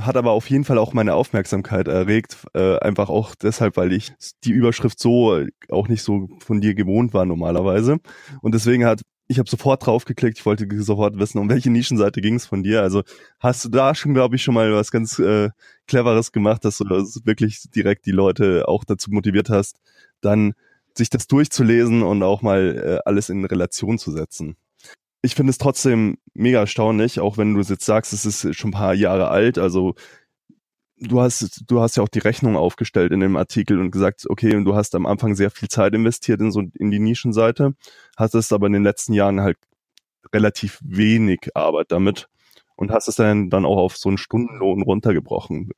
Hat 0.00 0.16
aber 0.16 0.30
auf 0.30 0.48
jeden 0.48 0.64
Fall 0.64 0.78
auch 0.78 0.92
meine 0.92 1.14
Aufmerksamkeit 1.14 1.88
erregt, 1.88 2.36
äh, 2.54 2.78
einfach 2.78 3.08
auch 3.08 3.34
deshalb, 3.34 3.76
weil 3.76 3.92
ich 3.92 4.12
die 4.44 4.52
Überschrift 4.52 5.00
so 5.00 5.44
auch 5.68 5.88
nicht 5.88 6.02
so 6.02 6.28
von 6.38 6.60
dir 6.60 6.74
gewohnt 6.74 7.14
war 7.14 7.24
normalerweise 7.24 7.98
und 8.42 8.54
deswegen 8.54 8.84
hat 8.84 9.02
ich 9.28 9.38
habe 9.38 9.48
sofort 9.48 9.86
draufgeklickt, 9.86 10.38
ich 10.38 10.46
wollte 10.46 10.68
sofort 10.82 11.18
wissen, 11.18 11.38
um 11.38 11.48
welche 11.48 11.70
Nischenseite 11.70 12.20
ging 12.20 12.34
es 12.34 12.44
von 12.44 12.62
dir. 12.62 12.82
Also 12.82 13.02
hast 13.38 13.64
du 13.64 13.70
da 13.70 13.94
schon, 13.94 14.12
glaube 14.12 14.36
ich, 14.36 14.42
schon 14.42 14.52
mal 14.52 14.72
was 14.74 14.90
ganz 14.90 15.18
äh, 15.18 15.48
Cleveres 15.86 16.32
gemacht, 16.32 16.64
dass 16.64 16.78
du 16.78 16.84
das 16.84 17.20
wirklich 17.24 17.62
direkt 17.74 18.04
die 18.04 18.10
Leute 18.10 18.68
auch 18.68 18.84
dazu 18.84 19.10
motiviert 19.10 19.48
hast, 19.48 19.78
dann 20.20 20.52
sich 20.94 21.08
das 21.08 21.28
durchzulesen 21.28 22.02
und 22.02 22.22
auch 22.22 22.42
mal 22.42 22.76
äh, 22.76 23.08
alles 23.08 23.30
in 23.30 23.44
Relation 23.44 23.96
zu 23.96 24.12
setzen 24.12 24.56
ich 25.22 25.34
finde 25.34 25.50
es 25.50 25.58
trotzdem 25.58 26.18
mega 26.34 26.60
erstaunlich, 26.60 27.20
auch 27.20 27.38
wenn 27.38 27.54
du 27.54 27.60
jetzt 27.60 27.86
sagst, 27.86 28.12
es 28.12 28.26
ist 28.26 28.56
schon 28.56 28.70
ein 28.70 28.74
paar 28.74 28.94
Jahre 28.94 29.28
alt. 29.28 29.56
Also 29.56 29.94
du 30.98 31.20
hast, 31.20 31.62
du 31.70 31.80
hast 31.80 31.96
ja 31.96 32.02
auch 32.02 32.08
die 32.08 32.18
Rechnung 32.18 32.56
aufgestellt 32.56 33.12
in 33.12 33.20
dem 33.20 33.36
Artikel 33.36 33.78
und 33.78 33.90
gesagt, 33.90 34.24
okay, 34.28 34.54
und 34.56 34.64
du 34.64 34.74
hast 34.74 34.94
am 34.94 35.06
Anfang 35.06 35.34
sehr 35.34 35.50
viel 35.50 35.68
Zeit 35.68 35.94
investiert 35.94 36.40
in 36.40 36.50
so 36.50 36.62
in 36.78 36.90
die 36.90 36.98
Nischenseite, 36.98 37.74
hast 38.16 38.34
es 38.34 38.52
aber 38.52 38.66
in 38.66 38.72
den 38.72 38.84
letzten 38.84 39.12
Jahren 39.12 39.40
halt 39.40 39.58
relativ 40.32 40.80
wenig 40.82 41.50
Arbeit 41.54 41.92
damit 41.92 42.28
und 42.76 42.90
hast 42.90 43.08
es 43.08 43.16
dann, 43.16 43.50
dann 43.50 43.64
auch 43.64 43.76
auf 43.78 43.96
so 43.96 44.08
einen 44.08 44.18
Stundenlohn 44.18 44.82
runtergebrochen. 44.82 45.70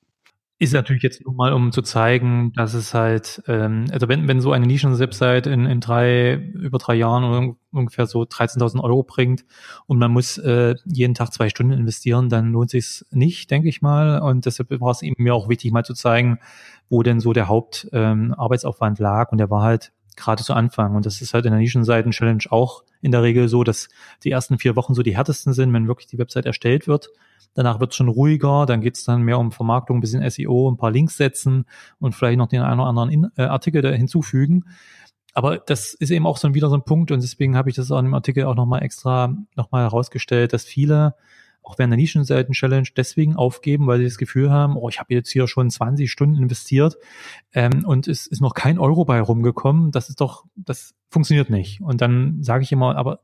Ist 0.64 0.72
natürlich 0.72 1.02
jetzt 1.02 1.22
nur 1.22 1.34
mal, 1.34 1.52
um 1.52 1.72
zu 1.72 1.82
zeigen, 1.82 2.54
dass 2.54 2.72
es 2.72 2.94
halt, 2.94 3.42
ähm, 3.48 3.84
also 3.92 4.08
wenn, 4.08 4.26
wenn 4.28 4.40
so 4.40 4.50
eine 4.50 4.66
Nischen-Website 4.66 5.46
in, 5.46 5.66
in 5.66 5.80
drei, 5.80 6.36
über 6.36 6.78
drei 6.78 6.94
Jahren 6.94 7.56
ungefähr 7.70 8.06
so 8.06 8.22
13.000 8.22 8.82
Euro 8.82 9.02
bringt 9.02 9.44
und 9.86 9.98
man 9.98 10.10
muss 10.10 10.38
äh, 10.38 10.74
jeden 10.86 11.12
Tag 11.12 11.34
zwei 11.34 11.50
Stunden 11.50 11.74
investieren, 11.74 12.30
dann 12.30 12.50
lohnt 12.50 12.70
sich 12.70 13.04
nicht, 13.10 13.50
denke 13.50 13.68
ich 13.68 13.82
mal. 13.82 14.20
Und 14.20 14.46
deshalb 14.46 14.70
war 14.80 14.90
es 14.90 15.02
eben 15.02 15.22
mir 15.22 15.34
auch 15.34 15.50
wichtig, 15.50 15.70
mal 15.70 15.84
zu 15.84 15.92
zeigen, 15.92 16.38
wo 16.88 17.02
denn 17.02 17.20
so 17.20 17.34
der 17.34 17.48
Hauptarbeitsaufwand 17.48 19.00
ähm, 19.00 19.02
lag. 19.02 19.32
Und 19.32 19.38
der 19.38 19.50
war 19.50 19.60
halt 19.60 19.92
gerade 20.16 20.42
zu 20.42 20.54
Anfang. 20.54 20.94
Und 20.94 21.06
das 21.06 21.20
ist 21.20 21.34
halt 21.34 21.46
in 21.46 21.52
der 21.52 21.60
Nischenseiten-Challenge 21.60 22.44
auch 22.50 22.84
in 23.00 23.12
der 23.12 23.22
Regel 23.22 23.48
so, 23.48 23.64
dass 23.64 23.88
die 24.22 24.30
ersten 24.30 24.58
vier 24.58 24.76
Wochen 24.76 24.94
so 24.94 25.02
die 25.02 25.16
härtesten 25.16 25.52
sind, 25.52 25.72
wenn 25.72 25.88
wirklich 25.88 26.06
die 26.06 26.18
Website 26.18 26.46
erstellt 26.46 26.86
wird. 26.86 27.10
Danach 27.54 27.78
wird 27.78 27.92
es 27.92 27.96
schon 27.96 28.08
ruhiger, 28.08 28.66
dann 28.66 28.80
geht 28.80 28.96
es 28.96 29.04
dann 29.04 29.22
mehr 29.22 29.38
um 29.38 29.52
Vermarktung, 29.52 29.98
ein 29.98 30.00
bisschen 30.00 30.28
SEO, 30.28 30.70
ein 30.70 30.76
paar 30.76 30.90
Links 30.90 31.16
setzen 31.16 31.66
und 32.00 32.14
vielleicht 32.14 32.38
noch 32.38 32.48
den 32.48 32.62
einen 32.62 32.80
oder 32.80 32.88
anderen 32.88 33.10
In 33.10 33.30
äh, 33.36 33.42
Artikel 33.42 33.80
da 33.80 33.90
hinzufügen. 33.90 34.64
Aber 35.34 35.58
das 35.58 35.94
ist 35.94 36.10
eben 36.10 36.26
auch 36.26 36.36
so 36.36 36.54
wieder 36.54 36.68
so 36.68 36.76
ein 36.76 36.84
Punkt 36.84 37.10
und 37.10 37.22
deswegen 37.22 37.56
habe 37.56 37.70
ich 37.70 37.76
das 37.76 37.90
auch 37.90 37.98
in 37.98 38.06
dem 38.06 38.14
Artikel 38.14 38.44
auch 38.44 38.54
nochmal 38.54 38.82
extra 38.82 39.34
nochmal 39.56 39.82
herausgestellt, 39.82 40.52
dass 40.52 40.64
viele 40.64 41.14
auch 41.64 41.78
während 41.78 41.92
der 41.92 41.98
Nischenseiten-Challenge 41.98 42.88
deswegen 42.96 43.36
aufgeben, 43.36 43.86
weil 43.86 43.98
sie 43.98 44.04
das 44.04 44.18
Gefühl 44.18 44.50
haben, 44.50 44.76
oh, 44.76 44.88
ich 44.88 45.00
habe 45.00 45.14
jetzt 45.14 45.30
hier 45.30 45.48
schon 45.48 45.70
20 45.70 46.10
Stunden 46.10 46.36
investiert 46.36 46.96
ähm, 47.52 47.84
und 47.84 48.06
es 48.06 48.26
ist 48.26 48.40
noch 48.40 48.54
kein 48.54 48.78
Euro 48.78 49.04
bei 49.04 49.20
rumgekommen. 49.20 49.90
Das 49.90 50.08
ist 50.08 50.20
doch, 50.20 50.44
das 50.54 50.94
funktioniert 51.10 51.50
nicht. 51.50 51.80
Und 51.80 52.00
dann 52.00 52.42
sage 52.42 52.64
ich 52.64 52.72
immer, 52.72 52.96
aber 52.96 53.20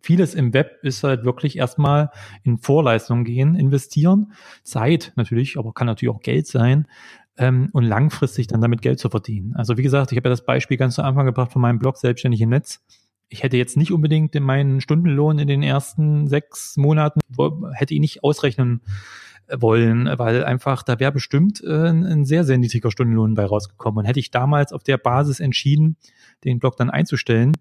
vieles 0.00 0.34
im 0.34 0.52
Web 0.52 0.78
ist 0.82 1.02
halt 1.02 1.24
wirklich 1.24 1.56
erstmal 1.56 2.10
in 2.42 2.58
Vorleistungen 2.58 3.24
gehen, 3.24 3.54
investieren, 3.54 4.32
Zeit 4.62 5.12
natürlich, 5.16 5.58
aber 5.58 5.72
kann 5.72 5.86
natürlich 5.86 6.14
auch 6.14 6.22
Geld 6.22 6.46
sein 6.46 6.86
ähm, 7.38 7.70
und 7.72 7.84
langfristig 7.84 8.46
dann 8.46 8.60
damit 8.60 8.82
Geld 8.82 8.98
zu 8.98 9.08
verdienen. 9.08 9.54
Also 9.56 9.78
wie 9.78 9.82
gesagt, 9.82 10.12
ich 10.12 10.18
habe 10.18 10.28
ja 10.28 10.32
das 10.32 10.44
Beispiel 10.44 10.76
ganz 10.76 10.94
zu 10.94 11.02
Anfang 11.02 11.26
gebracht 11.26 11.52
von 11.52 11.62
meinem 11.62 11.78
Blog 11.78 11.96
Selbstständig 11.96 12.40
im 12.42 12.50
Netz 12.50 12.82
ich 13.30 13.42
hätte 13.42 13.56
jetzt 13.56 13.76
nicht 13.76 13.92
unbedingt 13.92 14.38
meinen 14.38 14.80
Stundenlohn 14.80 15.38
in 15.38 15.48
den 15.48 15.62
ersten 15.62 16.28
sechs 16.28 16.76
Monaten, 16.76 17.20
hätte 17.72 17.94
ihn 17.94 18.00
nicht 18.00 18.22
ausrechnen 18.24 18.82
wollen, 19.48 20.06
weil 20.18 20.44
einfach 20.44 20.82
da 20.82 21.00
wäre 21.00 21.12
bestimmt 21.12 21.62
äh, 21.64 21.88
ein 21.88 22.24
sehr, 22.24 22.44
sehr 22.44 22.58
niedriger 22.58 22.90
Stundenlohn 22.90 23.34
bei 23.34 23.44
rausgekommen. 23.44 23.98
Und 23.98 24.04
hätte 24.04 24.20
ich 24.20 24.30
damals 24.30 24.72
auf 24.72 24.82
der 24.82 24.98
Basis 24.98 25.40
entschieden, 25.40 25.96
den 26.44 26.58
Blog 26.58 26.76
dann 26.76 26.90
einzustellen, 26.90 27.54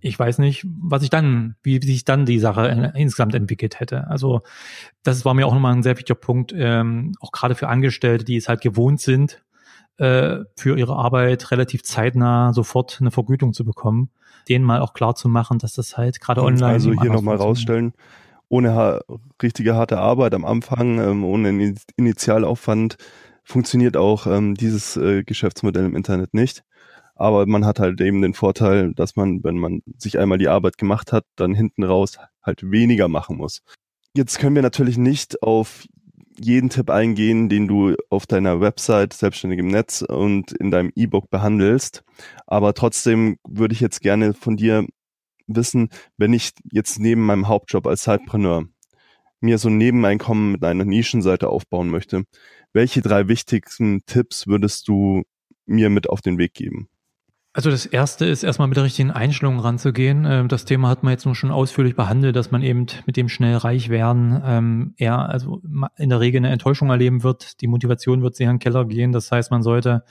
ich 0.00 0.18
weiß 0.18 0.38
nicht, 0.38 0.66
was 0.66 1.02
ich 1.02 1.08
dann, 1.08 1.56
wie, 1.62 1.80
sich 1.80 2.04
dann 2.04 2.26
die 2.26 2.38
Sache 2.38 2.68
äh, 2.68 3.00
insgesamt 3.00 3.34
entwickelt 3.34 3.80
hätte. 3.80 4.06
Also 4.08 4.42
das 5.02 5.24
war 5.24 5.34
mir 5.34 5.46
auch 5.46 5.54
nochmal 5.54 5.74
ein 5.74 5.82
sehr 5.82 5.96
wichtiger 5.96 6.18
Punkt, 6.18 6.52
ähm, 6.54 7.14
auch 7.20 7.32
gerade 7.32 7.54
für 7.54 7.68
Angestellte, 7.68 8.24
die 8.24 8.36
es 8.36 8.48
halt 8.48 8.60
gewohnt 8.60 9.00
sind, 9.00 9.42
äh, 9.96 10.40
für 10.56 10.78
ihre 10.78 10.96
Arbeit 10.96 11.50
relativ 11.50 11.84
zeitnah 11.84 12.52
sofort 12.52 12.98
eine 13.00 13.10
Vergütung 13.10 13.54
zu 13.54 13.64
bekommen, 13.64 14.10
denen 14.48 14.64
mal 14.64 14.80
auch 14.80 14.94
klar 14.94 15.14
zu 15.14 15.28
machen, 15.28 15.58
dass 15.58 15.74
das 15.74 15.96
halt 15.96 16.20
gerade 16.20 16.42
online. 16.42 16.72
Also 16.72 16.92
hier 16.92 17.12
nochmal 17.12 17.36
rausstellen, 17.36 17.92
ohne 18.48 18.74
ha 18.74 19.00
richtige 19.42 19.74
harte 19.74 19.98
Arbeit 19.98 20.34
am 20.34 20.44
Anfang, 20.44 20.98
ähm, 20.98 21.24
ohne 21.24 21.74
Initialaufwand 21.96 22.96
funktioniert 23.42 23.96
auch 23.96 24.26
ähm, 24.26 24.54
dieses 24.54 24.96
äh, 24.96 25.22
Geschäftsmodell 25.22 25.84
im 25.84 25.96
Internet 25.96 26.34
nicht. 26.34 26.64
Aber 27.16 27.46
man 27.46 27.64
hat 27.64 27.78
halt 27.78 28.00
eben 28.00 28.22
den 28.22 28.34
Vorteil, 28.34 28.92
dass 28.94 29.14
man, 29.14 29.44
wenn 29.44 29.56
man 29.56 29.82
sich 29.98 30.18
einmal 30.18 30.38
die 30.38 30.48
Arbeit 30.48 30.78
gemacht 30.78 31.12
hat, 31.12 31.24
dann 31.36 31.54
hinten 31.54 31.84
raus 31.84 32.18
halt 32.42 32.70
weniger 32.70 33.08
machen 33.08 33.36
muss. 33.36 33.62
Jetzt 34.16 34.38
können 34.38 34.54
wir 34.54 34.62
natürlich 34.62 34.98
nicht 34.98 35.42
auf 35.42 35.84
jeden 36.38 36.68
Tipp 36.70 36.90
eingehen, 36.90 37.48
den 37.48 37.68
du 37.68 37.94
auf 38.10 38.26
deiner 38.26 38.60
Website 38.60 39.12
selbstständig 39.12 39.58
im 39.60 39.68
Netz 39.68 40.02
und 40.02 40.52
in 40.52 40.70
deinem 40.70 40.92
E-Book 40.94 41.30
behandelst. 41.30 42.04
Aber 42.46 42.74
trotzdem 42.74 43.38
würde 43.46 43.74
ich 43.74 43.80
jetzt 43.80 44.00
gerne 44.00 44.34
von 44.34 44.56
dir 44.56 44.86
wissen, 45.46 45.90
wenn 46.16 46.32
ich 46.32 46.52
jetzt 46.72 46.98
neben 46.98 47.24
meinem 47.24 47.48
Hauptjob 47.48 47.86
als 47.86 48.02
Zeitpreneur 48.02 48.64
mir 49.40 49.58
so 49.58 49.68
ein 49.68 49.76
Nebeneinkommen 49.76 50.52
mit 50.52 50.64
einer 50.64 50.84
Nischenseite 50.84 51.48
aufbauen 51.48 51.90
möchte, 51.90 52.24
welche 52.72 53.02
drei 53.02 53.28
wichtigsten 53.28 54.04
Tipps 54.06 54.46
würdest 54.46 54.88
du 54.88 55.22
mir 55.66 55.90
mit 55.90 56.08
auf 56.08 56.20
den 56.20 56.38
Weg 56.38 56.54
geben? 56.54 56.88
Also 57.56 57.70
das 57.70 57.86
erste 57.86 58.26
ist 58.26 58.42
erstmal 58.42 58.66
mit 58.66 58.76
der 58.76 58.82
richtigen 58.82 59.12
Einstellung 59.12 59.60
ranzugehen. 59.60 60.26
Ähm, 60.28 60.48
das 60.48 60.64
Thema 60.64 60.88
hat 60.88 61.04
man 61.04 61.12
jetzt 61.12 61.24
nur 61.24 61.36
schon 61.36 61.52
ausführlich 61.52 61.94
behandelt, 61.94 62.34
dass 62.34 62.50
man 62.50 62.62
eben 62.62 62.86
mit 63.06 63.16
dem 63.16 63.28
schnell 63.28 63.56
reich 63.56 63.90
werden 63.90 64.42
ähm, 64.44 64.94
eher 64.96 65.20
also 65.28 65.62
in 65.96 66.10
der 66.10 66.18
Regel 66.18 66.38
eine 66.38 66.50
Enttäuschung 66.50 66.90
erleben 66.90 67.22
wird. 67.22 67.60
Die 67.60 67.68
Motivation 67.68 68.22
wird 68.22 68.34
sehr 68.34 68.50
in 68.50 68.56
den 68.56 68.58
Keller 68.58 68.84
gehen. 68.86 69.12
Das 69.12 69.30
heißt, 69.30 69.52
man 69.52 69.62
sollte 69.62 70.02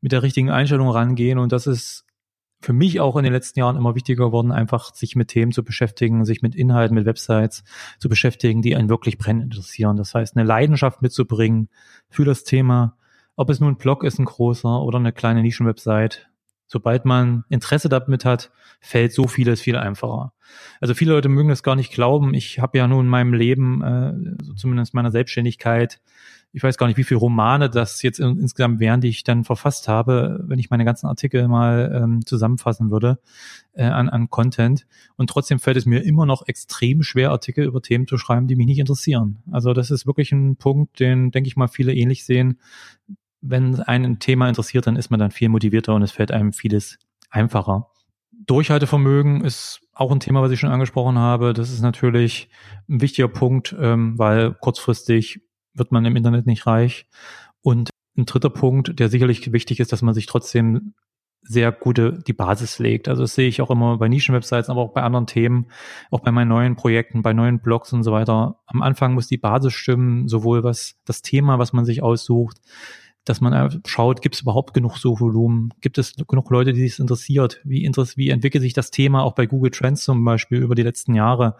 mit 0.00 0.12
der 0.12 0.22
richtigen 0.22 0.50
Einstellung 0.50 0.88
rangehen 0.88 1.40
und 1.40 1.50
das 1.50 1.66
ist 1.66 2.06
für 2.60 2.72
mich 2.72 3.00
auch 3.00 3.16
in 3.16 3.24
den 3.24 3.32
letzten 3.32 3.58
Jahren 3.58 3.76
immer 3.76 3.96
wichtiger 3.96 4.26
geworden, 4.26 4.52
einfach 4.52 4.94
sich 4.94 5.16
mit 5.16 5.28
Themen 5.28 5.50
zu 5.50 5.64
beschäftigen, 5.64 6.24
sich 6.24 6.42
mit 6.42 6.54
Inhalten, 6.54 6.94
mit 6.94 7.06
Websites 7.06 7.64
zu 7.98 8.08
beschäftigen, 8.08 8.62
die 8.62 8.76
einen 8.76 8.88
wirklich 8.88 9.18
brennend 9.18 9.42
interessieren. 9.42 9.96
Das 9.96 10.14
heißt, 10.14 10.36
eine 10.36 10.46
Leidenschaft 10.46 11.02
mitzubringen 11.02 11.70
für 12.08 12.24
das 12.24 12.44
Thema, 12.44 12.96
ob 13.34 13.50
es 13.50 13.58
nun 13.58 13.72
ein 13.72 13.78
Blog 13.78 14.04
ist, 14.04 14.20
ein 14.20 14.26
großer 14.26 14.80
oder 14.80 14.98
eine 14.98 15.12
kleine 15.12 15.42
Nischenwebsite 15.42 16.18
Sobald 16.74 17.04
man 17.04 17.44
Interesse 17.50 17.88
damit 17.88 18.24
hat, 18.24 18.50
fällt 18.80 19.12
so 19.12 19.28
vieles 19.28 19.60
viel 19.60 19.76
einfacher. 19.76 20.32
Also 20.80 20.92
viele 20.94 21.12
Leute 21.12 21.28
mögen 21.28 21.48
das 21.48 21.62
gar 21.62 21.76
nicht 21.76 21.92
glauben. 21.92 22.34
Ich 22.34 22.58
habe 22.58 22.76
ja 22.78 22.88
nun 22.88 23.04
in 23.04 23.08
meinem 23.08 23.32
Leben, 23.32 23.80
äh, 23.80 24.12
so 24.42 24.54
zumindest 24.54 24.92
meiner 24.92 25.12
Selbstständigkeit, 25.12 26.00
ich 26.50 26.64
weiß 26.64 26.76
gar 26.76 26.88
nicht, 26.88 26.96
wie 26.96 27.04
viele 27.04 27.20
Romane 27.20 27.70
das 27.70 28.02
jetzt 28.02 28.18
in, 28.18 28.40
insgesamt 28.40 28.80
wären, 28.80 29.00
die 29.00 29.08
ich 29.08 29.22
dann 29.22 29.44
verfasst 29.44 29.86
habe, 29.86 30.42
wenn 30.48 30.58
ich 30.58 30.68
meine 30.68 30.84
ganzen 30.84 31.06
Artikel 31.06 31.46
mal 31.46 31.92
ähm, 31.94 32.26
zusammenfassen 32.26 32.90
würde 32.90 33.20
äh, 33.74 33.84
an, 33.84 34.08
an 34.08 34.28
Content. 34.28 34.84
Und 35.14 35.30
trotzdem 35.30 35.60
fällt 35.60 35.76
es 35.76 35.86
mir 35.86 36.00
immer 36.00 36.26
noch 36.26 36.48
extrem 36.48 37.04
schwer, 37.04 37.30
Artikel 37.30 37.64
über 37.64 37.82
Themen 37.82 38.08
zu 38.08 38.18
schreiben, 38.18 38.48
die 38.48 38.56
mich 38.56 38.66
nicht 38.66 38.80
interessieren. 38.80 39.44
Also 39.52 39.74
das 39.74 39.92
ist 39.92 40.08
wirklich 40.08 40.32
ein 40.32 40.56
Punkt, 40.56 40.98
den, 40.98 41.30
denke 41.30 41.46
ich 41.46 41.54
mal, 41.54 41.68
viele 41.68 41.94
ähnlich 41.94 42.24
sehen 42.24 42.58
wenn 43.46 43.80
ein 43.80 44.18
Thema 44.18 44.48
interessiert, 44.48 44.86
dann 44.86 44.96
ist 44.96 45.10
man 45.10 45.20
dann 45.20 45.30
viel 45.30 45.48
motivierter 45.48 45.94
und 45.94 46.02
es 46.02 46.12
fällt 46.12 46.32
einem 46.32 46.52
vieles 46.52 46.98
einfacher. 47.30 47.90
Durchhaltevermögen 48.46 49.44
ist 49.44 49.80
auch 49.92 50.10
ein 50.10 50.20
Thema, 50.20 50.42
was 50.42 50.50
ich 50.50 50.60
schon 50.60 50.70
angesprochen 50.70 51.18
habe. 51.18 51.52
Das 51.52 51.70
ist 51.70 51.82
natürlich 51.82 52.48
ein 52.88 53.00
wichtiger 53.00 53.28
Punkt, 53.28 53.74
ähm, 53.78 54.18
weil 54.18 54.54
kurzfristig 54.54 55.40
wird 55.74 55.92
man 55.92 56.04
im 56.04 56.16
Internet 56.16 56.46
nicht 56.46 56.66
reich. 56.66 57.06
Und 57.62 57.90
ein 58.16 58.26
dritter 58.26 58.50
Punkt, 58.50 58.98
der 58.98 59.08
sicherlich 59.08 59.52
wichtig 59.52 59.80
ist, 59.80 59.92
dass 59.92 60.02
man 60.02 60.14
sich 60.14 60.26
trotzdem 60.26 60.94
sehr 61.42 61.72
gute 61.72 62.20
die 62.26 62.32
Basis 62.32 62.78
legt. 62.78 63.08
Also 63.08 63.22
das 63.22 63.34
sehe 63.34 63.48
ich 63.48 63.60
auch 63.60 63.70
immer 63.70 63.98
bei 63.98 64.08
Nischenwebsites, 64.08 64.70
aber 64.70 64.80
auch 64.80 64.94
bei 64.94 65.02
anderen 65.02 65.26
Themen, 65.26 65.66
auch 66.10 66.20
bei 66.20 66.32
meinen 66.32 66.48
neuen 66.48 66.76
Projekten, 66.76 67.22
bei 67.22 67.34
neuen 67.34 67.60
Blogs 67.60 67.92
und 67.92 68.02
so 68.02 68.12
weiter. 68.12 68.60
Am 68.66 68.80
Anfang 68.80 69.12
muss 69.12 69.28
die 69.28 69.36
Basis 69.36 69.74
stimmen, 69.74 70.28
sowohl 70.28 70.64
was 70.64 70.96
das 71.04 71.20
Thema, 71.20 71.58
was 71.58 71.74
man 71.74 71.84
sich 71.84 72.02
aussucht, 72.02 72.60
dass 73.24 73.40
man 73.40 73.82
schaut, 73.86 74.20
gibt 74.20 74.34
es 74.34 74.42
überhaupt 74.42 74.74
genug 74.74 74.98
Suchvolumen? 74.98 75.72
Gibt 75.80 75.98
es 75.98 76.14
genug 76.28 76.50
Leute, 76.50 76.72
die 76.72 76.82
sich 76.88 76.98
interessiert? 76.98 77.60
Wie, 77.64 77.90
wie 78.16 78.30
entwickelt 78.30 78.62
sich 78.62 78.74
das 78.74 78.90
Thema 78.90 79.22
auch 79.22 79.34
bei 79.34 79.46
Google 79.46 79.70
Trends 79.70 80.04
zum 80.04 80.24
Beispiel 80.24 80.58
über 80.58 80.74
die 80.74 80.82
letzten 80.82 81.14
Jahre? 81.14 81.56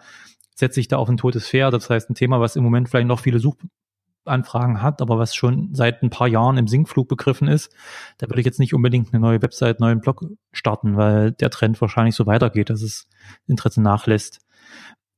Setzt 0.53 0.75
sich 0.75 0.87
da 0.87 0.97
auf 0.97 1.09
ein 1.09 1.17
totes 1.17 1.49
Pferd? 1.49 1.73
Das 1.73 1.89
heißt, 1.89 2.09
ein 2.09 2.15
Thema, 2.15 2.39
was 2.39 2.55
im 2.55 2.63
Moment 2.63 2.87
vielleicht 2.87 3.07
noch 3.07 3.19
viele 3.19 3.39
Suchanfragen 3.39 4.81
hat, 4.81 5.01
aber 5.01 5.17
was 5.17 5.33
schon 5.33 5.73
seit 5.73 6.03
ein 6.03 6.11
paar 6.11 6.27
Jahren 6.27 6.57
im 6.57 6.67
Sinkflug 6.67 7.07
begriffen 7.07 7.47
ist, 7.47 7.73
da 8.19 8.29
würde 8.29 8.39
ich 8.39 8.45
jetzt 8.45 8.59
nicht 8.59 8.75
unbedingt 8.75 9.11
eine 9.11 9.19
neue 9.19 9.41
Website, 9.41 9.81
einen 9.81 9.89
neuen 9.89 10.01
Blog 10.01 10.23
starten, 10.51 10.97
weil 10.97 11.31
der 11.31 11.49
Trend 11.49 11.81
wahrscheinlich 11.81 12.15
so 12.15 12.27
weitergeht, 12.27 12.69
dass 12.69 12.83
es 12.83 13.07
Interesse 13.47 13.81
nachlässt. 13.81 14.39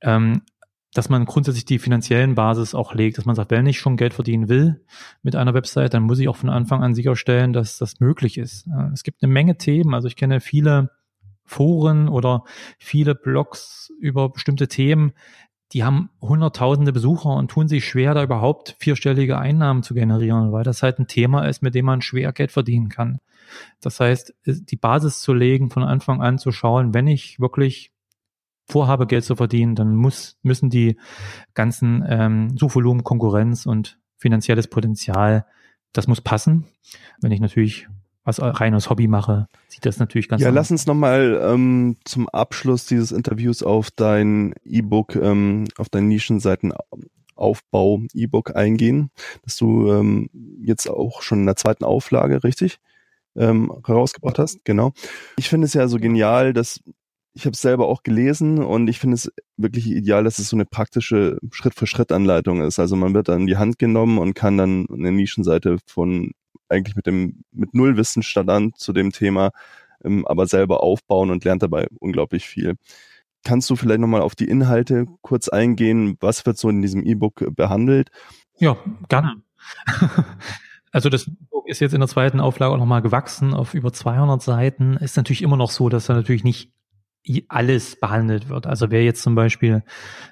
Ähm, 0.01 0.43
dass 0.93 1.09
man 1.09 1.25
grundsätzlich 1.25 1.65
die 1.65 1.79
finanziellen 1.79 2.35
Basis 2.35 2.73
auch 2.73 2.93
legt, 2.93 3.17
dass 3.17 3.25
man 3.25 3.35
sagt, 3.35 3.51
wenn 3.51 3.65
ich 3.65 3.79
schon 3.79 3.97
Geld 3.97 4.13
verdienen 4.13 4.49
will 4.49 4.83
mit 5.21 5.35
einer 5.35 5.53
Website, 5.53 5.93
dann 5.93 6.03
muss 6.03 6.19
ich 6.19 6.29
auch 6.29 6.37
von 6.37 6.49
Anfang 6.49 6.83
an 6.83 6.95
sicherstellen, 6.95 7.53
dass 7.53 7.77
das 7.77 7.99
möglich 7.99 8.37
ist. 8.37 8.67
Es 8.93 9.03
gibt 9.03 9.21
eine 9.21 9.31
Menge 9.31 9.57
Themen, 9.57 9.93
also 9.93 10.07
ich 10.07 10.15
kenne 10.15 10.39
viele 10.39 10.91
Foren 11.43 12.09
oder 12.09 12.43
viele 12.77 13.15
Blogs 13.15 13.91
über 13.99 14.29
bestimmte 14.29 14.67
Themen, 14.67 15.13
die 15.73 15.83
haben 15.83 16.09
hunderttausende 16.21 16.93
Besucher 16.93 17.35
und 17.35 17.51
tun 17.51 17.67
sich 17.67 17.85
schwer, 17.85 18.13
da 18.13 18.23
überhaupt 18.23 18.77
vierstellige 18.79 19.37
Einnahmen 19.37 19.83
zu 19.83 19.93
generieren, 19.93 20.53
weil 20.53 20.63
das 20.63 20.81
halt 20.81 20.97
ein 20.99 21.07
Thema 21.07 21.45
ist, 21.45 21.61
mit 21.61 21.75
dem 21.75 21.85
man 21.85 22.01
schwer 22.01 22.31
Geld 22.31 22.51
verdienen 22.51 22.87
kann. 22.87 23.19
Das 23.81 23.99
heißt, 23.99 24.33
die 24.45 24.75
Basis 24.77 25.19
zu 25.19 25.33
legen, 25.33 25.69
von 25.69 25.83
Anfang 25.83 26.21
an 26.21 26.37
zu 26.37 26.53
schauen, 26.53 26.93
wenn 26.93 27.07
ich 27.07 27.41
wirklich 27.41 27.91
vorhabe, 28.67 29.07
Geld 29.07 29.23
zu 29.23 29.35
verdienen, 29.35 29.75
dann 29.75 29.95
muss, 29.95 30.37
müssen 30.43 30.69
die 30.69 30.97
ganzen 31.53 32.03
ähm, 32.07 32.57
Suchvolumen, 32.57 33.03
Konkurrenz 33.03 33.65
und 33.65 33.99
finanzielles 34.17 34.67
Potenzial, 34.67 35.45
das 35.93 36.07
muss 36.07 36.21
passen. 36.21 36.65
Wenn 37.21 37.31
ich 37.31 37.39
natürlich 37.39 37.87
was 38.23 38.41
rein 38.41 38.75
aus 38.75 38.89
Hobby 38.89 39.07
mache, 39.07 39.47
sieht 39.69 39.85
das 39.85 39.99
natürlich 39.99 40.27
ganz 40.27 40.41
Ja, 40.41 40.49
lass 40.49 40.69
uns 40.69 40.85
nochmal 40.85 41.39
ähm, 41.41 41.95
zum 42.03 42.27
Abschluss 42.27 42.85
dieses 42.85 43.13
Interviews 43.13 43.63
auf 43.63 43.89
dein 43.89 44.53
E-Book, 44.65 45.15
ähm, 45.15 45.63
auf 45.77 45.87
dein 45.87 46.09
Nischenseitenaufbau 46.09 48.01
E-Book 48.13 48.53
eingehen, 48.53 49.11
dass 49.43 49.55
du 49.55 49.89
ähm, 49.93 50.29
jetzt 50.61 50.89
auch 50.89 51.21
schon 51.21 51.39
in 51.39 51.45
der 51.45 51.55
zweiten 51.55 51.85
Auflage, 51.85 52.43
richtig, 52.43 52.79
ähm, 53.37 53.71
herausgebracht 53.85 54.39
hast. 54.39 54.65
Genau. 54.65 54.91
Ich 55.37 55.47
finde 55.47 55.65
es 55.65 55.73
ja 55.73 55.87
so 55.87 55.97
genial, 55.97 56.51
dass 56.51 56.81
ich 57.37 57.45
habe 57.45 57.53
es 57.53 57.61
selber 57.61 57.87
auch 57.87 58.01
gelesen 58.01 58.63
und 58.63 58.87
ich 58.87 58.97
finde 58.97 59.13
es 59.13 59.31
wirklich 59.57 59.85
ideal, 59.91 60.23
dass 60.23 60.39
es 60.39 60.49
so 60.49 60.55
eine 60.55 60.65
praktische 60.65 61.37
Schritt-für-Schritt-Anleitung 61.51 62.61
ist. 62.61 62.79
Also 62.79 62.95
man 62.95 63.13
wird 63.13 63.29
in 63.29 63.45
die 63.45 63.57
Hand 63.57 63.77
genommen 63.77 64.17
und 64.17 64.33
kann 64.33 64.57
dann 64.57 64.87
eine 64.91 65.11
Nischenseite 65.11 65.77
von 65.85 66.31
eigentlich 66.67 66.95
mit 66.95 67.05
dem 67.05 67.43
mit 67.51 67.75
null 67.75 67.95
Wissensstand 67.95 68.79
zu 68.79 68.91
dem 68.91 69.11
Thema, 69.11 69.51
ähm, 70.03 70.25
aber 70.25 70.47
selber 70.47 70.81
aufbauen 70.81 71.29
und 71.29 71.45
lernt 71.45 71.61
dabei 71.61 71.87
unglaublich 71.99 72.47
viel. 72.47 72.73
Kannst 73.43 73.69
du 73.69 73.75
vielleicht 73.75 73.99
nochmal 73.99 74.21
auf 74.21 74.33
die 74.33 74.49
Inhalte 74.49 75.05
kurz 75.21 75.47
eingehen? 75.47 76.17
Was 76.19 76.43
wird 76.47 76.57
so 76.57 76.69
in 76.69 76.81
diesem 76.81 77.03
E-Book 77.03 77.55
behandelt? 77.55 78.09
Ja, 78.57 78.77
gerne. 79.09 79.43
Also 80.93 81.09
das 81.09 81.29
Buch 81.51 81.65
ist 81.67 81.81
jetzt 81.81 81.93
in 81.93 81.99
der 81.99 82.07
zweiten 82.07 82.39
Auflage 82.39 82.73
auch 82.73 82.77
nochmal 82.77 83.01
gewachsen 83.01 83.53
auf 83.53 83.73
über 83.73 83.91
200 83.91 84.41
Seiten. 84.41 84.95
Ist 84.97 85.17
natürlich 85.17 85.43
immer 85.43 85.57
noch 85.57 85.69
so, 85.69 85.89
dass 85.89 86.07
da 86.07 86.13
natürlich 86.13 86.45
nicht 86.45 86.71
alles 87.47 87.99
behandelt 87.99 88.49
wird. 88.49 88.67
Also 88.67 88.91
wer 88.91 89.03
jetzt 89.03 89.21
zum 89.21 89.35
Beispiel 89.35 89.83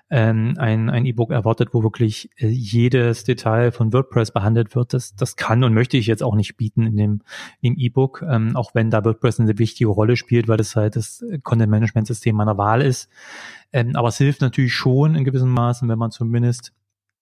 ähm, 0.10 0.56
ein 0.58 0.90
ein 0.90 1.06
E-Book 1.06 1.32
erwartet, 1.32 1.70
wo 1.74 1.84
wirklich 1.84 2.30
äh, 2.38 2.48
jedes 2.48 3.24
Detail 3.24 3.72
von 3.72 3.92
WordPress 3.92 4.32
behandelt 4.32 4.76
wird, 4.76 4.94
das 4.94 5.16
das 5.16 5.36
kann 5.36 5.64
und 5.64 5.74
möchte 5.74 5.98
ich 5.98 6.08
jetzt 6.08 6.24
auch 6.24 6.36
nicht 6.36 6.58
bieten 6.58 6.86
in 6.88 6.98
dem 6.98 7.22
im 7.62 7.76
E-Book, 7.78 8.24
ähm, 8.28 8.56
auch 8.56 8.76
wenn 8.76 8.90
da 8.90 9.04
WordPress 9.04 9.40
eine 9.40 9.58
wichtige 9.58 9.90
Rolle 9.90 10.16
spielt, 10.16 10.48
weil 10.48 10.60
es 10.60 10.76
halt 10.76 10.96
das 10.96 11.24
Content 11.44 11.72
Management 11.72 12.08
System 12.08 12.36
meiner 12.36 12.58
Wahl 12.58 12.82
ist. 12.82 13.10
Ähm, 13.74 13.96
aber 13.96 14.10
es 14.10 14.18
hilft 14.18 14.42
natürlich 14.42 14.74
schon 14.74 15.16
in 15.16 15.24
gewissem 15.24 15.52
Maßen, 15.52 15.90
wenn 15.90 16.00
man 16.00 16.12
zumindest 16.12 16.74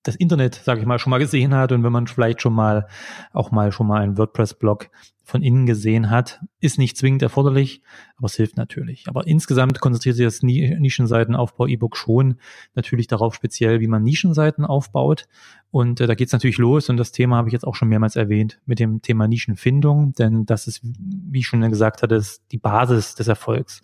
das 0.04 0.16
Internet, 0.16 0.56
sage 0.56 0.82
ich 0.82 0.86
mal, 0.86 1.00
schon 1.00 1.12
mal 1.12 1.20
gesehen 1.20 1.56
hat 1.56 1.72
und 1.72 1.84
wenn 1.84 1.92
man 1.92 2.08
vielleicht 2.08 2.42
schon 2.42 2.54
mal 2.54 2.88
auch 3.32 3.52
mal 3.52 3.72
schon 3.72 3.88
mal 3.88 4.02
einen 4.02 4.18
WordPress-Blog 4.18 4.90
von 5.26 5.42
innen 5.42 5.66
gesehen 5.66 6.10
hat, 6.10 6.42
ist 6.60 6.78
nicht 6.78 6.98
zwingend 6.98 7.22
erforderlich, 7.22 7.82
aber 8.18 8.26
es 8.26 8.36
hilft 8.36 8.58
natürlich. 8.58 9.06
Aber 9.08 9.26
insgesamt 9.26 9.80
konzentriert 9.80 10.18
sich 10.18 10.26
das 10.26 10.44
Nischenseitenaufbau-E-Book 10.44 11.96
schon 11.96 12.40
natürlich 12.76 13.08
darauf 13.08 13.34
speziell, 13.34 13.80
wie 13.80 13.88
man 13.88 14.04
Nischenseiten 14.04 14.66
aufbaut. 14.66 15.30
Und 15.72 16.02
äh, 16.02 16.08
da 16.08 16.16
geht 16.16 16.28
es 16.28 16.34
natürlich 16.34 16.58
los 16.58 16.90
und 16.90 16.98
das 16.98 17.14
Thema 17.14 17.38
habe 17.38 17.48
ich 17.48 17.54
jetzt 17.54 17.66
auch 17.66 17.76
schon 17.76 17.88
mehrmals 17.88 18.18
erwähnt 18.18 18.60
mit 18.66 18.80
dem 18.80 19.02
Thema 19.02 19.28
Nischenfindung, 19.30 20.14
denn 20.14 20.46
das 20.46 20.68
ist, 20.68 20.82
wie 20.84 21.40
ich 21.40 21.48
schon 21.48 21.62
gesagt 21.70 22.04
hatte, 22.04 22.22
die 22.52 22.58
Basis 22.58 23.16
des 23.16 23.30
Erfolgs. 23.30 23.82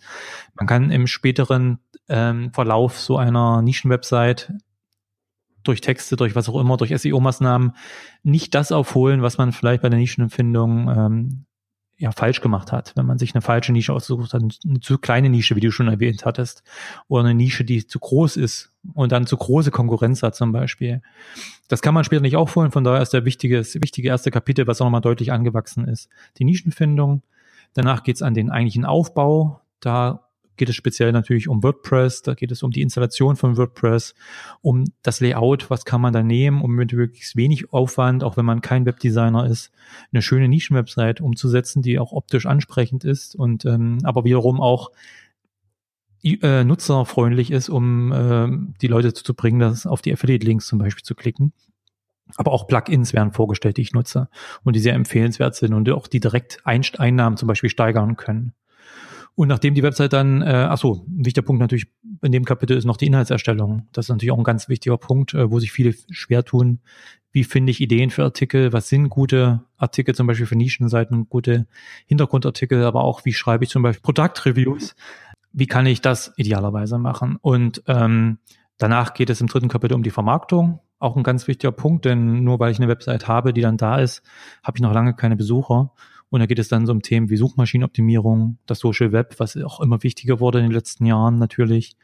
Man 0.54 0.66
kann 0.66 0.90
im 0.90 1.06
späteren 1.06 1.78
ähm, 2.08 2.52
Verlauf 2.52 2.98
so 2.98 3.16
einer 3.16 3.62
Nischenwebsite 3.62 4.58
durch 5.62 5.80
Texte, 5.80 6.16
durch 6.16 6.34
was 6.34 6.48
auch 6.48 6.60
immer, 6.60 6.76
durch 6.76 6.90
SEO-Maßnahmen 6.90 7.72
nicht 8.22 8.54
das 8.54 8.72
aufholen, 8.72 9.22
was 9.22 9.38
man 9.38 9.52
vielleicht 9.52 9.82
bei 9.82 9.88
der 9.88 9.98
Nischenempfindung 9.98 10.88
ähm, 10.88 11.46
ja 12.00 12.12
falsch 12.12 12.40
gemacht 12.40 12.72
hat, 12.72 12.94
wenn 12.96 13.04
man 13.04 13.18
sich 13.18 13.34
eine 13.34 13.42
falsche 13.42 13.72
Nische 13.72 13.92
ausgesucht 13.92 14.32
hat, 14.32 14.42
eine 14.42 14.80
zu 14.80 14.96
kleine 14.96 15.28
Nische, 15.28 15.54
wie 15.54 15.60
du 15.60 15.70
schon 15.70 15.88
erwähnt 15.88 16.24
hattest, 16.24 16.62
oder 17.08 17.24
eine 17.24 17.34
Nische, 17.34 17.62
die 17.62 17.86
zu 17.86 17.98
groß 17.98 18.38
ist 18.38 18.72
und 18.94 19.12
dann 19.12 19.26
zu 19.26 19.36
große 19.36 19.70
Konkurrenz 19.70 20.22
hat 20.22 20.34
zum 20.34 20.50
Beispiel. 20.50 21.02
Das 21.68 21.82
kann 21.82 21.92
man 21.92 22.04
später 22.04 22.22
nicht 22.22 22.36
aufholen, 22.36 22.72
von 22.72 22.84
daher 22.84 23.02
ist 23.02 23.12
der 23.12 23.26
wichtige, 23.26 23.58
das 23.58 23.74
wichtige 23.74 24.08
erste 24.08 24.30
Kapitel, 24.30 24.66
was 24.66 24.80
auch 24.80 24.86
nochmal 24.86 25.02
deutlich 25.02 25.30
angewachsen 25.30 25.86
ist, 25.86 26.08
die 26.38 26.44
Nischenfindung. 26.44 27.22
Danach 27.74 28.02
geht's 28.02 28.22
an 28.22 28.32
den 28.32 28.50
eigentlichen 28.50 28.86
Aufbau. 28.86 29.60
Da 29.80 30.29
geht 30.60 30.68
es 30.68 30.76
speziell 30.76 31.10
natürlich 31.10 31.48
um 31.48 31.62
WordPress, 31.62 32.20
da 32.20 32.34
geht 32.34 32.52
es 32.52 32.62
um 32.62 32.70
die 32.70 32.82
Installation 32.82 33.34
von 33.36 33.56
WordPress, 33.56 34.14
um 34.60 34.84
das 35.02 35.20
Layout, 35.20 35.70
was 35.70 35.86
kann 35.86 36.02
man 36.02 36.12
da 36.12 36.22
nehmen, 36.22 36.60
um 36.60 36.74
mit 36.74 36.92
möglichst 36.92 37.34
wenig 37.34 37.72
Aufwand, 37.72 38.22
auch 38.22 38.36
wenn 38.36 38.44
man 38.44 38.60
kein 38.60 38.84
Webdesigner 38.84 39.46
ist, 39.46 39.72
eine 40.12 40.20
schöne 40.20 40.48
Nischenwebsite 40.48 41.24
umzusetzen, 41.24 41.80
die 41.80 41.98
auch 41.98 42.12
optisch 42.12 42.44
ansprechend 42.44 43.04
ist 43.04 43.34
und 43.34 43.64
ähm, 43.64 44.00
aber 44.02 44.24
wiederum 44.24 44.60
auch 44.60 44.90
äh, 46.22 46.62
nutzerfreundlich 46.62 47.50
ist, 47.52 47.70
um 47.70 48.12
äh, 48.12 48.76
die 48.82 48.88
Leute 48.88 49.08
dazu 49.08 49.24
zu 49.24 49.32
bringen, 49.32 49.60
das 49.60 49.86
auf 49.86 50.02
die 50.02 50.12
Affiliate-Links 50.12 50.66
zum 50.66 50.78
Beispiel 50.78 51.04
zu 51.04 51.14
klicken. 51.14 51.54
Aber 52.36 52.52
auch 52.52 52.66
Plugins 52.66 53.14
werden 53.14 53.32
vorgestellt, 53.32 53.78
die 53.78 53.82
ich 53.82 53.94
nutze 53.94 54.28
und 54.62 54.76
die 54.76 54.80
sehr 54.80 54.92
empfehlenswert 54.92 55.54
sind 55.54 55.72
und 55.72 55.88
auch 55.88 56.06
die 56.06 56.20
direkt 56.20 56.60
Einnahmen 56.66 57.38
zum 57.38 57.48
Beispiel 57.48 57.70
steigern 57.70 58.18
können. 58.18 58.52
Und 59.34 59.48
nachdem 59.48 59.74
die 59.74 59.82
Website 59.82 60.12
dann, 60.12 60.42
äh, 60.42 60.66
ach 60.68 60.78
so, 60.78 61.04
ein 61.08 61.24
wichtiger 61.24 61.46
Punkt 61.46 61.60
natürlich 61.60 61.86
in 62.22 62.32
dem 62.32 62.44
Kapitel 62.44 62.76
ist 62.76 62.84
noch 62.84 62.96
die 62.96 63.06
Inhaltserstellung. 63.06 63.88
Das 63.92 64.06
ist 64.06 64.10
natürlich 64.10 64.32
auch 64.32 64.38
ein 64.38 64.44
ganz 64.44 64.68
wichtiger 64.68 64.98
Punkt, 64.98 65.34
äh, 65.34 65.50
wo 65.50 65.60
sich 65.60 65.72
viele 65.72 65.94
schwer 66.10 66.44
tun. 66.44 66.80
Wie 67.32 67.44
finde 67.44 67.70
ich 67.70 67.80
Ideen 67.80 68.10
für 68.10 68.24
Artikel? 68.24 68.72
Was 68.72 68.88
sind 68.88 69.08
gute 69.08 69.62
Artikel 69.76 70.14
zum 70.14 70.26
Beispiel 70.26 70.46
für 70.46 70.56
Nischenseiten, 70.56 71.28
gute 71.28 71.66
Hintergrundartikel, 72.06 72.84
aber 72.84 73.02
auch 73.02 73.24
wie 73.24 73.32
schreibe 73.32 73.64
ich 73.64 73.70
zum 73.70 73.82
Beispiel 73.82 74.02
Produktreviews? 74.02 74.96
Wie 75.52 75.66
kann 75.66 75.86
ich 75.86 76.00
das 76.00 76.32
idealerweise 76.36 76.98
machen? 76.98 77.38
Und 77.40 77.82
ähm, 77.86 78.38
danach 78.78 79.14
geht 79.14 79.30
es 79.30 79.40
im 79.40 79.46
dritten 79.46 79.68
Kapitel 79.68 79.94
um 79.94 80.02
die 80.02 80.10
Vermarktung. 80.10 80.80
Auch 80.98 81.16
ein 81.16 81.22
ganz 81.22 81.48
wichtiger 81.48 81.72
Punkt, 81.72 82.04
denn 82.04 82.42
nur 82.42 82.58
weil 82.58 82.72
ich 82.72 82.78
eine 82.78 82.88
Website 82.88 83.26
habe, 83.26 83.52
die 83.52 83.62
dann 83.62 83.76
da 83.76 83.98
ist, 83.98 84.22
habe 84.62 84.76
ich 84.76 84.82
noch 84.82 84.92
lange 84.92 85.14
keine 85.14 85.36
Besucher. 85.36 85.92
Und 86.30 86.40
da 86.40 86.46
geht 86.46 86.58
es 86.58 86.68
dann 86.68 86.86
so 86.86 86.92
um 86.92 87.02
Themen 87.02 87.28
wie 87.28 87.36
Suchmaschinenoptimierung, 87.36 88.58
das 88.66 88.78
Social 88.78 89.12
Web, 89.12 89.34
was 89.38 89.56
auch 89.56 89.80
immer 89.80 90.02
wichtiger 90.02 90.40
wurde 90.40 90.58
in 90.58 90.64
den 90.66 90.72
letzten 90.72 91.04
Jahren 91.04 91.38
natürlich, 91.38 91.96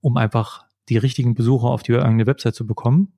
um 0.00 0.16
einfach 0.16 0.66
die 0.88 0.98
richtigen 0.98 1.34
Besucher 1.34 1.68
auf 1.68 1.82
die 1.82 1.96
eigene 1.96 2.26
Website 2.26 2.54
zu 2.54 2.66
bekommen. 2.66 3.12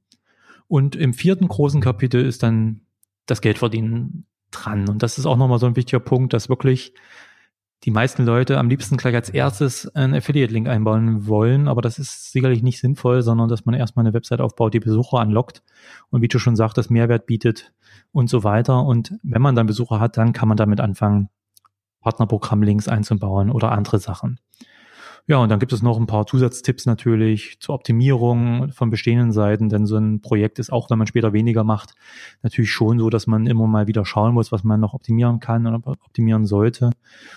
Und 0.69 0.97
im 0.97 1.15
vierten 1.15 1.49
großen 1.49 1.81
Kapitel 1.81 2.25
ist 2.25 2.43
dann 2.43 2.83
das 3.27 3.41
Geldverdienen 3.41 4.27
dran. 4.51 4.89
Und 4.89 5.03
das 5.03 5.19
ist 5.19 5.27
auch 5.27 5.37
nochmal 5.37 5.59
so 5.59 5.67
ein 5.67 5.77
wichtiger 5.77 6.01
Punkt, 6.01 6.33
dass 6.33 6.49
wirklich 6.49 6.93
die 7.85 7.91
meisten 7.91 8.27
Leute 8.27 8.59
am 8.59 8.69
liebsten 8.69 8.99
gleich 8.99 9.15
als 9.15 9.31
erstes 9.31 9.89
einen 9.95 10.15
Affiliate-Link 10.15 10.69
einbauen 10.69 11.27
wollen, 11.27 11.67
aber 11.67 11.81
das 11.81 11.99
ist 11.99 12.31
sicherlich 12.31 12.63
nicht 12.63 12.79
sinnvoll, 12.79 13.23
sondern 13.23 13.49
dass 13.49 13.65
man 13.65 13.75
erstmal 13.75 14.05
eine 14.05 14.13
Website 14.13 14.41
aufbaut, 14.41 14.75
die 14.75 14.81
Besucher 14.81 15.19
anlockt 15.19 15.63
und 16.11 16.21
wie 16.21 16.29
du 16.29 16.39
schon 16.39 16.57
sagtest, 16.57 16.91
Mehrwert 16.91 17.25
bietet 17.25 17.73
und 18.13 18.29
so 18.29 18.45
weiter. 18.45 18.85
Und 18.85 19.19
wenn 19.23 19.43
man 19.43 19.55
dann 19.55 19.67
Besucher 19.67 20.01
hat, 20.01 20.17
dann 20.17 20.33
kann 20.33 20.49
man 20.49 20.57
damit 20.57 20.81
anfangen, 20.81 21.29
Partnerprogramm-Links 22.01 22.89
einzubauen 22.89 23.51
oder 23.51 23.73
andere 23.73 23.99
Sachen. 23.99 24.41
Ja, 25.27 25.39
und 25.39 25.49
dann 25.49 25.61
gibt 25.61 25.73
es 25.73 25.83
noch 25.83 25.99
ein 25.99 26.07
paar 26.07 26.27
Zusatztipps 26.27 26.87
natürlich 26.87 27.59
zur 27.61 27.75
Optimierung 27.75 28.73
von 28.73 28.91
bestehenden 28.91 29.31
Seiten, 29.31 29.69
denn 29.69 29.87
so 29.87 29.97
ein 29.97 30.21
Projekt 30.21 30.59
ist 30.59 30.73
auch, 30.73 30.91
wenn 30.91 30.99
man 30.99 31.07
später 31.07 31.33
weniger 31.33 31.63
macht, 31.63 31.95
natürlich 32.43 32.73
schon 32.73 32.99
so, 32.99 33.11
dass 33.11 33.29
man 33.29 33.47
immer 33.47 33.67
mal 33.67 33.87
wieder 33.87 34.05
schauen 34.05 34.35
muss, 34.35 34.51
was 34.51 34.65
man 34.65 34.81
noch 34.81 34.95
optimieren 34.95 35.39
kann 35.39 35.67
oder 35.67 35.87
optimieren 35.87 36.47
sollte 36.47 36.91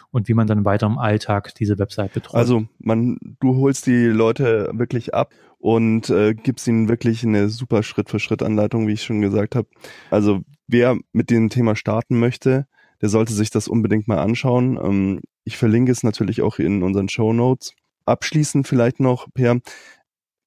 und 0.09 0.27
wie 0.27 0.33
man 0.33 0.47
dann 0.47 0.65
weiter 0.65 0.87
im 0.87 0.97
Alltag 0.97 1.53
diese 1.55 1.77
Website 1.77 2.13
betreut. 2.13 2.39
Also 2.39 2.65
man, 2.79 3.19
du 3.39 3.57
holst 3.57 3.85
die 3.85 4.05
Leute 4.05 4.71
wirklich 4.73 5.13
ab 5.13 5.33
und 5.59 6.09
äh, 6.09 6.33
gibst 6.33 6.67
ihnen 6.67 6.89
wirklich 6.89 7.23
eine 7.23 7.49
super 7.49 7.83
Schritt-für-Schritt-Anleitung, 7.83 8.87
wie 8.87 8.93
ich 8.93 9.03
schon 9.03 9.21
gesagt 9.21 9.55
habe. 9.55 9.67
Also 10.09 10.41
wer 10.67 10.97
mit 11.11 11.29
dem 11.29 11.49
Thema 11.49 11.75
starten 11.75 12.19
möchte, 12.19 12.67
der 13.01 13.09
sollte 13.09 13.33
sich 13.33 13.49
das 13.49 13.67
unbedingt 13.67 14.07
mal 14.07 14.19
anschauen. 14.19 14.79
Ähm, 14.81 15.19
ich 15.43 15.57
verlinke 15.57 15.91
es 15.91 16.03
natürlich 16.03 16.41
auch 16.41 16.59
in 16.59 16.83
unseren 16.83 17.09
Show 17.09 17.33
Notes. 17.33 17.73
Abschließend 18.05 18.67
vielleicht 18.67 18.99
noch, 18.99 19.27
Per, 19.33 19.59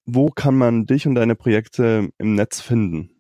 wo 0.07 0.31
kann 0.31 0.57
man 0.57 0.87
dich 0.87 1.07
und 1.07 1.17
deine 1.17 1.35
Projekte 1.35 2.09
im 2.19 2.35
Netz 2.35 2.61
finden? 2.61 3.11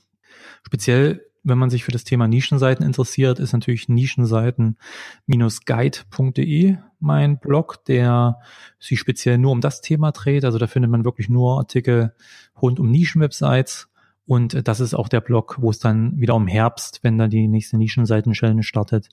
Speziell 0.63 1.30
wenn 1.43 1.57
man 1.57 1.69
sich 1.69 1.83
für 1.83 1.91
das 1.91 2.03
Thema 2.03 2.27
Nischenseiten 2.27 2.85
interessiert, 2.85 3.39
ist 3.39 3.53
natürlich 3.53 3.89
Nischenseiten-guide.de 3.89 6.77
mein 6.99 7.39
Blog, 7.39 7.83
der 7.85 8.37
sich 8.79 8.99
speziell 8.99 9.39
nur 9.39 9.51
um 9.51 9.61
das 9.61 9.81
Thema 9.81 10.11
dreht. 10.11 10.45
Also 10.45 10.59
da 10.59 10.67
findet 10.67 10.91
man 10.91 11.03
wirklich 11.03 11.29
nur 11.29 11.57
Artikel 11.57 12.13
rund 12.61 12.79
um 12.79 12.91
Nischenwebsites. 12.91 13.87
Und 14.27 14.67
das 14.67 14.79
ist 14.79 14.93
auch 14.93 15.09
der 15.09 15.21
Blog, 15.21 15.57
wo 15.59 15.71
es 15.71 15.79
dann 15.79 16.19
wieder 16.19 16.35
um 16.35 16.45
Herbst, 16.47 16.99
wenn 17.01 17.17
dann 17.17 17.31
die 17.31 17.47
nächste 17.47 17.77
Nischenseiten-Challenge 17.77 18.63
startet, 18.63 19.09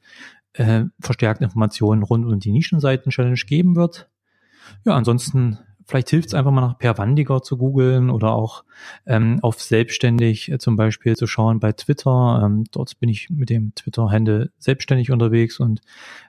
äh, 0.52 0.84
verstärkt 1.00 1.40
Informationen 1.40 2.02
rund 2.02 2.26
um 2.26 2.38
die 2.38 2.52
Nischenseiten-Challenge 2.52 3.40
geben 3.46 3.74
wird. 3.74 4.10
Ja, 4.84 4.94
ansonsten 4.94 5.58
vielleicht 5.88 6.10
hilft 6.10 6.28
es 6.28 6.34
einfach 6.34 6.50
mal 6.50 6.60
nach 6.60 6.78
Per 6.78 6.98
Wandiger 6.98 7.42
zu 7.42 7.56
googeln 7.56 8.10
oder 8.10 8.32
auch 8.32 8.64
ähm, 9.06 9.38
auf 9.42 9.60
selbstständig 9.60 10.50
äh, 10.52 10.58
zum 10.58 10.76
Beispiel 10.76 11.16
zu 11.16 11.26
schauen 11.26 11.58
bei 11.58 11.72
Twitter. 11.72 12.42
Ähm, 12.44 12.64
dort 12.70 13.00
bin 13.00 13.08
ich 13.08 13.30
mit 13.30 13.50
dem 13.50 13.74
Twitter-Handle 13.74 14.52
selbstständig 14.58 15.10
unterwegs 15.10 15.58
und 15.58 15.80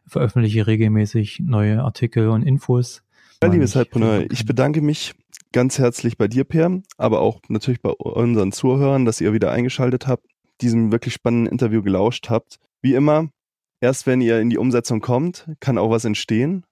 veröffentliche 0.08 0.66
regelmäßig 0.66 1.42
neue 1.42 1.84
Artikel 1.84 2.30
und 2.30 2.44
Infos. 2.44 3.04
Ja, 3.44 3.50
liebe 3.50 3.68
Zeitpreneur, 3.68 4.26
ich 4.32 4.46
bedanke 4.46 4.82
mich 4.82 5.14
ganz 5.52 5.78
herzlich 5.78 6.18
bei 6.18 6.28
dir, 6.28 6.46
Per, 6.46 6.82
aber 6.98 7.22
auch 7.22 7.40
natürlich 7.50 7.82
bei 7.82 7.92
unseren 7.92 8.52
Zuhörern, 8.52 9.06
dass 9.06 9.22
ihr 9.22 9.34
wieder 9.34 9.52
eingeschaltet 9.52 10.08
habt, 10.08 10.26
diesem 10.62 10.92
wirklich 10.92 11.14
spannenden 11.14 11.52
Interview 11.52 11.82
gelauscht 11.82 12.30
habt. 12.30 12.60
Wie 12.82 12.94
immer, 12.94 13.30
erst 13.82 14.08
wenn 14.08 14.22
ihr 14.22 14.40
in 14.40 14.50
die 14.50 14.58
Umsetzung 14.58 15.00
kommt, 15.02 15.50
kann 15.60 15.78
auch 15.78 15.90
was 15.90 16.06
entstehen. 16.06 16.66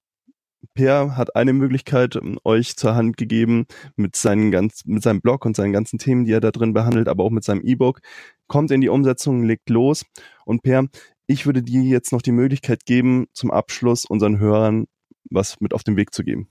Per 0.78 1.16
hat 1.16 1.34
eine 1.34 1.52
Möglichkeit 1.52 2.14
ähm, 2.14 2.38
euch 2.44 2.76
zur 2.76 2.94
Hand 2.94 3.16
gegeben 3.16 3.66
mit, 3.96 4.14
seinen 4.14 4.52
ganz, 4.52 4.84
mit 4.84 5.02
seinem 5.02 5.20
Blog 5.20 5.44
und 5.44 5.56
seinen 5.56 5.72
ganzen 5.72 5.98
Themen, 5.98 6.24
die 6.24 6.30
er 6.30 6.40
da 6.40 6.52
drin 6.52 6.72
behandelt, 6.72 7.08
aber 7.08 7.24
auch 7.24 7.30
mit 7.30 7.42
seinem 7.42 7.62
E-Book. 7.62 7.98
Kommt 8.46 8.70
in 8.70 8.80
die 8.80 8.88
Umsetzung, 8.88 9.42
legt 9.42 9.70
los. 9.70 10.04
Und 10.44 10.62
Per, 10.62 10.86
ich 11.26 11.46
würde 11.46 11.64
dir 11.64 11.82
jetzt 11.82 12.12
noch 12.12 12.22
die 12.22 12.30
Möglichkeit 12.30 12.84
geben, 12.86 13.26
zum 13.32 13.50
Abschluss 13.50 14.04
unseren 14.04 14.38
Hörern 14.38 14.86
was 15.30 15.60
mit 15.60 15.74
auf 15.74 15.82
den 15.82 15.96
Weg 15.96 16.14
zu 16.14 16.22
geben. 16.22 16.48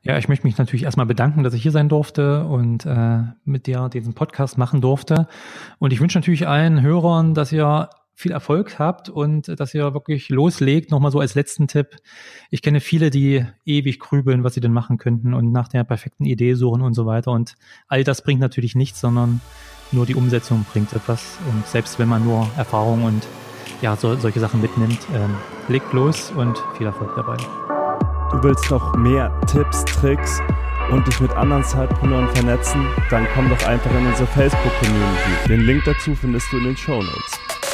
Ja, 0.00 0.16
ich 0.16 0.28
möchte 0.28 0.46
mich 0.46 0.56
natürlich 0.56 0.84
erstmal 0.84 1.04
bedanken, 1.04 1.42
dass 1.42 1.52
ich 1.52 1.62
hier 1.62 1.72
sein 1.72 1.90
durfte 1.90 2.46
und 2.46 2.86
äh, 2.86 3.18
mit 3.44 3.66
dir 3.66 3.90
diesen 3.90 4.14
Podcast 4.14 4.56
machen 4.56 4.80
durfte. 4.80 5.28
Und 5.78 5.92
ich 5.92 6.00
wünsche 6.00 6.16
natürlich 6.16 6.48
allen 6.48 6.80
Hörern, 6.80 7.34
dass 7.34 7.52
ihr 7.52 7.90
viel 8.16 8.32
Erfolg 8.32 8.78
habt 8.78 9.10
und 9.10 9.60
dass 9.60 9.74
ihr 9.74 9.92
wirklich 9.92 10.30
loslegt. 10.30 10.90
Nochmal 10.90 11.12
so 11.12 11.20
als 11.20 11.34
letzten 11.34 11.68
Tipp. 11.68 11.96
Ich 12.50 12.62
kenne 12.62 12.80
viele, 12.80 13.10
die 13.10 13.44
ewig 13.66 14.00
grübeln, 14.00 14.42
was 14.42 14.54
sie 14.54 14.60
denn 14.60 14.72
machen 14.72 14.96
könnten 14.96 15.34
und 15.34 15.52
nach 15.52 15.68
der 15.68 15.84
perfekten 15.84 16.24
Idee 16.24 16.54
suchen 16.54 16.80
und 16.80 16.94
so 16.94 17.04
weiter. 17.04 17.30
Und 17.30 17.56
all 17.88 18.04
das 18.04 18.22
bringt 18.22 18.40
natürlich 18.40 18.74
nichts, 18.74 19.02
sondern 19.02 19.42
nur 19.92 20.06
die 20.06 20.14
Umsetzung 20.14 20.64
bringt 20.72 20.94
etwas. 20.94 21.36
Und 21.52 21.66
selbst 21.66 21.98
wenn 21.98 22.08
man 22.08 22.24
nur 22.24 22.48
Erfahrung 22.56 23.04
und 23.04 23.22
ja, 23.82 23.94
so, 23.96 24.16
solche 24.16 24.40
Sachen 24.40 24.62
mitnimmt, 24.62 24.98
ähm, 25.14 25.36
legt 25.68 25.92
los 25.92 26.30
und 26.30 26.56
viel 26.78 26.86
Erfolg 26.86 27.14
dabei. 27.16 27.36
Du 28.32 28.42
willst 28.42 28.70
noch 28.70 28.96
mehr 28.96 29.30
Tipps, 29.46 29.84
Tricks 29.84 30.40
und 30.90 31.06
dich 31.06 31.20
mit 31.20 31.32
anderen 31.32 31.64
Zeitpreneuren 31.64 32.34
vernetzen? 32.34 32.86
Dann 33.10 33.26
komm 33.34 33.50
doch 33.50 33.66
einfach 33.66 33.90
in 33.90 34.06
unsere 34.06 34.26
Facebook-Community. 34.28 35.48
Den 35.48 35.60
Link 35.66 35.84
dazu 35.84 36.14
findest 36.14 36.50
du 36.50 36.56
in 36.56 36.64
den 36.64 36.76
Show 36.78 37.02
Notes. 37.02 37.65